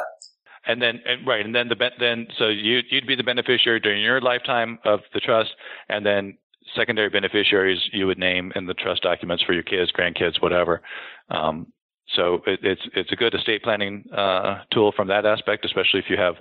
[0.66, 4.02] And then and, right, and then the then so you you'd be the beneficiary during
[4.02, 5.50] your lifetime of the trust,
[5.88, 6.38] and then
[6.76, 10.82] secondary beneficiaries you would name in the trust documents for your kids, grandkids, whatever.
[11.30, 11.72] Um,
[12.14, 16.06] so it, it's it's a good estate planning uh, tool from that aspect, especially if
[16.08, 16.34] you have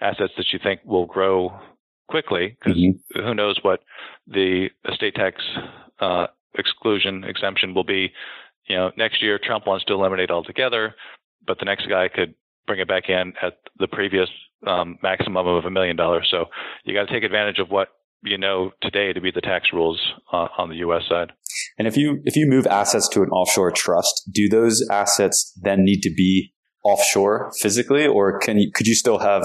[0.00, 1.52] assets that you think will grow
[2.08, 3.20] quickly, because mm-hmm.
[3.20, 3.80] who knows what
[4.26, 5.42] the estate tax
[6.00, 6.26] uh,
[6.56, 8.12] exclusion exemption will be.
[8.68, 10.94] You know, next year Trump wants to eliminate altogether,
[11.46, 12.34] but the next guy could
[12.66, 14.28] bring it back in at the previous
[14.66, 16.28] um, maximum of a million dollars.
[16.30, 16.46] So
[16.84, 17.88] you got to take advantage of what
[18.22, 20.00] you know today to be the tax rules
[20.32, 21.02] uh, on the U.S.
[21.08, 21.32] side.
[21.78, 25.84] And if you if you move assets to an offshore trust, do those assets then
[25.84, 26.52] need to be
[26.84, 29.42] offshore physically, or can you, could you still have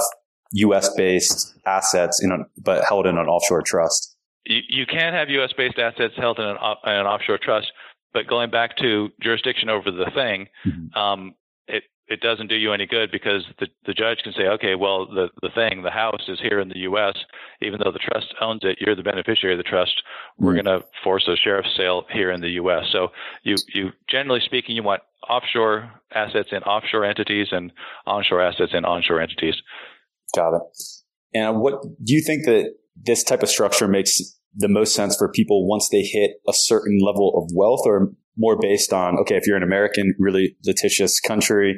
[0.52, 0.90] U.S.
[0.96, 4.16] based assets in a, but held in an offshore trust?
[4.46, 5.54] You, you can have U.S.
[5.56, 7.72] based assets held in an, in an, offshore trust,
[8.14, 10.98] but going back to jurisdiction over the thing, mm-hmm.
[10.98, 11.36] um,
[11.68, 15.06] it it doesn't do you any good because the, the judge can say, okay, well,
[15.06, 17.16] the, the thing, the house is here in the U.S.
[17.62, 20.02] Even though the trust owns it, you're the beneficiary of the trust.
[20.40, 20.66] We're mm-hmm.
[20.66, 22.86] going to force a sheriff's sale here in the U.S.
[22.92, 23.10] So
[23.44, 27.72] you, you generally speaking, you want offshore assets in offshore entities and
[28.08, 29.56] onshore assets in onshore entities.
[30.36, 30.62] Got it.
[31.34, 34.20] And what do you think that this type of structure makes
[34.56, 38.58] the most sense for people once they hit a certain level of wealth or more
[38.60, 41.78] based on, okay, if you're an American, really litigious country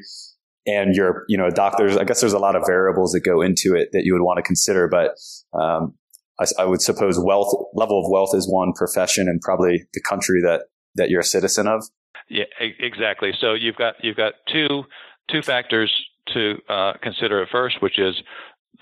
[0.65, 3.41] and you're, you know, a doctors, I guess there's a lot of variables that go
[3.41, 5.11] into it that you would want to consider, but,
[5.59, 5.95] um,
[6.39, 10.41] I, I would suppose wealth, level of wealth is one profession and probably the country
[10.43, 10.61] that,
[10.95, 11.83] that you're a citizen of.
[12.29, 12.45] Yeah,
[12.79, 13.31] exactly.
[13.39, 14.83] So you've got, you've got two,
[15.29, 15.91] two factors
[16.33, 18.15] to uh, consider at first, which is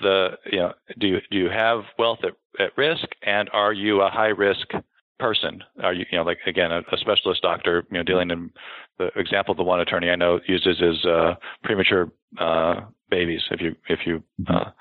[0.01, 2.33] the you know do you do you have wealth at,
[2.63, 4.67] at risk, and are you a high risk
[5.19, 5.63] person?
[5.83, 8.51] Are you you know like again a, a specialist doctor you know dealing in
[8.97, 13.41] the example the one attorney I know uses is uh, premature uh, babies.
[13.51, 14.71] If you if you uh,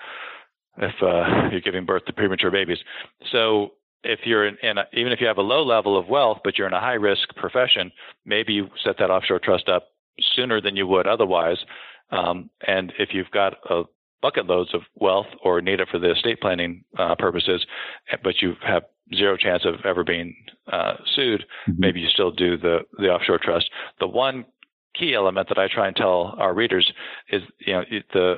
[0.79, 2.79] if uh, you're giving birth to premature babies,
[3.33, 3.73] so
[4.05, 6.57] if you're in, in a, even if you have a low level of wealth, but
[6.57, 7.91] you're in a high risk profession,
[8.25, 9.89] maybe you set that offshore trust up
[10.35, 11.59] sooner than you would otherwise
[12.11, 13.85] um, and if you've got a
[14.21, 17.65] bucket loads of wealth or need it for the estate planning uh, purposes,
[18.23, 18.83] but you have
[19.15, 20.35] zero chance of ever being
[20.73, 21.81] uh, sued, mm-hmm.
[21.81, 23.71] maybe you still do the the offshore trust.
[24.01, 24.45] The one
[24.99, 26.91] key element that I try and tell our readers
[27.31, 28.37] is, you know, the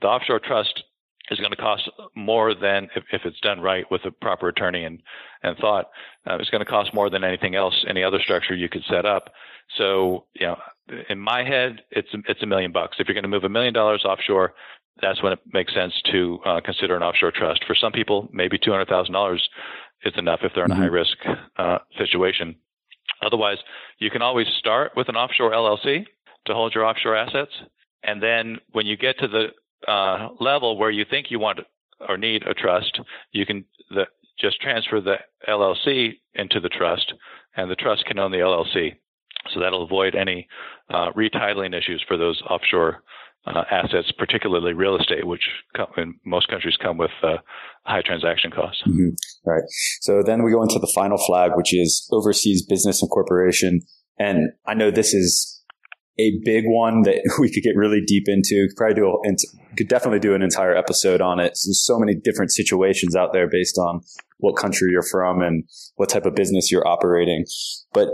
[0.00, 0.82] the offshore trust
[1.30, 4.84] is going to cost more than if, if it's done right with a proper attorney
[4.84, 5.02] and
[5.42, 5.90] and thought.
[6.26, 9.04] Uh, it's going to cost more than anything else, any other structure you could set
[9.04, 9.30] up.
[9.76, 10.56] So, you know,
[11.08, 12.96] in my head, it's it's a million bucks.
[12.98, 14.54] If you're going to move a million dollars offshore,
[15.00, 17.64] that's when it makes sense to uh, consider an offshore trust.
[17.66, 19.46] For some people, maybe two hundred thousand dollars
[20.04, 20.80] is enough if they're in mm-hmm.
[20.80, 21.16] a high risk
[21.58, 22.56] uh, situation.
[23.22, 23.58] Otherwise,
[23.98, 26.06] you can always start with an offshore LLC
[26.46, 27.52] to hold your offshore assets,
[28.02, 31.60] and then when you get to the uh, level where you think you want
[32.08, 33.00] or need a trust,
[33.32, 34.06] you can the,
[34.38, 35.16] just transfer the
[35.48, 37.12] LLC into the trust,
[37.56, 38.94] and the trust can own the LLC.
[39.52, 40.48] So that'll avoid any
[40.90, 43.02] uh, retitling issues for those offshore
[43.46, 47.36] uh, assets, particularly real estate, which come, in most countries come with uh,
[47.84, 48.82] high transaction costs.
[48.86, 49.10] Mm-hmm.
[49.48, 49.62] Right.
[50.00, 53.80] So then we go into the final flag, which is overseas business incorporation.
[54.18, 55.62] And I know this is
[56.18, 58.68] a big one that we could get really deep into.
[58.76, 59.20] Probably do
[59.76, 61.56] could definitely do an entire episode on it.
[61.64, 64.00] There's so many different situations out there based on
[64.38, 65.64] what country you're from and
[65.96, 67.44] what type of business you're operating.
[67.92, 68.08] But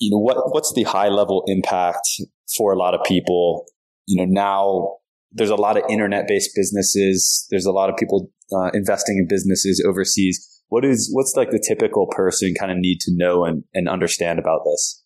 [0.00, 2.08] you know, what, what's the high level impact
[2.56, 3.66] for a lot of people?
[4.06, 4.96] You know, now
[5.30, 7.46] there's a lot of internet based businesses.
[7.50, 10.46] There's a lot of people uh, investing in businesses overseas.
[10.68, 14.38] What is, what's like the typical person kind of need to know and, and understand
[14.38, 15.04] about this?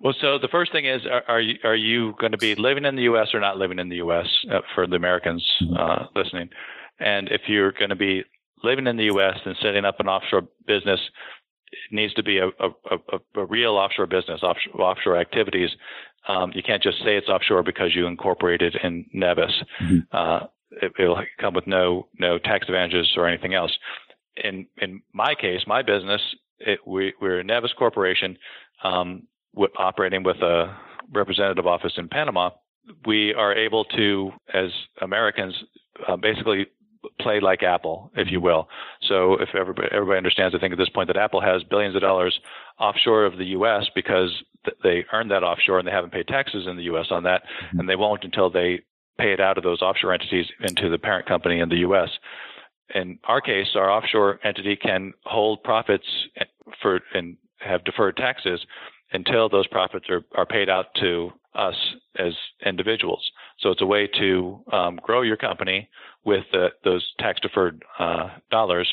[0.00, 2.84] Well, so the first thing is, are, are you are you going to be living
[2.84, 3.28] in the U.S.
[3.32, 4.26] or not living in the U.S.
[4.50, 5.42] Uh, for the Americans
[5.78, 6.50] uh, listening?
[6.98, 8.22] And if you're going to be
[8.62, 9.38] living in the U.S.
[9.44, 11.00] and setting up an offshore business,
[11.72, 15.70] it needs to be a, a, a, a real offshore business, offshore, offshore activities.
[16.28, 19.52] Um, you can't just say it's offshore because you incorporated in Nevis.
[19.82, 19.98] Mm-hmm.
[20.12, 20.40] Uh,
[20.82, 23.72] it, will come with no no tax advantages or anything else.
[24.42, 26.20] In in my case, my business,
[26.58, 28.36] it, we, we're a Nevis corporation
[28.84, 29.26] um,
[29.78, 30.76] operating with a
[31.12, 32.50] representative office in Panama.
[33.06, 35.54] We are able to, as Americans,
[36.08, 36.66] uh, basically
[37.22, 38.68] play like Apple, if you will.
[39.08, 42.02] So if everybody, everybody understands, I think at this point that Apple has billions of
[42.02, 42.38] dollars
[42.78, 43.86] offshore of the U.S.
[43.94, 44.30] because
[44.64, 47.06] th- they earned that offshore and they haven't paid taxes in the U.S.
[47.10, 47.80] on that, mm-hmm.
[47.80, 48.80] and they won't until they
[49.18, 52.08] pay it out of those offshore entities into the parent company in the U.S.
[52.94, 56.06] In our case, our offshore entity can hold profits
[56.80, 58.64] for and have deferred taxes
[59.12, 61.74] until those profits are, are paid out to us
[62.18, 62.32] as
[62.64, 63.22] individuals.
[63.58, 65.88] So it's a way to um, grow your company
[66.24, 68.88] with the, those tax deferred uh, dollars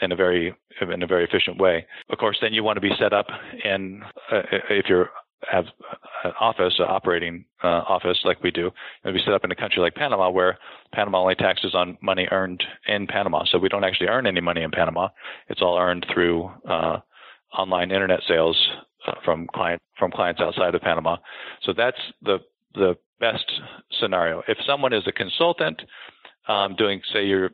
[0.00, 1.84] in a very in a very efficient way.
[2.08, 3.26] Of course, then you want to be set up
[3.64, 5.10] in uh, if you're
[5.50, 5.66] have
[6.24, 8.70] an office, an operating uh, office like we do,
[9.04, 10.58] and we set up in a country like Panama, where
[10.92, 13.44] Panama only taxes on money earned in Panama.
[13.50, 15.08] So we don't actually earn any money in Panama.
[15.48, 16.98] It's all earned through uh,
[17.56, 18.56] online internet sales
[19.06, 21.16] uh, from client from clients outside of Panama.
[21.62, 22.38] So that's the
[22.74, 23.50] the best
[24.00, 24.42] scenario.
[24.48, 25.82] If someone is a consultant
[26.48, 27.50] um, doing, say, you're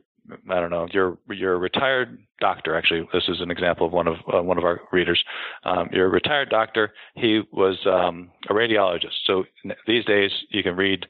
[0.49, 2.75] I don't know, you're you're a retired doctor.
[2.75, 5.23] Actually, this is an example of one of uh, one of our readers.
[5.63, 6.93] Um, you're a retired doctor.
[7.15, 9.13] He was um, a radiologist.
[9.25, 9.43] So
[9.85, 11.05] these days, you can read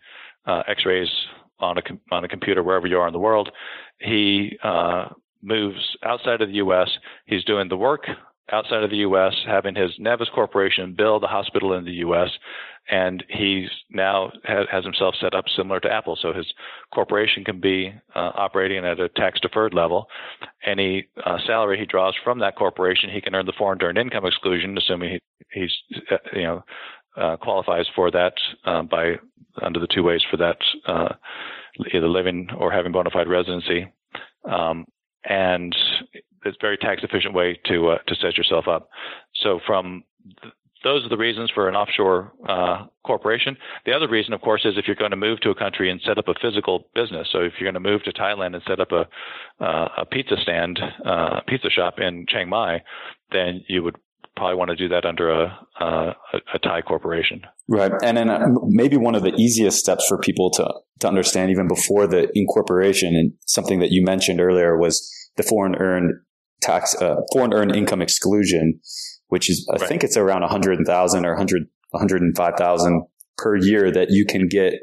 [0.45, 1.09] uh, X-rays
[1.59, 1.81] on a
[2.11, 3.49] on a computer wherever you are in the world.
[3.99, 5.09] He uh,
[5.41, 6.89] moves outside of the U.S.
[7.25, 8.05] He's doing the work
[8.51, 12.29] outside of the U.S., having his Nevis Corporation build a hospital in the U.S.,
[12.89, 16.17] and he's now has himself set up similar to Apple.
[16.21, 16.45] So his
[16.93, 20.07] corporation can be uh, operating at a tax deferred level.
[20.63, 24.25] Any uh, salary he draws from that corporation, he can earn the foreign earned income
[24.25, 25.19] exclusion, assuming
[25.49, 25.71] he, he's
[26.11, 26.63] uh, you know
[27.17, 28.33] uh, qualifies for that
[28.65, 29.15] uh, by
[29.61, 31.13] under the two ways for that uh,
[31.93, 33.87] either living or having bona fide residency.
[34.49, 34.85] Um,
[35.25, 35.75] and
[36.45, 38.89] it's a very tax efficient way to uh, to set yourself up.
[39.43, 40.03] So from
[40.41, 40.53] th-
[40.83, 43.57] those are the reasons for an offshore uh, corporation.
[43.87, 45.99] The other reason, of course, is if you're going to move to a country and
[46.05, 47.27] set up a physical business.
[47.31, 49.07] So if you're going to move to Thailand and set up a
[49.63, 52.83] uh, a pizza stand, uh, pizza shop in Chiang Mai,
[53.31, 53.95] then you would
[54.35, 56.15] probably want to do that under a, a,
[56.53, 57.41] a Thai corporation.
[57.67, 57.91] Right.
[58.03, 61.67] And then uh, maybe one of the easiest steps for people to, to understand even
[61.67, 66.13] before the incorporation and something that you mentioned earlier was the foreign earned
[66.61, 68.79] tax, uh, foreign earned income exclusion,
[69.27, 69.87] which is, I right.
[69.87, 73.03] think it's around 100,000 or 100, 105,000
[73.37, 74.73] per year that you can get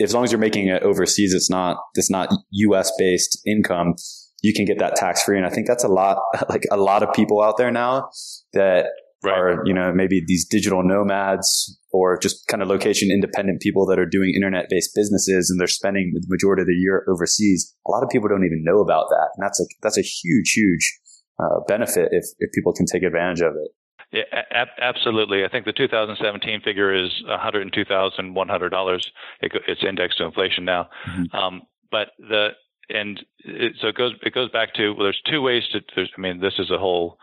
[0.00, 1.34] as long as you're making it overseas.
[1.34, 3.94] It's not, it's not US based income.
[4.42, 5.36] You can get that tax free.
[5.36, 6.18] And I think that's a lot,
[6.48, 8.10] like a lot of people out there now
[8.52, 8.86] that
[9.22, 9.38] right.
[9.38, 13.98] are, you know, maybe these digital nomads or just kind of location independent people that
[13.98, 17.74] are doing internet based businesses and they're spending the majority of the year overseas.
[17.86, 19.30] A lot of people don't even know about that.
[19.36, 20.98] And that's a, that's a huge, huge
[21.38, 23.70] uh, benefit if, if people can take advantage of it.
[24.12, 25.44] Yeah, a- absolutely.
[25.44, 29.06] I think the 2017 figure is $102,100.
[29.40, 30.88] It, it's indexed to inflation now.
[31.08, 31.36] Mm-hmm.
[31.36, 32.50] Um, but the
[32.94, 35.80] and it, so it goes it goes back to well, there's two ways to.
[35.96, 37.18] I mean, this is a whole.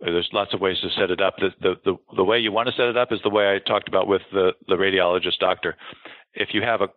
[0.00, 1.36] There's lots of ways to set it up.
[1.38, 3.58] The, the the the way you want to set it up is the way I
[3.58, 5.76] talked about with the the radiologist doctor.
[6.34, 6.88] If you have a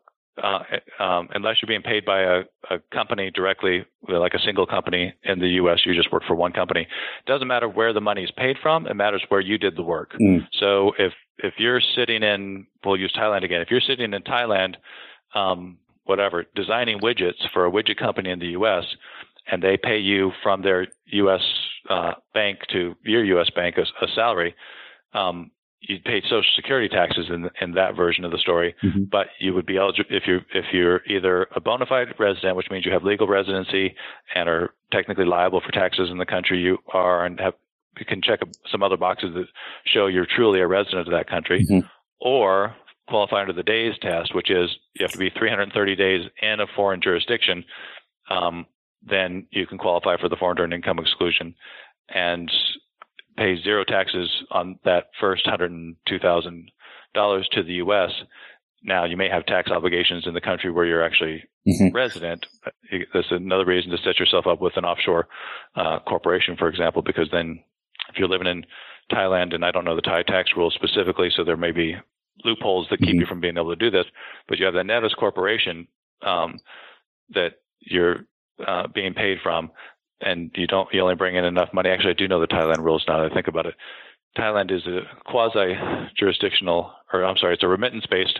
[0.42, 0.60] uh,
[1.00, 5.40] um, unless you're being paid by a, a, company directly, like a single company in
[5.40, 6.82] the U.S., you just work for one company.
[6.82, 9.84] It doesn't matter where the money is paid from; it matters where you did the
[9.84, 10.12] work.
[10.20, 10.46] Mm.
[10.60, 13.62] So if if you're sitting in, we'll use Thailand again.
[13.62, 14.76] If you're sitting in Thailand,
[15.36, 18.86] um, whatever, designing widgets for a widget company in the U.S.,
[19.48, 21.42] and they pay you from their U.S.
[21.90, 23.50] Uh, bank to your U.S.
[23.56, 24.56] bank a, a salary.
[25.14, 25.52] Um,
[25.82, 29.04] you pay Social Security taxes in in that version of the story, mm-hmm.
[29.04, 32.72] but you would be eligible if you if you're either a bona fide resident, which
[32.72, 33.96] means you have legal residency
[34.34, 37.54] and are technically liable for taxes in the country you are, and have
[38.00, 38.40] you can check
[38.70, 39.46] some other boxes that
[39.86, 41.88] show you're truly a resident of that country, mm-hmm.
[42.20, 42.76] or
[43.08, 46.68] qualify under the days test, which is you have to be 330 days in a
[46.76, 47.64] foreign jurisdiction.
[48.30, 48.66] Um,
[49.04, 51.56] then you can qualify for the foreign earned income exclusion.
[52.10, 52.52] And
[53.38, 55.96] pay zero taxes on that first $102,000
[57.52, 58.12] to the U.S.
[58.84, 61.96] Now, you may have tax obligations in the country where you're actually mm-hmm.
[61.96, 62.46] resident.
[63.14, 65.28] That's another reason to set yourself up with an offshore
[65.76, 67.64] uh, corporation, for example, because then
[68.10, 68.66] if you're living in
[69.12, 71.96] Thailand, and I don't know the Thai tax rules specifically, so there may be
[72.44, 73.22] loopholes that keep mm-hmm.
[73.22, 74.06] you from being able to do this,
[74.48, 75.88] but you have the Nevis Corporation
[76.22, 76.60] um,
[77.30, 78.26] that you're
[78.66, 79.72] uh, being paid from
[80.22, 81.90] and you don't you only bring in enough money.
[81.90, 83.76] Actually, I do know the Thailand rules now that I think about it.
[84.38, 85.76] Thailand is a quasi
[86.18, 88.40] jurisdictional, or I'm sorry, it's a remittance based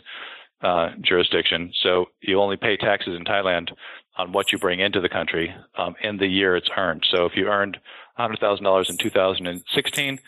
[0.62, 1.72] uh, jurisdiction.
[1.82, 3.72] So you only pay taxes in Thailand
[4.18, 7.06] on what you bring into the country um, in the year it's earned.
[7.14, 7.78] So if you earned
[8.18, 10.20] $100,000 in 2016,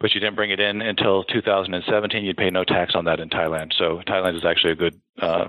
[0.00, 3.28] but you didn't bring it in until 2017, you'd pay no tax on that in
[3.28, 3.72] Thailand.
[3.78, 5.46] So Thailand is actually a good uh,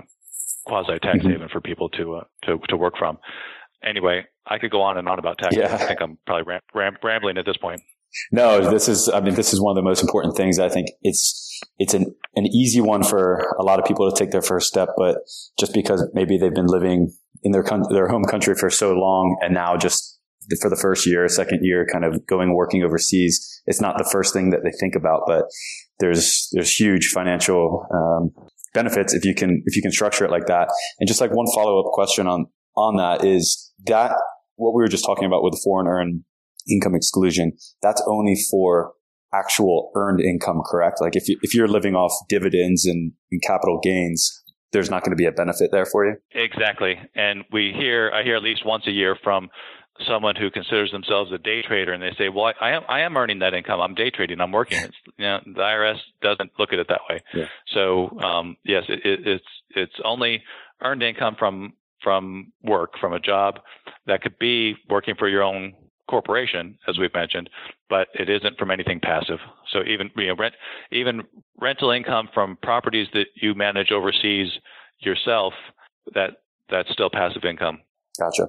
[0.66, 1.30] quasi tax mm-hmm.
[1.30, 3.18] haven for people to, uh, to to work from.
[3.82, 5.58] anyway, I could go on and on about taxes.
[5.58, 5.74] Yeah.
[5.74, 7.80] I think I'm probably ram- ram- rambling at this point.
[8.32, 10.58] No, this is, I mean, this is one of the most important things.
[10.58, 14.30] I think it's, it's an, an easy one for a lot of people to take
[14.30, 15.18] their first step, but
[15.58, 19.36] just because maybe they've been living in their country, their home country for so long
[19.42, 20.15] and now just
[20.60, 24.32] for the first year, second year, kind of going working overseas, it's not the first
[24.32, 25.44] thing that they think about, but
[25.98, 28.30] there's, there's huge financial, um,
[28.74, 30.68] benefits if you can, if you can structure it like that.
[31.00, 34.12] And just like one follow up question on, on that is that
[34.56, 36.22] what we were just talking about with the foreign earned
[36.70, 38.92] income exclusion, that's only for
[39.32, 41.00] actual earned income, correct?
[41.00, 44.42] Like if you, if you're living off dividends and, and capital gains,
[44.72, 46.16] there's not going to be a benefit there for you.
[46.32, 46.94] Exactly.
[47.14, 49.48] And we hear, I hear at least once a year from
[50.06, 53.00] someone who considers themselves a day trader and they say, well, I, I am, I
[53.00, 53.80] am earning that income.
[53.80, 54.40] I'm day trading.
[54.40, 54.78] I'm working.
[54.78, 57.20] It's, you know, the IRS doesn't look at it that way.
[57.34, 57.46] Yeah.
[57.72, 60.42] So, um, yes, it, it, it's, it's only
[60.82, 63.60] earned income from, from work, from a job
[64.06, 65.74] that could be working for your own
[66.08, 67.50] corporation, as we've mentioned,
[67.90, 69.38] but it isn't from anything passive.
[69.72, 70.54] So even you know, rent,
[70.92, 71.22] even
[71.60, 74.50] rental income from properties that you manage overseas
[75.00, 75.52] yourself,
[76.14, 77.80] that that's still passive income.
[78.18, 78.46] Gotcha.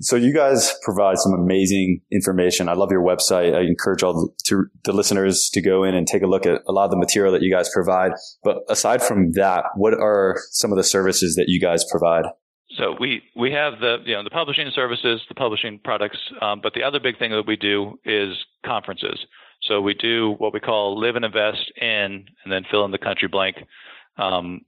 [0.00, 2.68] So you guys provide some amazing information.
[2.68, 3.54] I love your website.
[3.54, 6.62] I encourage all the, to, the listeners to go in and take a look at
[6.68, 8.12] a lot of the material that you guys provide.
[8.44, 12.26] But aside from that, what are some of the services that you guys provide?
[12.76, 16.74] So we we have the you know the publishing services, the publishing products, um, but
[16.74, 19.18] the other big thing that we do is conferences.
[19.62, 22.98] So we do what we call live and invest in, and then fill in the
[22.98, 23.56] country blank
[24.16, 24.60] um,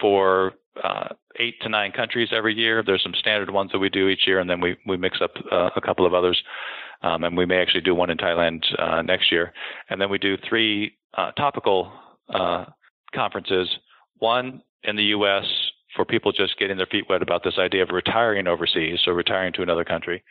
[0.00, 2.82] for uh, eight to nine countries every year.
[2.84, 5.32] There's some standard ones that we do each year, and then we we mix up
[5.50, 6.40] uh, a couple of others,
[7.02, 9.52] um, and we may actually do one in Thailand uh, next year.
[9.90, 11.92] And then we do three uh, topical
[12.32, 12.66] uh,
[13.14, 13.68] conferences.
[14.18, 15.44] One in the U.S
[15.94, 19.52] for people just getting their feet wet about this idea of retiring overseas, so retiring
[19.54, 20.22] to another country.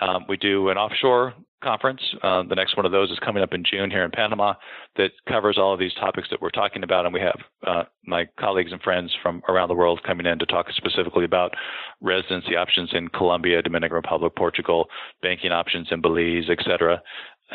[0.00, 2.00] Um, we do an offshore conference.
[2.22, 4.54] Uh, the next one of those is coming up in June here in Panama
[4.96, 7.04] that covers all of these topics that we're talking about.
[7.04, 10.46] And we have uh, my colleagues and friends from around the world coming in to
[10.46, 11.54] talk specifically about
[12.00, 14.88] residency options in Colombia, Dominican Republic, Portugal,
[15.22, 17.00] banking options in Belize, et cetera.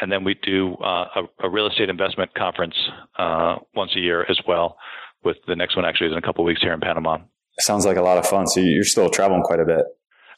[0.02, 2.76] And then we do uh, a, a, real estate investment conference
[3.18, 4.78] uh, once a year as well.
[5.24, 7.18] With the next one actually is in a couple weeks here in Panama.
[7.60, 8.48] Sounds like a lot of fun.
[8.48, 9.86] So you're still traveling quite a bit.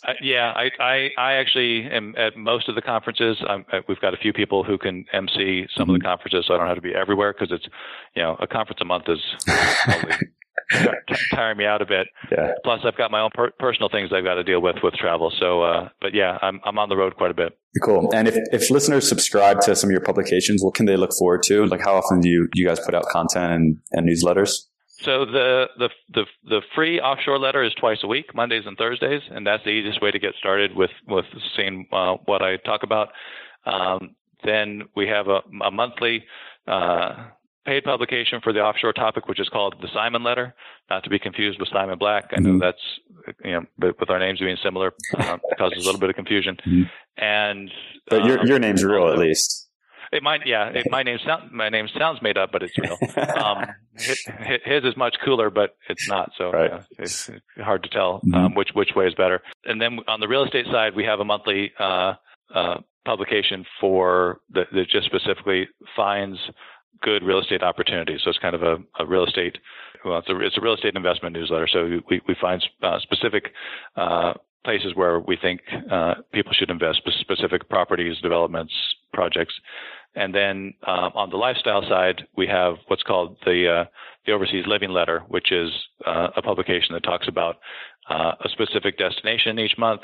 [0.08, 3.38] Uh, yeah, I, I, I actually am at most of the conferences.
[3.48, 5.96] I'm, uh, we've got a few people who can MC some mm-hmm.
[5.96, 7.68] of the conferences, so I don't have to be everywhere because it's,
[8.16, 9.20] you know, a conference a month is
[11.34, 12.08] tiring me out a bit.
[12.32, 12.54] Yeah.
[12.64, 15.32] Plus, I've got my own per- personal things I've got to deal with with travel.
[15.40, 17.58] So, uh, but yeah, I'm I'm on the road quite a bit.
[17.84, 18.10] Cool.
[18.14, 21.44] And if, if listeners subscribe to some of your publications, what can they look forward
[21.44, 21.66] to?
[21.66, 24.69] Like, how often do you you guys put out content and, and newsletters?
[25.02, 29.22] So the, the the the free offshore letter is twice a week, Mondays and Thursdays,
[29.32, 31.26] and that's the easiest way to get started with with
[31.56, 33.10] seeing uh, what I talk about.
[33.66, 36.26] Um, then we have a, a monthly
[36.68, 37.28] uh,
[37.66, 40.54] paid publication for the offshore topic, which is called the Simon Letter,
[40.90, 42.32] not to be confused with Simon Black.
[42.36, 42.60] I know mm-hmm.
[42.60, 46.16] that's you know, but with our names being similar, um, causes a little bit of
[46.16, 46.58] confusion.
[46.66, 47.24] Mm-hmm.
[47.24, 47.72] And
[48.10, 49.69] but your um, your name's real at least.
[50.12, 50.70] It might, yeah.
[50.70, 52.98] It, my name sound, my name sounds made up, but it's real.
[53.38, 54.26] Um, his,
[54.66, 56.32] his, is much cooler, but it's not.
[56.38, 56.72] So right.
[56.72, 58.34] uh, it's hard to tell mm-hmm.
[58.34, 59.42] um, which which way is better.
[59.66, 62.14] And then on the real estate side, we have a monthly uh,
[62.54, 66.38] uh, publication for that, that just specifically finds
[67.02, 68.22] good real estate opportunities.
[68.24, 69.58] So it's kind of a, a real estate.
[70.04, 71.68] Well, it's a, it's a real estate investment newsletter.
[71.72, 73.52] So we we find uh, specific
[73.96, 74.34] uh,
[74.64, 78.74] places where we think uh, people should invest, specific properties, developments,
[79.14, 79.54] projects.
[80.16, 83.86] And then um, on the lifestyle side, we have what's called the uh,
[84.26, 85.70] the Overseas Living Letter, which is
[86.06, 87.58] uh, a publication that talks about
[88.10, 90.02] uh, a specific destination each month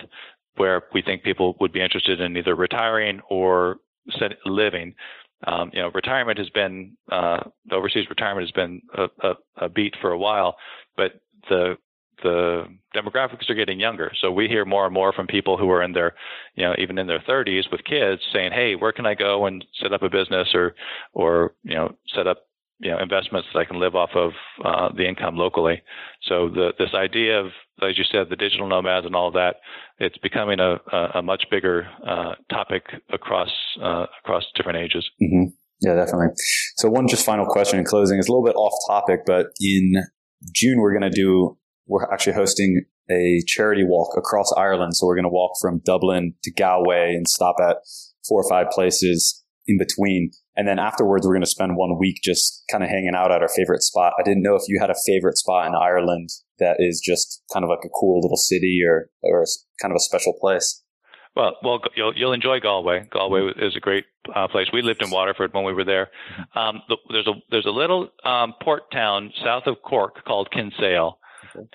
[0.57, 3.77] where we think people would be interested in either retiring or
[4.45, 4.93] living.
[5.47, 9.69] Um, you know, retirement has been uh, the overseas retirement has been a, a, a
[9.69, 10.55] beat for a while,
[10.95, 11.77] but the
[12.23, 12.63] the
[12.95, 14.11] demographics are getting younger.
[14.19, 16.13] So we hear more and more from people who are in their,
[16.55, 19.65] you know, even in their 30s with kids saying, "Hey, where can I go and
[19.81, 20.75] set up a business or,
[21.13, 22.47] or you know, set up
[22.79, 24.31] you know investments that I can live off of
[24.63, 25.81] uh, the income locally."
[26.23, 27.47] So the this idea of,
[27.81, 29.57] as you said, the digital nomads and all that,
[29.99, 30.77] it's becoming a
[31.15, 33.51] a, much bigger uh, topic across
[33.81, 35.09] uh, across different ages.
[35.21, 35.51] Mm-hmm.
[35.81, 36.27] Yeah, definitely.
[36.77, 39.95] So one just final question in closing is a little bit off topic, but in
[40.53, 41.57] June we're going to do
[41.87, 44.95] we're actually hosting a charity walk across Ireland.
[44.95, 47.77] So we're going to walk from Dublin to Galway and stop at
[48.27, 50.31] four or five places in between.
[50.55, 53.41] And then afterwards, we're going to spend one week just kind of hanging out at
[53.41, 54.13] our favorite spot.
[54.19, 56.29] I didn't know if you had a favorite spot in Ireland
[56.59, 59.45] that is just kind of like a cool little city or, or
[59.81, 60.81] kind of a special place.
[61.35, 63.09] Well, well, you'll you'll enjoy Galway.
[63.11, 64.67] Galway is a great uh, place.
[64.71, 66.07] We lived in Waterford when we were there.
[66.31, 66.57] Mm-hmm.
[66.57, 71.19] Um, the, there's a there's a little um, port town south of Cork called Kinsale.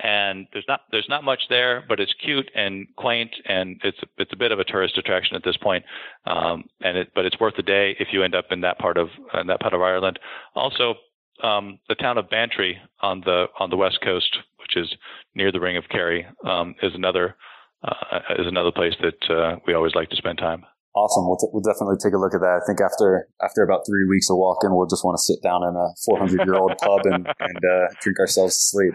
[0.02, 4.32] And there's not there's not much there, but it's cute and quaint, and it's it's
[4.32, 5.84] a bit of a tourist attraction at this point.
[6.26, 8.96] Um, and it but it's worth a day if you end up in that part
[8.96, 10.18] of in that part of Ireland.
[10.54, 10.94] Also,
[11.42, 14.94] um, the town of Bantry on the on the west coast, which is
[15.34, 17.36] near the Ring of Kerry, um, is another
[17.82, 20.64] uh, is another place that uh, we always like to spend time.
[20.94, 21.28] Awesome.
[21.28, 22.58] We'll, t- we'll definitely take a look at that.
[22.58, 25.62] I think after after about three weeks of walking, we'll just want to sit down
[25.62, 28.94] in a 400 year old pub and, and uh, drink ourselves to sleep.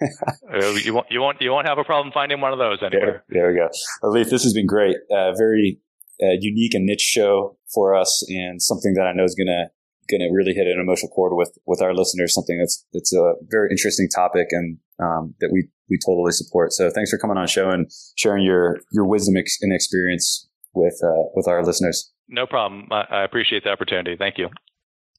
[0.52, 3.22] Uh, you won't you won't you won't have a problem finding one of those anywhere.
[3.28, 3.68] There, there we go.
[4.08, 4.96] Lief, this has been great.
[5.10, 5.78] Uh, very
[6.20, 9.70] uh, unique and niche show for us, and something that I know is gonna
[10.10, 12.34] going to really hit an emotional chord with with our listeners.
[12.34, 16.72] Something that's that's a very interesting topic and um, that we we totally support.
[16.72, 20.98] So thanks for coming on show and sharing your your wisdom ex- and experience with
[21.02, 22.12] uh, with our listeners.
[22.28, 22.88] No problem.
[22.90, 24.16] I, I appreciate the opportunity.
[24.18, 24.48] Thank you.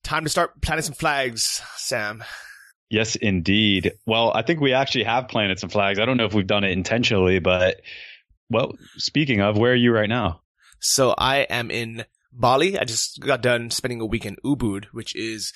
[0.04, 2.24] Time to start planting some flags, Sam.
[2.92, 3.94] Yes, indeed.
[4.06, 5.98] Well, I think we actually have planets and flags.
[5.98, 7.80] I don't know if we've done it intentionally, but
[8.50, 10.42] well, speaking of, where are you right now?
[10.82, 12.78] So I am in Bali.
[12.78, 15.54] I just got done spending a week in Ubud, which is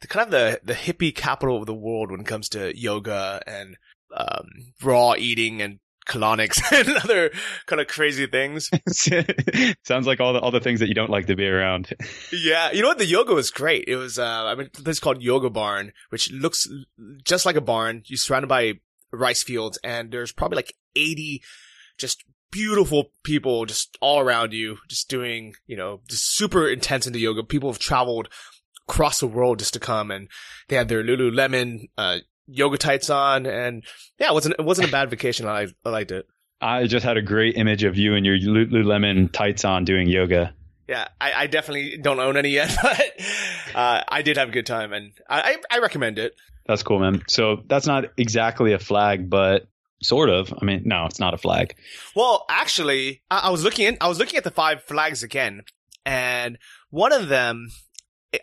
[0.00, 3.42] the kind of the, the hippie capital of the world when it comes to yoga
[3.46, 3.76] and,
[4.16, 4.46] um,
[4.82, 7.30] raw eating and colonics and other
[7.66, 8.70] kind of crazy things.
[9.84, 11.92] Sounds like all the all the things that you don't like to be around.
[12.32, 12.98] yeah, you know what?
[12.98, 13.84] The yoga was great.
[13.86, 16.68] It was uh, I mean, this is called Yoga Barn, which looks
[17.24, 18.02] just like a barn.
[18.06, 18.74] You're surrounded by
[19.12, 21.42] rice fields, and there's probably like 80
[21.98, 27.18] just beautiful people just all around you, just doing, you know, just super intense into
[27.18, 27.42] yoga.
[27.42, 28.28] People have traveled
[28.88, 30.28] across the world just to come and
[30.68, 32.18] they had their Lululemon, uh,
[32.50, 33.46] yoga tights on.
[33.46, 33.84] And
[34.18, 35.46] yeah, it wasn't, it wasn't a bad vacation.
[35.46, 36.26] I, I liked it.
[36.60, 40.54] I just had a great image of you and your Lululemon tights on doing yoga.
[40.88, 43.12] Yeah, I, I definitely don't own any yet, but
[43.74, 46.34] uh, I did have a good time and I, I recommend it.
[46.66, 47.22] That's cool, man.
[47.28, 49.66] So that's not exactly a flag, but
[50.02, 50.52] Sort of.
[50.60, 51.74] I mean, no, it's not a flag.
[52.16, 55.62] Well, actually, I, I was looking in, I was looking at the five flags again,
[56.06, 56.56] and
[56.88, 57.68] one of them,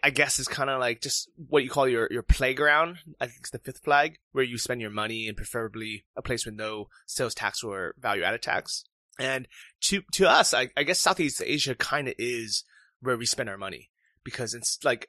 [0.03, 2.97] I guess, is kind of like just what you call your, your playground.
[3.21, 6.45] I think it's the fifth flag, where you spend your money and preferably a place
[6.45, 8.83] with no sales tax or value added tax.
[9.19, 9.47] And
[9.85, 12.63] to, to us, I, I guess Southeast Asia kind of is
[13.01, 13.89] where we spend our money
[14.23, 15.07] because it's like,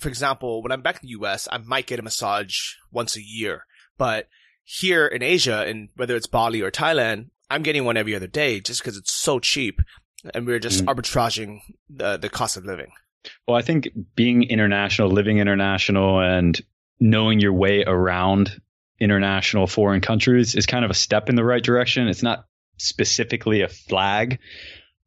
[0.00, 3.22] for example, when I'm back in the US, I might get a massage once a
[3.22, 3.64] year,
[3.96, 4.28] but
[4.66, 8.60] here in Asia, and whether it's Bali or Thailand, I'm getting one every other day
[8.60, 9.80] just because it's so cheap,
[10.34, 10.92] and we're just mm.
[10.92, 12.90] arbitraging the the cost of living.
[13.46, 16.60] Well, I think being international, living international, and
[17.00, 18.60] knowing your way around
[18.98, 22.08] international foreign countries is kind of a step in the right direction.
[22.08, 22.46] It's not
[22.78, 24.38] specifically a flag,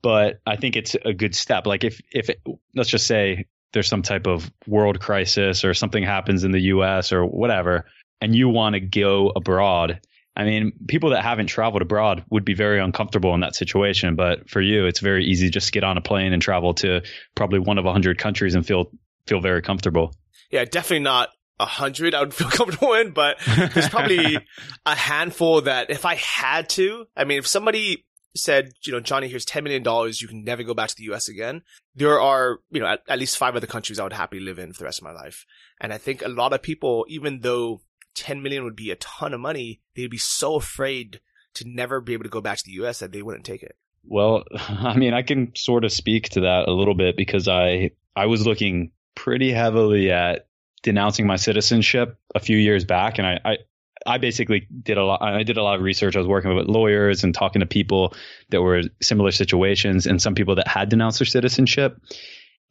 [0.02, 1.66] but I think it's a good step.
[1.66, 2.42] Like if if it,
[2.76, 7.12] let's just say there's some type of world crisis or something happens in the US
[7.12, 7.86] or whatever,
[8.22, 10.02] and you want to go abroad,
[10.40, 14.16] I mean, people that haven't traveled abroad would be very uncomfortable in that situation.
[14.16, 17.02] But for you, it's very easy just to get on a plane and travel to
[17.36, 18.90] probably one of a hundred countries and feel
[19.28, 20.16] feel very comfortable.
[20.50, 21.28] Yeah, definitely not
[21.60, 23.38] a hundred I would feel comfortable in, but
[23.74, 24.38] there's probably
[24.86, 29.28] a handful that if I had to, I mean, if somebody said, you know, Johnny,
[29.28, 29.84] here's $10 million,
[30.22, 31.64] you can never go back to the US again,
[31.96, 34.72] there are, you know, at, at least five other countries I would happily live in
[34.72, 35.46] for the rest of my life.
[35.82, 37.82] And I think a lot of people, even though
[38.16, 41.20] 10 million would be a ton of money, they'd be so afraid
[41.56, 43.76] to never be able to go back to the US that they wouldn't take it.
[44.04, 47.92] Well, I mean, I can sort of speak to that a little bit because I
[48.16, 50.48] I was looking pretty heavily at
[50.82, 53.58] denouncing my citizenship a few years back and I, I
[54.06, 55.22] I basically did a lot.
[55.22, 56.16] I did a lot of research.
[56.16, 58.14] I was working with lawyers and talking to people
[58.50, 62.02] that were similar situations, and some people that had denounced their citizenship.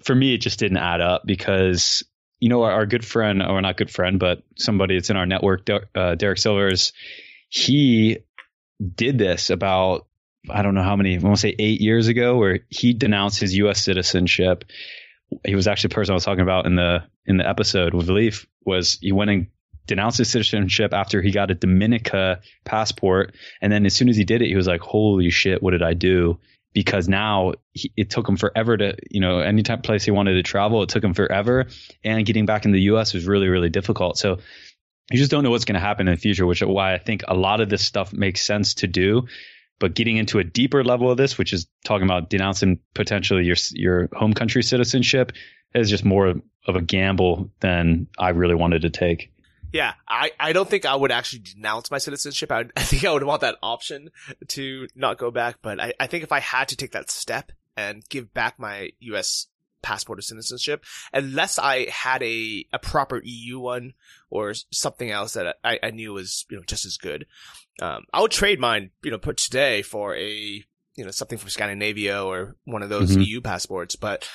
[0.02, 2.02] For me, it just didn't add up because
[2.40, 5.26] you know, our, our, good friend, or not good friend, but somebody that's in our
[5.26, 6.92] network, uh, Derek Silvers,
[7.48, 8.18] he
[8.94, 10.06] did this about,
[10.48, 13.40] I don't know how many, I want to say eight years ago, where he denounced
[13.40, 13.82] his U.S.
[13.82, 14.64] citizenship.
[15.44, 18.08] He was actually the person I was talking about in the in the episode with
[18.08, 19.46] Lief Was he went and
[19.86, 24.24] denounced his citizenship after he got a Dominica passport, and then as soon as he
[24.24, 26.38] did it, he was like, "Holy shit, what did I do?"
[26.72, 30.10] Because now he, it took him forever to, you know, any type of place he
[30.10, 31.66] wanted to travel, it took him forever.
[32.04, 33.14] And getting back in the U.S.
[33.14, 34.18] was really, really difficult.
[34.18, 34.38] So
[35.10, 36.98] you just don't know what's going to happen in the future, which is why I
[36.98, 39.26] think a lot of this stuff makes sense to do.
[39.80, 43.56] But getting into a deeper level of this, which is talking about denouncing potentially your
[43.72, 45.32] your home country citizenship,
[45.74, 46.34] is just more
[46.66, 49.30] of a gamble than I really wanted to take.
[49.72, 52.50] Yeah, I, I don't think I would actually denounce my citizenship.
[52.50, 54.10] I, would, I think I would want that option
[54.48, 55.56] to not go back.
[55.62, 58.90] But I, I think if I had to take that step and give back my
[59.00, 59.46] U.S.
[59.82, 63.92] passport or citizenship, unless I had a, a proper EU one
[64.30, 67.26] or something else that I, I knew was, you know, just as good,
[67.80, 70.64] um, I would trade mine, you know, put today for a,
[70.96, 73.24] you know, something from Scandinavia or one of those Mhm.
[73.26, 73.94] EU passports.
[73.94, 74.28] But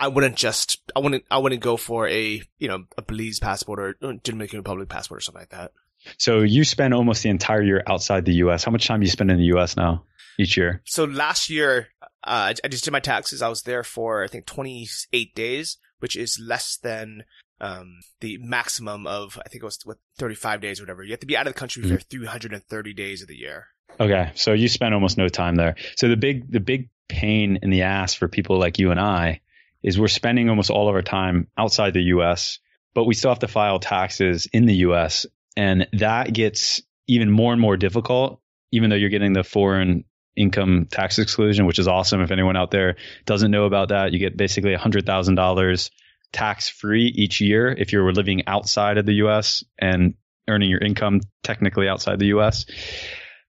[0.00, 3.78] I wouldn't just, I wouldn't, I wouldn't go for a, you know, a Belize passport
[3.80, 5.72] or Dominican Republic passport or something like that.
[6.18, 8.62] So you spend almost the entire year outside the U.S.
[8.64, 9.76] How much time do you spend in the U.S.
[9.76, 10.04] now
[10.38, 10.80] each year?
[10.84, 13.42] So last year, uh, I- I just did my taxes.
[13.42, 17.24] I was there for, I think, 28 days, which is less than,
[17.60, 21.02] um, the maximum of, I think it was, what, 35 days or whatever.
[21.02, 23.66] You have to be out of the country for 330 days of the year.
[24.00, 25.74] Okay, so you spend almost no time there.
[25.96, 29.40] So the big the big pain in the ass for people like you and I
[29.82, 32.58] is we're spending almost all of our time outside the U.S.,
[32.94, 35.26] but we still have to file taxes in the U.S.
[35.56, 38.40] and that gets even more and more difficult.
[38.70, 40.04] Even though you're getting the foreign
[40.36, 42.20] income tax exclusion, which is awesome.
[42.20, 45.90] If anyone out there doesn't know about that, you get basically hundred thousand dollars
[46.32, 49.64] tax free each year if you're living outside of the U.S.
[49.78, 50.14] and
[50.48, 52.66] earning your income technically outside the U.S.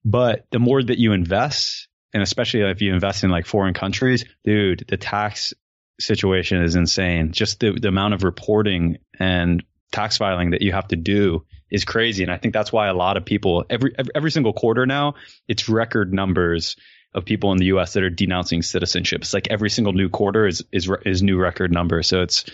[0.03, 4.25] But the more that you invest, and especially if you invest in like foreign countries,
[4.43, 5.53] dude, the tax
[5.99, 7.31] situation is insane.
[7.31, 11.85] Just the, the amount of reporting and tax filing that you have to do is
[11.85, 12.23] crazy.
[12.23, 15.15] And I think that's why a lot of people every every, single quarter now,
[15.47, 16.75] it's record numbers
[17.13, 19.21] of people in the US that are denouncing citizenship.
[19.21, 22.03] It's like every single new quarter is is is new record number.
[22.03, 22.45] So it's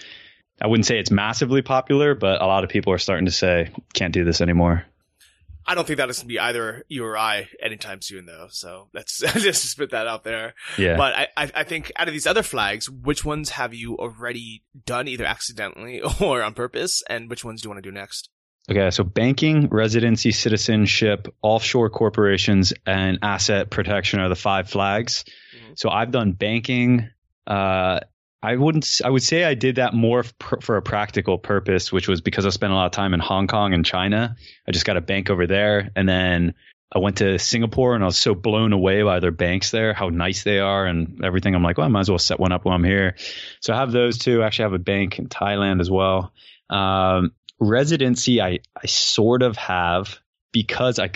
[0.62, 3.72] I wouldn't say it's massively popular, but a lot of people are starting to say
[3.94, 4.86] can't do this anymore.
[5.68, 8.48] I don't think that is going to be either you or I anytime soon, though.
[8.52, 10.54] So let's just spit that out there.
[10.78, 10.98] Yeah.
[10.98, 14.64] But I, I, I think out of these other flags, which ones have you already
[14.86, 17.02] done either accidentally or on purpose?
[17.10, 18.30] And which ones do you want to do next?
[18.70, 25.24] Okay, so banking, residency, citizenship, offshore corporations, and asset protection are the five flags.
[25.56, 25.78] Mhm.
[25.78, 27.10] So I've done banking.
[27.46, 28.00] Uh,
[28.44, 29.02] I wouldn't.
[29.04, 32.46] I would say I did that more f- for a practical purpose, which was because
[32.46, 34.36] I spent a lot of time in Hong Kong and China.
[34.68, 36.54] I just got a bank over there, and then
[36.94, 40.10] I went to Singapore, and I was so blown away by their banks there, how
[40.10, 41.56] nice they are, and everything.
[41.56, 43.16] I'm like, well, I might as well set one up while I'm here.
[43.62, 44.44] So I have those two.
[44.44, 46.32] I actually have a bank in Thailand as well.
[46.70, 50.20] Um, residency, I I sort of have
[50.52, 51.10] because I.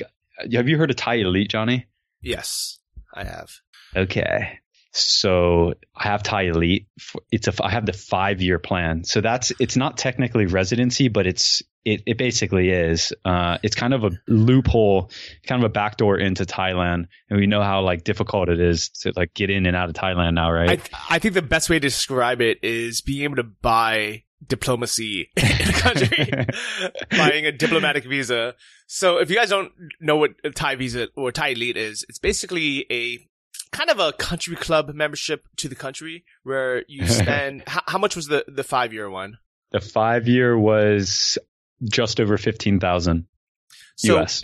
[0.51, 1.85] Have you heard of Thai Elite, Johnny?
[2.21, 2.79] Yes,
[3.13, 3.49] I have.
[3.95, 4.59] Okay.
[4.91, 6.87] So I have Thai Elite.
[7.31, 9.03] It's a I have the five year plan.
[9.03, 13.13] So that's it's not technically residency, but it's it it basically is.
[13.23, 15.11] Uh, it's kind of a loophole,
[15.45, 19.13] kind of a backdoor into Thailand, and we know how like difficult it is to
[19.15, 20.69] like get in and out of Thailand now, right?
[20.69, 24.23] I, th- I think the best way to describe it is being able to buy
[24.45, 26.33] diplomacy in a country,
[27.11, 28.55] buying a diplomatic visa.
[28.87, 32.19] So if you guys don't know what a Thai visa or Thai elite is, it's
[32.19, 33.28] basically a
[33.71, 38.15] kind of a country club membership to the country where you spend, how, how much
[38.15, 39.37] was the, the five year one?
[39.71, 41.37] the five year was
[41.83, 43.25] just over fifteen thousand.
[43.95, 44.43] So US.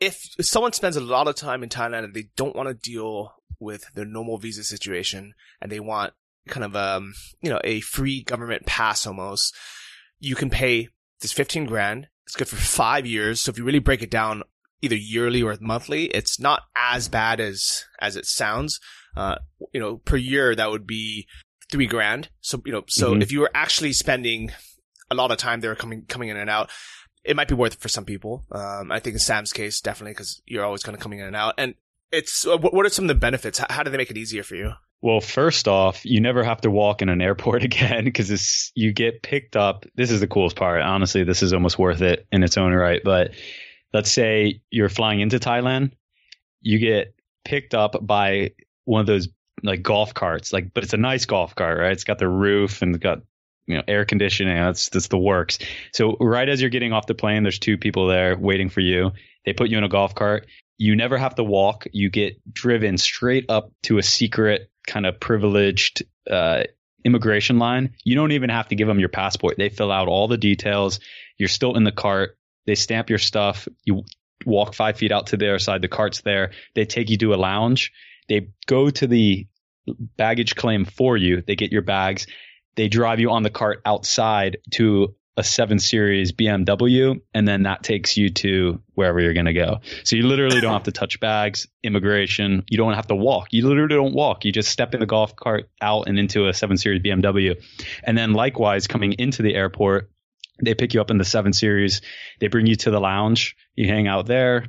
[0.00, 3.34] if someone spends a lot of time in Thailand and they don't want to deal
[3.58, 6.12] with their normal visa situation and they want
[6.48, 9.54] kind of um you know a free government pass almost,
[10.18, 10.88] you can pay
[11.20, 12.08] this fifteen grand.
[12.26, 13.40] It's good for five years.
[13.40, 14.42] So if you really break it down
[14.82, 18.78] either yearly or monthly, it's not as bad as as it sounds.
[19.16, 19.36] Uh,
[19.72, 21.26] you know, per year that would be
[21.70, 22.28] three grand.
[22.40, 23.22] So you know, so Mhm.
[23.22, 24.52] if you were actually spending
[25.10, 26.70] a lot of time there coming coming in and out,
[27.24, 28.44] it might be worth it for some people.
[28.52, 31.36] Um, I think in Sam's case, definitely because you're always kind of coming in and
[31.36, 31.54] out.
[31.58, 31.74] And
[32.12, 33.58] it's uh, what, are some of the benefits?
[33.58, 34.72] How, how do they make it easier for you?
[35.02, 39.22] Well, first off, you never have to walk in an airport again because you get
[39.22, 39.86] picked up.
[39.94, 40.82] This is the coolest part.
[40.82, 43.00] Honestly, this is almost worth it in its own right.
[43.04, 43.32] But
[43.96, 45.92] let's say you're flying into Thailand,
[46.60, 47.14] you get
[47.46, 48.50] picked up by
[48.84, 49.28] one of those
[49.62, 51.92] like golf carts, like, but it's a nice golf cart, right?
[51.92, 53.22] It's got the roof and it's got
[53.66, 54.54] you know air conditioning.
[54.54, 55.58] That's that's the works.
[55.94, 59.12] So right as you're getting off the plane, there's two people there waiting for you.
[59.46, 60.46] They put you in a golf cart.
[60.76, 61.86] You never have to walk.
[61.92, 66.64] You get driven straight up to a secret kind of privileged uh,
[67.02, 67.94] immigration line.
[68.04, 69.56] You don't even have to give them your passport.
[69.56, 71.00] They fill out all the details.
[71.38, 72.36] You're still in the cart.
[72.66, 73.68] They stamp your stuff.
[73.84, 74.04] You
[74.44, 75.82] walk five feet out to their side.
[75.82, 76.52] The cart's there.
[76.74, 77.92] They take you to a lounge.
[78.28, 79.46] They go to the
[80.16, 81.42] baggage claim for you.
[81.46, 82.26] They get your bags.
[82.74, 87.82] They drive you on the cart outside to a 7 Series BMW, and then that
[87.82, 89.80] takes you to wherever you're going to go.
[90.02, 92.64] So you literally don't have to touch bags, immigration.
[92.68, 93.48] You don't have to walk.
[93.50, 94.46] You literally don't walk.
[94.46, 97.62] You just step in the golf cart out and into a 7 Series BMW.
[98.02, 100.10] And then likewise, coming into the airport,
[100.62, 102.00] They pick you up in the seven series.
[102.40, 103.56] They bring you to the lounge.
[103.74, 104.66] You hang out there.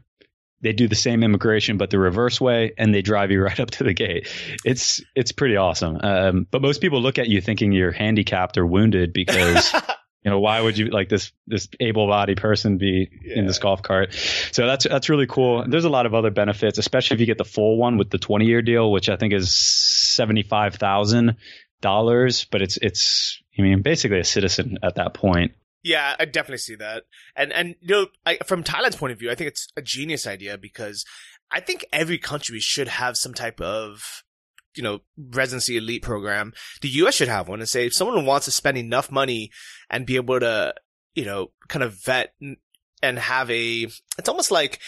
[0.62, 3.72] They do the same immigration, but the reverse way, and they drive you right up
[3.72, 4.28] to the gate.
[4.66, 6.00] It's it's pretty awesome.
[6.02, 9.74] Um, but most people look at you thinking you're handicapped or wounded because
[10.28, 13.40] you know why would you like this this able-bodied person be yeah.
[13.40, 14.14] in this golf cart
[14.52, 17.38] so that's that's really cool there's a lot of other benefits especially if you get
[17.38, 19.48] the full one with the 20 year deal which i think is
[20.20, 21.38] $75000
[22.52, 25.54] but it's it's i mean basically a citizen at that point
[25.88, 27.04] yeah, I definitely see that.
[27.36, 30.28] And and you know, I, from Thailand's point of view, I think it's a genius
[30.28, 31.06] idea because
[31.50, 34.24] I think every country should have some type of
[34.76, 36.54] you know residency elite program.
[36.82, 37.16] The U.S.
[37.16, 39.50] should have one and say if someone wants to spend enough money
[39.90, 40.74] and be able to
[41.16, 42.34] you know kind of vet
[43.02, 44.80] and have a, it's almost like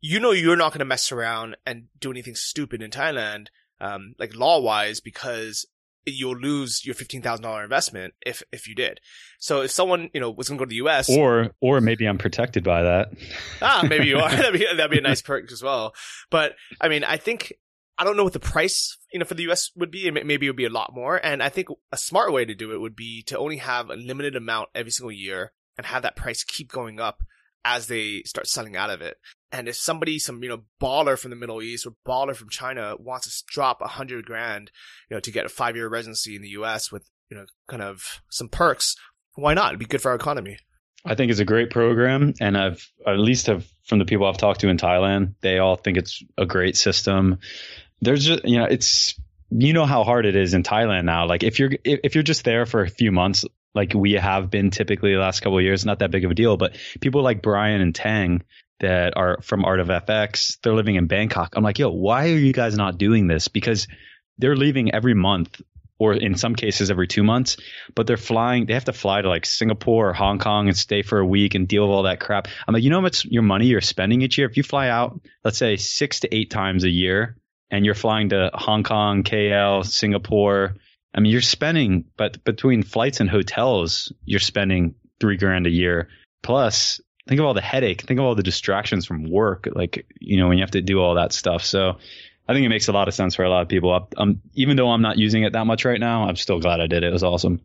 [0.00, 3.46] you know you're not going to mess around and do anything stupid in Thailand,
[3.80, 5.64] um, like law wise, because
[6.06, 9.00] you'll lose your fifteen thousand dollar investment if if you did.
[9.38, 11.08] So if someone you know was going to go to the U.S.
[11.08, 13.12] or or maybe I'm protected by that.
[13.62, 14.30] ah, maybe you are.
[14.36, 15.94] that'd be that'd be a nice perk as well.
[16.30, 17.52] But I mean, I think
[17.98, 19.70] I don't know what the price you know for the U.S.
[19.76, 20.10] would be.
[20.10, 21.20] Maybe it would be a lot more.
[21.22, 23.96] And I think a smart way to do it would be to only have a
[23.96, 27.22] limited amount every single year and have that price keep going up
[27.64, 29.18] as they start selling out of it.
[29.52, 32.94] And if somebody, some, you know, baller from the Middle East or baller from China
[32.98, 34.70] wants to drop a hundred grand,
[35.08, 37.82] you know, to get a five year residency in the US with, you know, kind
[37.82, 38.94] of some perks,
[39.34, 39.68] why not?
[39.68, 40.58] It'd be good for our economy.
[41.04, 42.34] I think it's a great program.
[42.40, 45.76] And I've, at least have from the people I've talked to in Thailand, they all
[45.76, 47.38] think it's a great system.
[48.00, 49.18] There's just, you know, it's,
[49.50, 51.26] you know how hard it is in Thailand now.
[51.26, 53.44] Like if you're, if you're just there for a few months,
[53.74, 56.34] like we have been typically the last couple of years, not that big of a
[56.34, 58.42] deal, but people like Brian and Tang,
[58.80, 60.58] that are from Art of FX.
[60.62, 61.54] They're living in Bangkok.
[61.56, 63.48] I'm like, yo, why are you guys not doing this?
[63.48, 63.86] Because
[64.38, 65.60] they're leaving every month
[65.98, 67.58] or in some cases every two months,
[67.94, 71.02] but they're flying, they have to fly to like Singapore or Hong Kong and stay
[71.02, 72.48] for a week and deal with all that crap.
[72.66, 74.48] I'm like, you know how much your money you're spending each year?
[74.48, 77.36] If you fly out, let's say six to eight times a year
[77.70, 80.74] and you're flying to Hong Kong, KL, Singapore,
[81.14, 86.08] I mean, you're spending, but between flights and hotels, you're spending three grand a year.
[86.42, 90.38] Plus, think of all the headache, think of all the distractions from work, like, you
[90.38, 91.64] know, when you have to do all that stuff.
[91.64, 91.98] So
[92.48, 94.08] I think it makes a lot of sense for a lot of people.
[94.16, 96.86] Um, even though I'm not using it that much right now, I'm still glad I
[96.86, 97.08] did it.
[97.08, 97.60] It was awesome.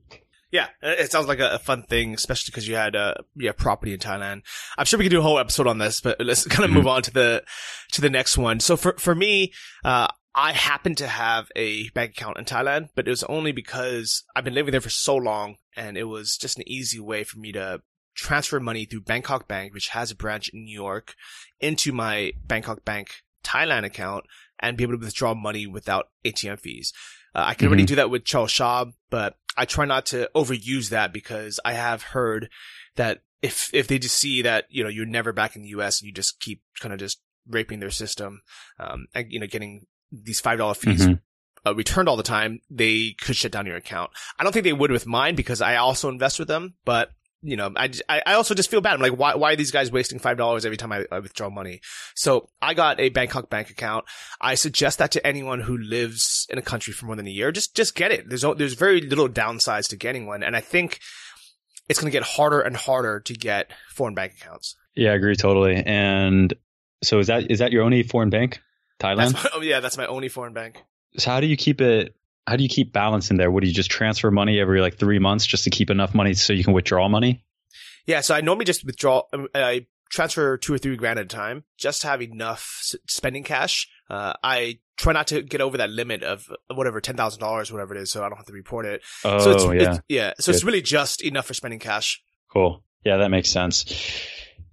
[0.52, 4.00] Yeah, it sounds like a, fun thing, especially because you had uh, yeah property in
[4.00, 4.44] Thailand.
[4.78, 6.78] I'm sure we could do a whole episode on this, but let's kind of mm-hmm.
[6.78, 7.44] move on to the
[7.92, 8.62] to the next one.
[8.62, 9.52] So for for me,
[9.84, 14.24] uh, I happen to have a bank account in Thailand, but it was only because
[14.36, 17.40] I've been living there for so long, and it was just an easy way for
[17.40, 17.82] me to
[18.16, 21.16] transfer money through Bangkok Bank, which has a branch in New York,
[21.60, 23.10] into my Bangkok Bank
[23.44, 24.26] Thailand account
[24.60, 26.94] and be able to withdraw money without ATM fees.
[27.34, 27.72] Uh, I can mm-hmm.
[27.72, 31.74] already do that with Charles Schwab, but I try not to overuse that because I
[31.74, 32.50] have heard
[32.96, 36.02] that if if they just see that you know you're never back in the U.S.
[36.02, 38.42] and you just keep kind of just raping their system,
[38.80, 41.14] um, and you know getting these five dollar fees mm-hmm.
[41.68, 44.12] Uh, returned all the time, they could shut down your account.
[44.38, 47.10] I don't think they would with mine because I also invest with them, but
[47.46, 48.96] you know, I, I also just feel bad.
[48.96, 51.80] I'm like, why, why are these guys wasting $5 every time I, I, withdraw money?
[52.16, 54.06] So I got a Bangkok bank account.
[54.42, 57.52] I suggest that to anyone who lives in a country for more than a year.
[57.52, 58.28] Just, just get it.
[58.28, 60.42] There's, there's very little downsides to getting one.
[60.42, 61.00] And I think
[61.88, 64.76] it's going to get harder and harder to get foreign bank accounts.
[64.96, 65.76] Yeah, I agree totally.
[65.86, 66.52] And
[67.04, 68.60] so is that, is that your only foreign bank?
[69.00, 69.34] Thailand?
[69.34, 70.84] My, oh yeah, that's my only foreign bank.
[71.18, 72.16] So how do you keep it
[72.48, 73.50] how do you keep balance in there?
[73.50, 76.54] Would you just transfer money every like three months just to keep enough money so
[76.54, 77.44] you can withdraw money?
[78.06, 79.24] Yeah, so I normally just withdraw.
[79.34, 82.68] Um, I transfer two or three grand at a time just to have enough
[83.08, 83.88] spending cash.
[84.10, 87.96] Uh, I try not to get over that limit of whatever ten thousand dollars, whatever
[87.96, 89.02] it is, so I don't have to report it.
[89.24, 90.34] Oh, so it's, yeah, it's, yeah.
[90.40, 90.56] So Good.
[90.56, 92.22] it's really just enough for spending cash.
[92.52, 92.84] Cool.
[93.04, 93.86] Yeah, that makes sense.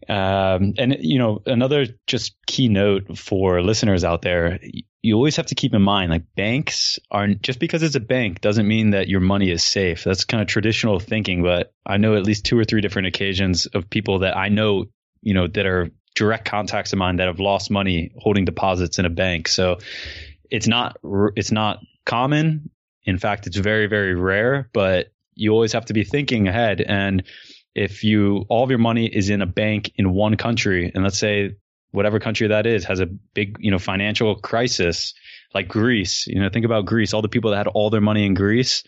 [0.09, 4.59] Um, and you know, another just key note for listeners out there,
[5.03, 8.41] you always have to keep in mind, like banks aren't just because it's a bank
[8.41, 10.05] doesn't mean that your money is safe.
[10.05, 13.67] That's kind of traditional thinking, but I know at least two or three different occasions
[13.67, 14.87] of people that I know,
[15.21, 19.05] you know, that are direct contacts of mine that have lost money holding deposits in
[19.05, 19.49] a bank.
[19.49, 19.79] So
[20.51, 20.99] it's not,
[21.37, 22.71] it's not common.
[23.05, 26.81] In fact, it's very, very rare, but you always have to be thinking ahead.
[26.81, 27.25] And
[27.75, 31.19] if you all of your money is in a bank in one country, and let's
[31.19, 31.57] say
[31.91, 35.15] whatever country that is has a big you know financial crisis,
[35.55, 38.27] like Greece, you know think about Greece, all the people that had all their money
[38.27, 38.85] in Greece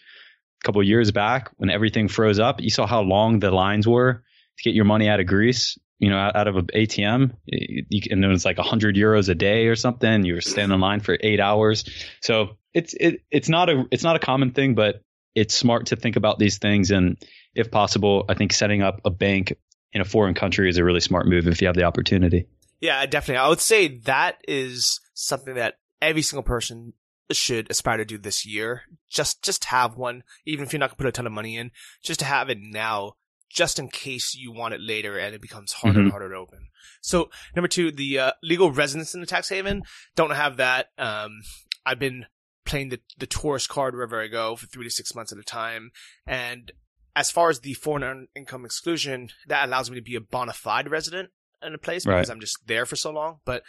[0.62, 4.24] a couple years back when everything froze up, you saw how long the lines were
[4.56, 5.78] to get your money out of Greece.
[6.00, 9.68] You know, out, of an ATM, you, and it was like hundred euros a day
[9.68, 10.24] or something.
[10.24, 11.84] You were standing in line for eight hours.
[12.20, 15.02] So it's it it's not a it's not a common thing, but
[15.34, 16.90] it's smart to think about these things.
[16.90, 17.16] And
[17.54, 19.54] if possible, I think setting up a bank
[19.92, 22.46] in a foreign country is a really smart move if you have the opportunity.
[22.80, 23.38] Yeah, definitely.
[23.44, 26.92] I would say that is something that every single person
[27.32, 28.82] should aspire to do this year.
[29.08, 31.70] Just, just have one, even if you're not gonna put a ton of money in,
[32.02, 33.14] just to have it now,
[33.48, 36.10] just in case you want it later and it becomes harder and Mhm.
[36.10, 36.68] harder to open.
[37.00, 39.82] So number two, the uh, legal residence in the tax haven.
[40.16, 40.88] Don't have that.
[40.98, 41.42] Um,
[41.86, 42.26] I've been
[42.64, 45.42] playing the the tourist card wherever I go for three to six months at a
[45.44, 45.90] time,
[46.26, 46.72] and
[47.16, 50.90] as far as the foreign income exclusion, that allows me to be a bona fide
[50.90, 51.30] resident
[51.62, 52.34] in a place because Right.
[52.34, 53.38] I'm just there for so long.
[53.44, 53.62] But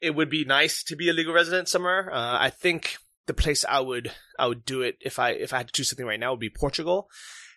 [0.00, 2.12] it would be nice to be a legal resident somewhere.
[2.12, 2.96] Uh, I think
[3.26, 5.84] the place I would I would do it if I if I had to do
[5.84, 7.08] something right now would be Portugal.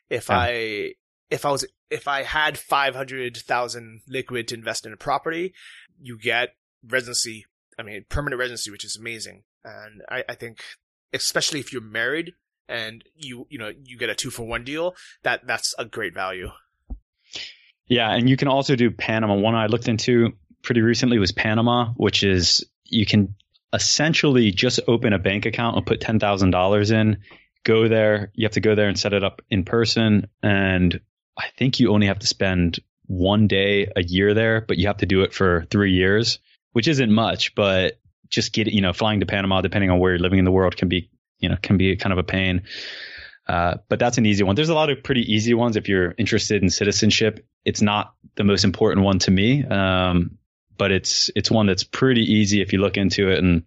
[0.09, 0.37] If Yeah.
[0.39, 0.93] I
[1.29, 5.53] if I was if I had five hundred thousand liquid to invest in a property,
[5.99, 7.45] you get residency.
[7.77, 9.43] I mean, permanent residency, which is amazing.
[9.63, 10.59] And I, I think,
[11.13, 12.33] especially if you're married
[12.67, 16.13] and you you know you get a two for one deal, that that's a great
[16.13, 16.49] value.
[17.87, 19.35] Yeah, and you can also do Panama.
[19.35, 20.33] One I looked into
[20.63, 23.35] pretty recently was Panama, which is you can
[23.73, 27.17] essentially just open a bank account and put ten thousand dollars in.
[27.63, 28.31] Go there.
[28.33, 30.99] You have to go there and set it up in person, and
[31.37, 34.97] I think you only have to spend one day a year there, but you have
[34.97, 36.39] to do it for three years,
[36.73, 37.99] which isn't much, but
[38.29, 40.77] just get you know flying to Panama, depending on where you're living in the world,
[40.77, 42.63] can be you know can be kind of a pain.
[43.47, 44.55] Uh, but that's an easy one.
[44.55, 47.45] There's a lot of pretty easy ones if you're interested in citizenship.
[47.63, 50.37] It's not the most important one to me, um,
[50.77, 53.63] but it's it's one that's pretty easy if you look into it and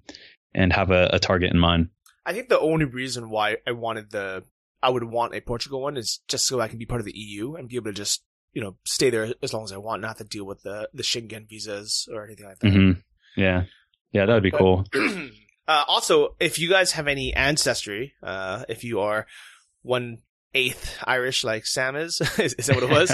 [0.54, 1.90] and have a, a target in mind.
[2.26, 4.44] I think the only reason why I wanted the
[4.82, 7.16] I would want a Portugal one is just so I can be part of the
[7.16, 8.22] EU and be able to just
[8.52, 11.02] you know stay there as long as I want, not to deal with the the
[11.02, 12.72] Schengen visas or anything like that.
[12.72, 12.92] hmm
[13.36, 13.64] Yeah,
[14.12, 14.84] yeah, that would be But- cool.
[15.68, 19.26] uh, also, if you guys have any ancestry, uh, if you are
[19.82, 20.18] one
[20.54, 23.10] eighth Irish like Sam is, is, is that what it was?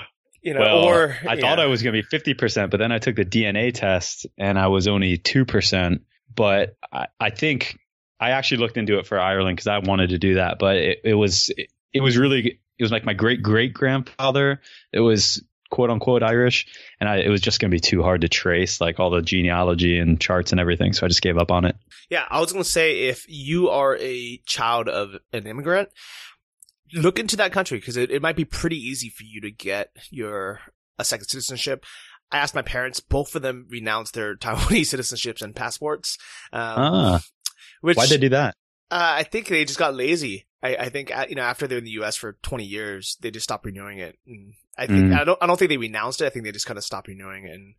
[0.44, 2.98] You know, well, or I thought I was going to be 50%, but then I
[2.98, 6.00] took the DNA test and I was only 2%.
[6.36, 7.78] But I, I think
[8.20, 10.58] I actually looked into it for Ireland because I wanted to do that.
[10.58, 14.60] But it, it was, it, it was really, it was like my great great grandfather.
[14.92, 15.42] It was
[15.74, 16.66] quote unquote Irish.
[17.00, 19.20] And I, it was just going to be too hard to trace like all the
[19.20, 20.92] genealogy and charts and everything.
[20.92, 21.76] So I just gave up on it.
[22.08, 25.88] Yeah, I was going to say if you are a child of an immigrant,
[26.92, 29.90] look into that country because it, it might be pretty easy for you to get
[30.10, 30.60] your
[30.96, 31.84] a second citizenship.
[32.30, 36.18] I asked my parents; both of them renounced their Taiwanese citizenships and passports.
[36.52, 37.20] Um, Ah,
[37.80, 38.54] which why'd they do that?
[38.92, 40.46] Uh, I think they just got lazy.
[40.62, 42.14] I, I think uh, you know after they're in the U.S.
[42.14, 44.16] for 20 years, they just stopped renewing it.
[44.24, 45.20] And I think Mm.
[45.20, 46.26] I don't I don't think they renounced it.
[46.26, 47.74] I think they just kind of stopped renewing it, and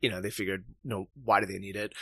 [0.00, 1.92] you know they figured, you know, why do they need it?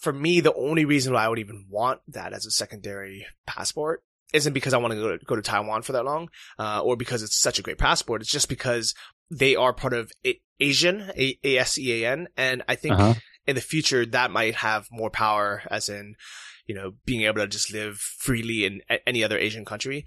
[0.00, 4.02] For me, the only reason why I would even want that as a secondary passport
[4.32, 6.28] isn't because I want to go to, go to Taiwan for that long,
[6.58, 8.20] uh, or because it's such a great passport.
[8.22, 8.94] It's just because
[9.30, 13.14] they are part of A- Asian, A- ASEAN, and I think Uh-huh.
[13.46, 16.14] in the future that might have more power as in
[16.66, 20.04] you know being able to just live freely in a- any other asian country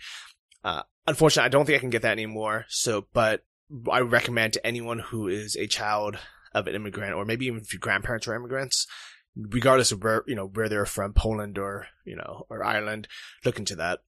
[0.63, 3.41] uh, unfortunately i don't think i can get that anymore so but
[3.91, 6.17] i recommend to anyone who is a child
[6.53, 8.87] of an immigrant or maybe even if your grandparents are immigrants
[9.35, 13.07] regardless of where you know where they're from poland or you know or ireland
[13.45, 13.99] look into that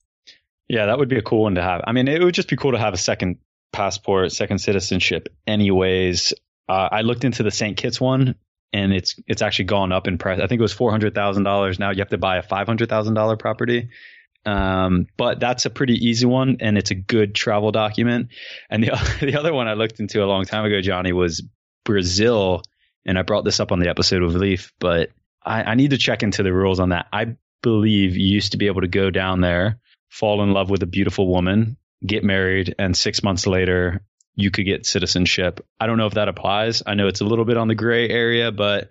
[0.68, 1.82] Yeah, that would be a cool one to have.
[1.86, 3.38] I mean, it would just be cool to have a second
[3.72, 5.28] passport, second citizenship.
[5.46, 6.34] Anyways,
[6.70, 7.76] uh, I looked into the St.
[7.76, 8.36] Kitts one,
[8.72, 10.40] and it's it's actually gone up in price.
[10.40, 11.80] I think it was four hundred thousand dollars.
[11.80, 13.90] Now you have to buy a five hundred thousand dollar property.
[14.46, 18.30] Um, but that's a pretty easy one, and it's a good travel document.
[18.70, 21.44] And the the other one I looked into a long time ago, Johnny, was
[21.86, 22.64] Brazil,
[23.06, 25.10] and I brought this up on the episode with Lief, but
[25.46, 27.08] I, I need to check into the rules on that.
[27.12, 29.80] I believe you used to be able to go down there
[30.10, 31.76] fall in love with a beautiful woman,
[32.06, 34.06] get married, and six months later
[34.36, 35.66] you could get citizenship.
[35.80, 36.84] I don't know if that applies.
[36.86, 38.90] I know it's a little bit on the gray area, but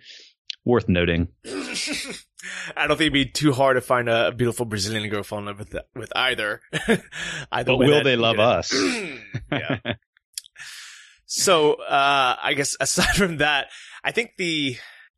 [0.64, 1.28] worth noting.
[2.76, 5.44] I don't think it'd be too hard to find a, a beautiful Brazilian girl falling
[5.44, 6.60] in love with with either.
[7.52, 8.46] either But will that they love did it.
[8.46, 8.72] us?
[9.52, 9.78] yeah.
[11.26, 13.68] So, uh, I guess aside from that,
[14.04, 14.76] I think the,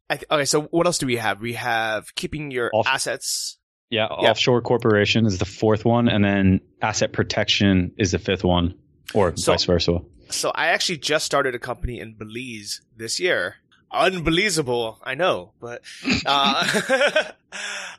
[0.08, 1.40] I th- okay, so what else do we have?
[1.40, 3.58] We have keeping your Off- assets.
[3.90, 4.30] yeah, Yeah.
[4.30, 8.74] offshore corporation is the fourth one, and then asset protection is the fifth one,
[9.14, 10.00] or So- vice versa.
[10.30, 13.56] So I actually just started a company in Belize this year.
[13.94, 15.82] Unbelievable, I know, but,
[16.26, 16.64] uh,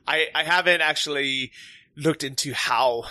[0.08, 1.52] I, I haven't actually
[1.96, 3.06] looked into how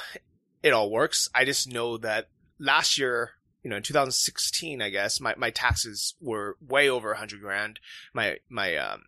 [0.63, 1.29] it all works.
[1.35, 2.29] I just know that
[2.59, 3.31] last year,
[3.63, 7.81] you know, in 2016, I guess my, my taxes were way over a hundred grand.
[8.13, 9.03] My, my, um,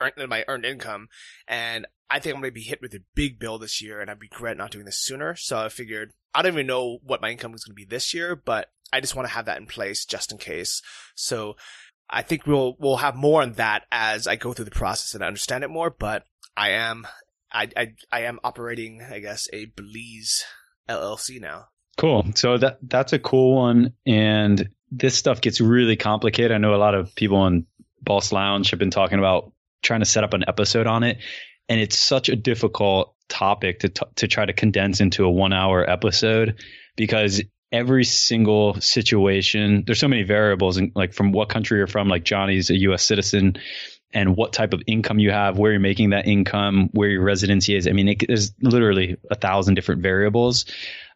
[0.00, 1.08] earned, my earned income.
[1.46, 4.10] And I think I'm going to be hit with a big bill this year and
[4.10, 5.34] I regret not doing this sooner.
[5.36, 8.12] So I figured I don't even know what my income is going to be this
[8.12, 10.82] year, but I just want to have that in place just in case.
[11.14, 11.56] So
[12.08, 15.22] I think we'll, we'll have more on that as I go through the process and
[15.22, 16.24] understand it more, but
[16.56, 17.06] I am,
[17.52, 20.44] I, I, I am operating, I guess, a Belize
[20.88, 21.68] LLC now.
[21.96, 22.26] Cool.
[22.34, 23.92] So that, that's a cool one.
[24.06, 26.52] And this stuff gets really complicated.
[26.52, 27.66] I know a lot of people on
[28.02, 29.52] Boss Lounge have been talking about
[29.82, 31.18] trying to set up an episode on it.
[31.68, 35.52] And it's such a difficult topic to, t- to try to condense into a one
[35.52, 36.60] hour episode
[36.96, 37.42] because
[37.72, 42.22] every single situation, there's so many variables and like from what country you're from, like
[42.24, 43.56] Johnny's a US citizen
[44.12, 47.74] and what type of income you have, where you're making that income, where your residency
[47.74, 47.88] is.
[47.88, 50.66] I mean, it, there's literally a thousand different variables.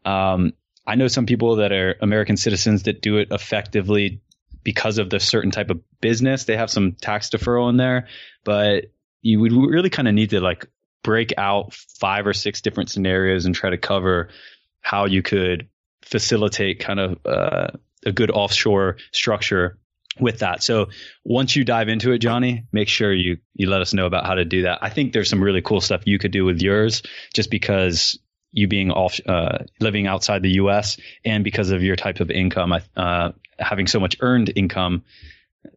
[0.04, 0.54] Um,
[0.86, 4.22] I know some people that are American citizens that do it effectively
[4.62, 6.44] because of the certain type of business.
[6.44, 8.08] They have some tax deferral in there,
[8.44, 8.86] but
[9.20, 10.66] you would really kind of need to like
[11.02, 14.30] break out five or six different scenarios and try to cover
[14.80, 15.68] how you could
[16.06, 17.68] facilitate kind of uh,
[18.04, 19.78] a good offshore structure
[20.18, 20.62] with that.
[20.62, 20.86] So
[21.24, 24.34] once you dive into it, Johnny, make sure you you let us know about how
[24.34, 24.78] to do that.
[24.82, 27.02] I think there's some really cool stuff you could do with yours,
[27.34, 28.18] just because
[28.52, 30.98] you being off uh, living outside the U.S.
[31.24, 35.04] and because of your type of income, uh, having so much earned income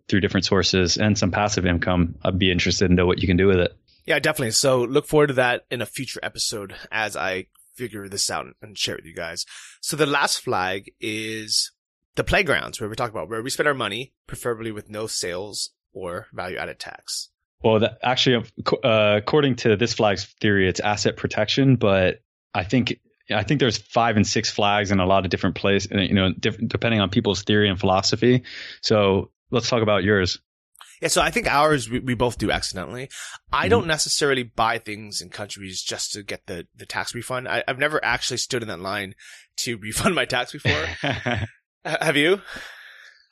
[0.07, 3.37] through different sources and some passive income, I'd be interested to know what you can
[3.37, 3.75] do with it.
[4.05, 4.51] Yeah, definitely.
[4.51, 7.47] So look forward to that in a future episode as I
[7.79, 9.45] figure this out and share it with you guys.
[9.81, 11.71] So the last flag is
[12.15, 15.71] the playgrounds where we talk about where we spend our money, preferably with no sales
[15.93, 17.29] or value added tax.
[17.63, 18.45] Well, that, actually,
[18.83, 22.19] uh, according to this flag's theory, it's asset protection, but
[22.53, 22.99] I think
[23.31, 26.31] I think there's five and six flags in a lot of different places, you know,
[26.31, 28.43] depending on people's theory and philosophy.
[28.81, 30.39] So let's talk about yours.
[31.01, 33.09] Yeah, so I think ours we, we both do accidentally.
[33.51, 33.69] I mm-hmm.
[33.69, 37.47] don't necessarily buy things in countries just to get the, the tax refund.
[37.47, 39.15] I, have never actually stood in that line
[39.61, 40.85] to refund my tax before.
[41.85, 42.41] Have you?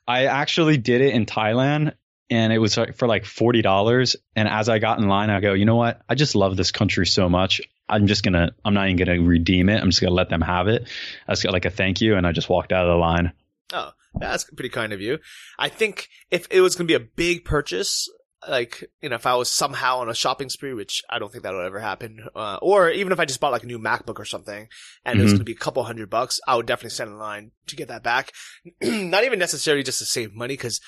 [0.08, 1.94] I actually did it in Thailand
[2.30, 4.16] and it was for like $40.
[4.36, 6.02] And as I got in line, I go, you know what?
[6.08, 7.62] I just love this country so much.
[7.90, 9.82] I'm just going to, I'm not even going to redeem it.
[9.82, 10.88] I'm just going to let them have it.
[11.28, 12.16] I just got like a thank you.
[12.16, 13.32] And I just walked out of the line.
[13.74, 15.20] Oh, that's pretty kind of you.
[15.58, 18.10] I think if it was going to be a big purchase,
[18.48, 21.44] like you know if I was somehow on a shopping spree, which I don't think
[21.44, 24.20] that would ever happen, uh, or even if I just bought like a new MacBook
[24.20, 24.68] or something,
[25.06, 25.20] and mm-hmm.
[25.20, 25.38] it was mm-hmm.
[25.38, 27.88] going to be a couple hundred bucks, I would definitely stand in line to get
[27.88, 28.32] that back.
[28.82, 30.80] Not even necessarily just to save money, because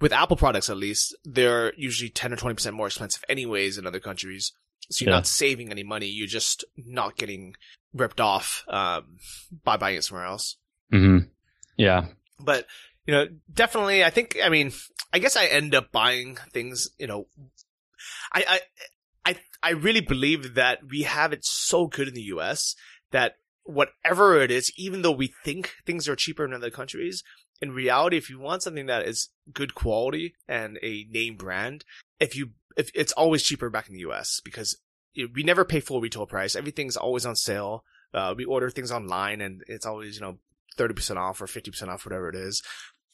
[0.00, 3.86] with Apple products at least, they're usually ten or twenty percent more expensive anyways in
[3.86, 4.52] other countries.
[4.90, 5.18] So you're yeah.
[5.18, 7.54] not saving any money; you're just not getting
[7.92, 9.18] ripped off um,
[9.62, 10.56] by buying it somewhere else.
[10.92, 11.28] Mm-hmm.
[11.76, 12.06] Yeah,
[12.38, 12.66] but
[13.06, 14.72] you know, definitely, I think, I mean,
[15.12, 17.26] I guess I end up buying things, you know,
[18.32, 18.60] I,
[19.24, 22.74] I, I, I really believe that we have it so good in the US
[23.10, 27.22] that whatever it is, even though we think things are cheaper in other countries,
[27.60, 31.84] in reality, if you want something that is good quality and a name brand,
[32.18, 34.78] if you, if it's always cheaper back in the US because
[35.34, 36.56] we never pay full retail price.
[36.56, 37.84] Everything's always on sale.
[38.12, 40.38] Uh, we order things online and it's always, you know,
[40.76, 42.62] 30% off or 50% off, whatever it is.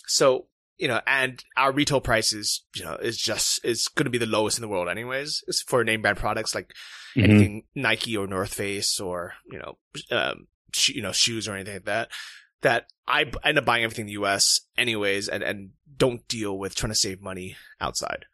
[0.07, 0.47] So,
[0.79, 4.19] you know, and our retail price is, you know, is just, is going to be
[4.19, 6.73] the lowest in the world anyways it's for name brand products like
[7.15, 7.31] mm-hmm.
[7.31, 9.79] anything Nike or North Face or, you know,
[10.11, 12.09] um, sh- you know, shoes or anything like that,
[12.63, 16.75] that I end up buying everything in the US anyways and, and don't deal with
[16.75, 18.25] trying to save money outside.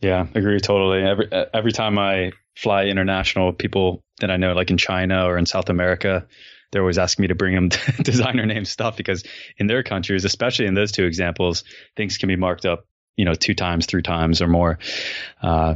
[0.00, 1.02] Yeah, agree totally.
[1.02, 5.46] Every, every time I fly international, people that I know, like in China or in
[5.46, 6.26] South America,
[6.70, 7.68] they're always asking me to bring them
[8.02, 9.24] designer name stuff because
[9.56, 11.64] in their countries, especially in those two examples,
[11.96, 12.86] things can be marked up,
[13.16, 14.78] you know, two times, three times or more.
[15.42, 15.74] Uh,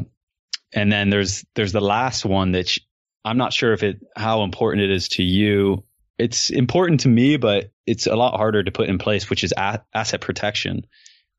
[0.75, 2.77] and then there's there's the last one that
[3.25, 5.85] I'm not sure if it how important it is to you.
[6.19, 9.53] It's important to me, but it's a lot harder to put in place, which is
[9.57, 10.87] a- asset protection.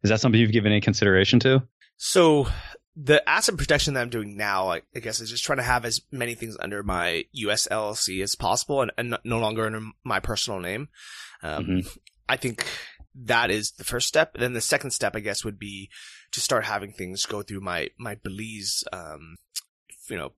[0.04, 1.64] Is that something you've given any consideration to?
[1.98, 2.48] So
[2.96, 5.86] the asset protection that I'm doing now, I, I, guess, is just trying to have
[5.86, 10.20] as many things under my US LLC as possible and, and no longer under my
[10.20, 10.90] personal name.
[11.42, 11.88] Um, mm-hmm.
[12.30, 12.68] I think
[13.16, 14.36] that is the first step.
[14.36, 15.90] And then the second step, I guess, would be
[16.32, 19.38] to start having things go through my, my Belize, um,
[20.10, 20.34] you know,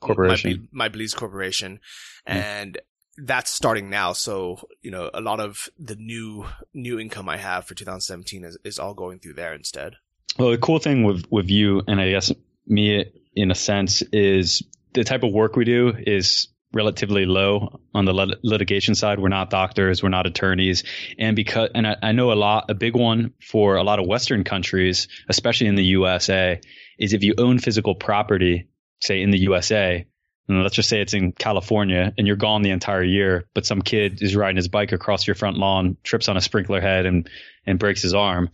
[0.00, 1.80] corporation, my, my Belize corporation.
[2.28, 2.38] Mm-hmm.
[2.38, 2.78] And
[3.16, 4.12] that's starting now.
[4.12, 6.44] So, you know, a lot of the new,
[6.74, 9.94] new income I have for 2017 is, is all going through there instead.
[10.38, 12.32] Well, the cool thing with with you and I guess
[12.66, 13.04] me
[13.34, 14.62] in a sense is
[14.92, 19.18] the type of work we do is relatively low on the lit- litigation side.
[19.18, 20.84] We're not doctors, we're not attorneys,
[21.18, 24.06] and because and I, I, know a lot, a big one for a lot of
[24.06, 26.60] Western countries, especially in the USA,
[26.98, 28.68] is if you own physical property,
[29.00, 30.06] say in the USA,
[30.48, 33.82] and let's just say it's in California and you're gone the entire year, but some
[33.82, 37.28] kid is riding his bike across your front lawn, trips on a sprinkler head and,
[37.66, 38.50] and breaks his arm,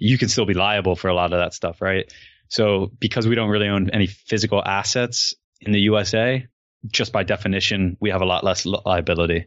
[0.00, 2.10] you can still be liable for a lot of that stuff, right?
[2.48, 6.46] So because we don't really own any physical assets in the USA,
[6.86, 9.46] just by definition, we have a lot less liability.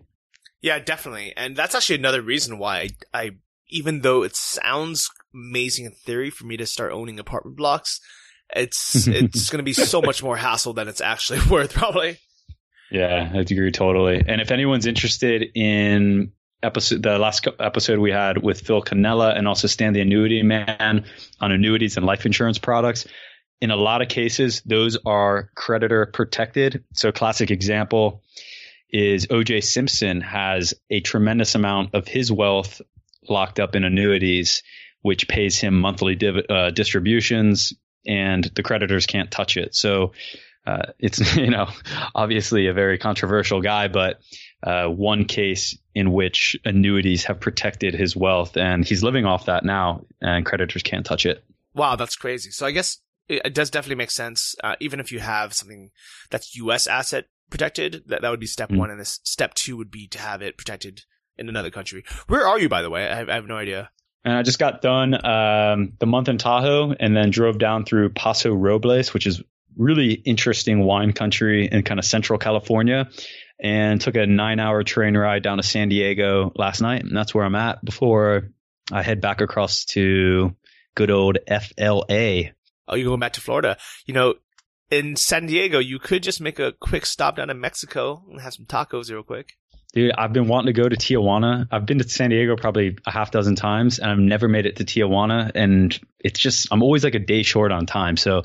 [0.61, 1.33] Yeah, definitely.
[1.35, 3.31] And that's actually another reason why I, I
[3.69, 7.99] even though it sounds amazing in theory for me to start owning apartment blocks,
[8.55, 12.19] it's it's going to be so much more hassle than it's actually worth, probably.
[12.91, 14.23] Yeah, I agree totally.
[14.25, 16.31] And if anyone's interested in
[16.63, 21.05] episode, the last episode we had with Phil Cannella and also Stan the Annuity Man
[21.39, 23.05] on annuities and life insurance products,
[23.61, 26.83] in a lot of cases, those are creditor protected.
[26.93, 28.23] So, classic example
[28.89, 32.81] is OJ Simpson has a tremendous amount of his wealth
[33.29, 34.63] locked up in annuities,
[35.01, 37.73] which pays him monthly div- uh, distributions,
[38.05, 39.73] and the creditors can't touch it.
[39.75, 40.11] So
[40.65, 41.69] uh, it's you know
[42.13, 44.19] obviously a very controversial guy, but
[44.63, 49.65] uh, one case in which annuities have protected his wealth, and he's living off that
[49.65, 51.43] now, and creditors can't touch it.
[51.73, 52.51] Wow, that's crazy.
[52.51, 55.91] So I guess it, does definitely make sense, uh, even if you have something
[56.29, 56.87] that's U.S.
[56.87, 58.03] asset protected.
[58.07, 60.41] That that would be step mm one, and this step two would be to have
[60.41, 61.03] it protected
[61.37, 62.03] in another country.
[62.27, 63.07] Where are you, by the way?
[63.07, 63.89] I have, I have no idea.
[64.25, 68.09] And I just got done um, the month in Tahoe and then drove down through
[68.11, 69.43] Paso Robles, which is
[69.77, 73.09] really interesting wine country in kind of central California,
[73.63, 77.03] and took a nine hour train ride down to San Diego last night.
[77.03, 78.49] And that's where I'm at before
[78.91, 80.53] I head back across to
[80.95, 82.51] good old FLA.
[82.87, 83.77] Oh, you're going back to Florida.
[84.05, 84.35] You know,
[84.91, 88.53] in San Diego, you could just make a quick stop down to Mexico and have
[88.53, 89.53] some tacos real quick.
[89.93, 91.67] Dude, I've been wanting to go to Tijuana.
[91.71, 94.77] I've been to San Diego probably a half dozen times and I've never made it
[94.77, 95.51] to Tijuana.
[95.53, 98.17] And it's just, I'm always like a day short on time.
[98.17, 98.41] So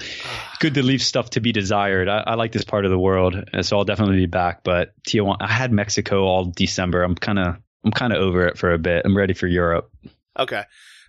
[0.61, 2.07] good to leave stuff to be desired.
[2.07, 3.35] I, I like this part of the world.
[3.63, 4.63] So I'll definitely be back.
[4.63, 7.03] But Tijuana, I had Mexico all December.
[7.03, 9.07] I'm kind of, I'm kind of over it for a bit.
[9.07, 9.91] I'm ready for Europe.
[10.39, 10.65] Okay.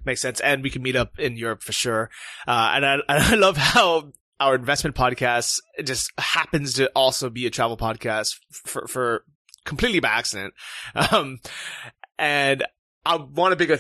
[0.06, 0.40] Makes sense.
[0.40, 2.10] And we can meet up in Europe for sure.
[2.48, 7.50] Uh, and I, I love how our investment podcast just happens to also be a
[7.50, 9.26] travel podcast for, for
[9.66, 10.54] completely by accident.
[10.96, 11.40] Um,
[12.18, 12.66] and
[13.06, 13.80] I want to big a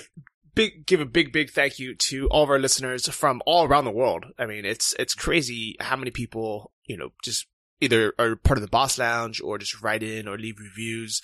[0.55, 3.85] big give a big big thank you to all of our listeners from all around
[3.85, 4.25] the world.
[4.37, 7.47] I mean, it's it's crazy how many people you know just
[7.81, 11.21] either are part of the Boss Lounge or just write in or leave reviews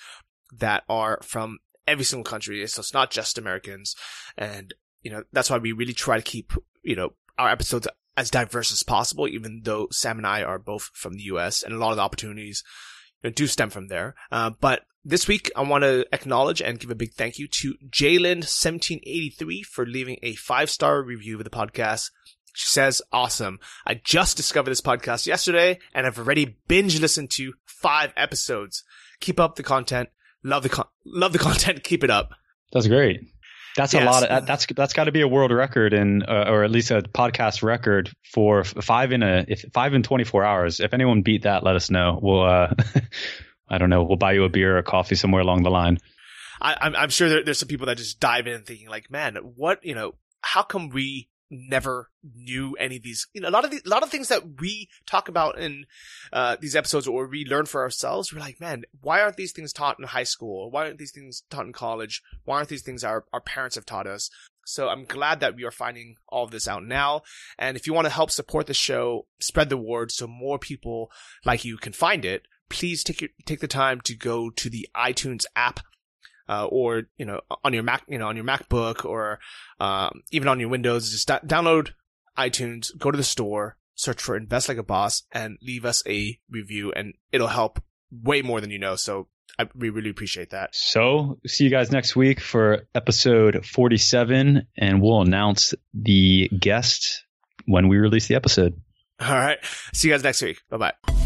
[0.58, 2.66] that are from every single country.
[2.66, 3.94] So it's not just Americans,
[4.36, 4.72] and
[5.02, 6.52] you know that's why we really try to keep
[6.82, 9.28] you know our episodes as diverse as possible.
[9.28, 11.62] Even though Sam and I are both from the U.S.
[11.62, 12.62] and a lot of the opportunities
[13.34, 14.14] do stem from there.
[14.30, 17.74] Uh, but this week, I want to acknowledge and give a big thank you to
[17.90, 22.10] Jayland1783 for leaving a five star review of the podcast.
[22.54, 23.60] She says, awesome.
[23.86, 28.82] I just discovered this podcast yesterday and I've already binge listened to five episodes.
[29.20, 30.08] Keep up the content.
[30.42, 31.84] Love the con- love the content.
[31.84, 32.30] Keep it up.
[32.72, 33.20] That's great.
[33.76, 34.02] That's yes.
[34.02, 34.22] a lot.
[34.24, 37.02] Of, that's that's got to be a world record in, uh, or at least a
[37.02, 40.80] podcast record for five in a if five in twenty four hours.
[40.80, 42.18] If anyone beat that, let us know.
[42.20, 42.74] We'll, uh,
[43.68, 44.04] I don't know.
[44.04, 45.98] We'll buy you a beer or a coffee somewhere along the line.
[46.60, 49.84] I, am sure there, there's some people that just dive in thinking like, man, what
[49.84, 50.14] you know?
[50.40, 53.26] How come we never knew any of these.
[53.32, 55.86] You know, a lot of the, a lot of things that we talk about in
[56.32, 58.32] uh, these episodes or we learn for ourselves.
[58.32, 60.70] We're like, man, why aren't these things taught in high school?
[60.70, 62.22] Why aren't these things taught in college?
[62.44, 64.30] Why aren't these things our our parents have taught us?
[64.66, 67.22] So I'm glad that we are finding all of this out now.
[67.56, 71.10] And if you want to help support the show, spread the word so more people
[71.44, 72.42] like you can find it.
[72.68, 75.80] Please take your, take the time to go to the iTunes app
[76.48, 79.38] uh, or you know on your Mac, you know on your MacBook, or
[79.80, 81.10] um, even on your Windows.
[81.10, 81.90] Just da- download
[82.36, 86.38] iTunes, go to the store, search for "Invest Like a Boss," and leave us a
[86.50, 88.96] review, and it'll help way more than you know.
[88.96, 89.28] So
[89.58, 90.74] I, we really appreciate that.
[90.74, 97.24] So see you guys next week for episode forty-seven, and we'll announce the guest
[97.66, 98.80] when we release the episode.
[99.20, 99.58] All right.
[99.94, 100.60] See you guys next week.
[100.68, 101.25] Bye bye.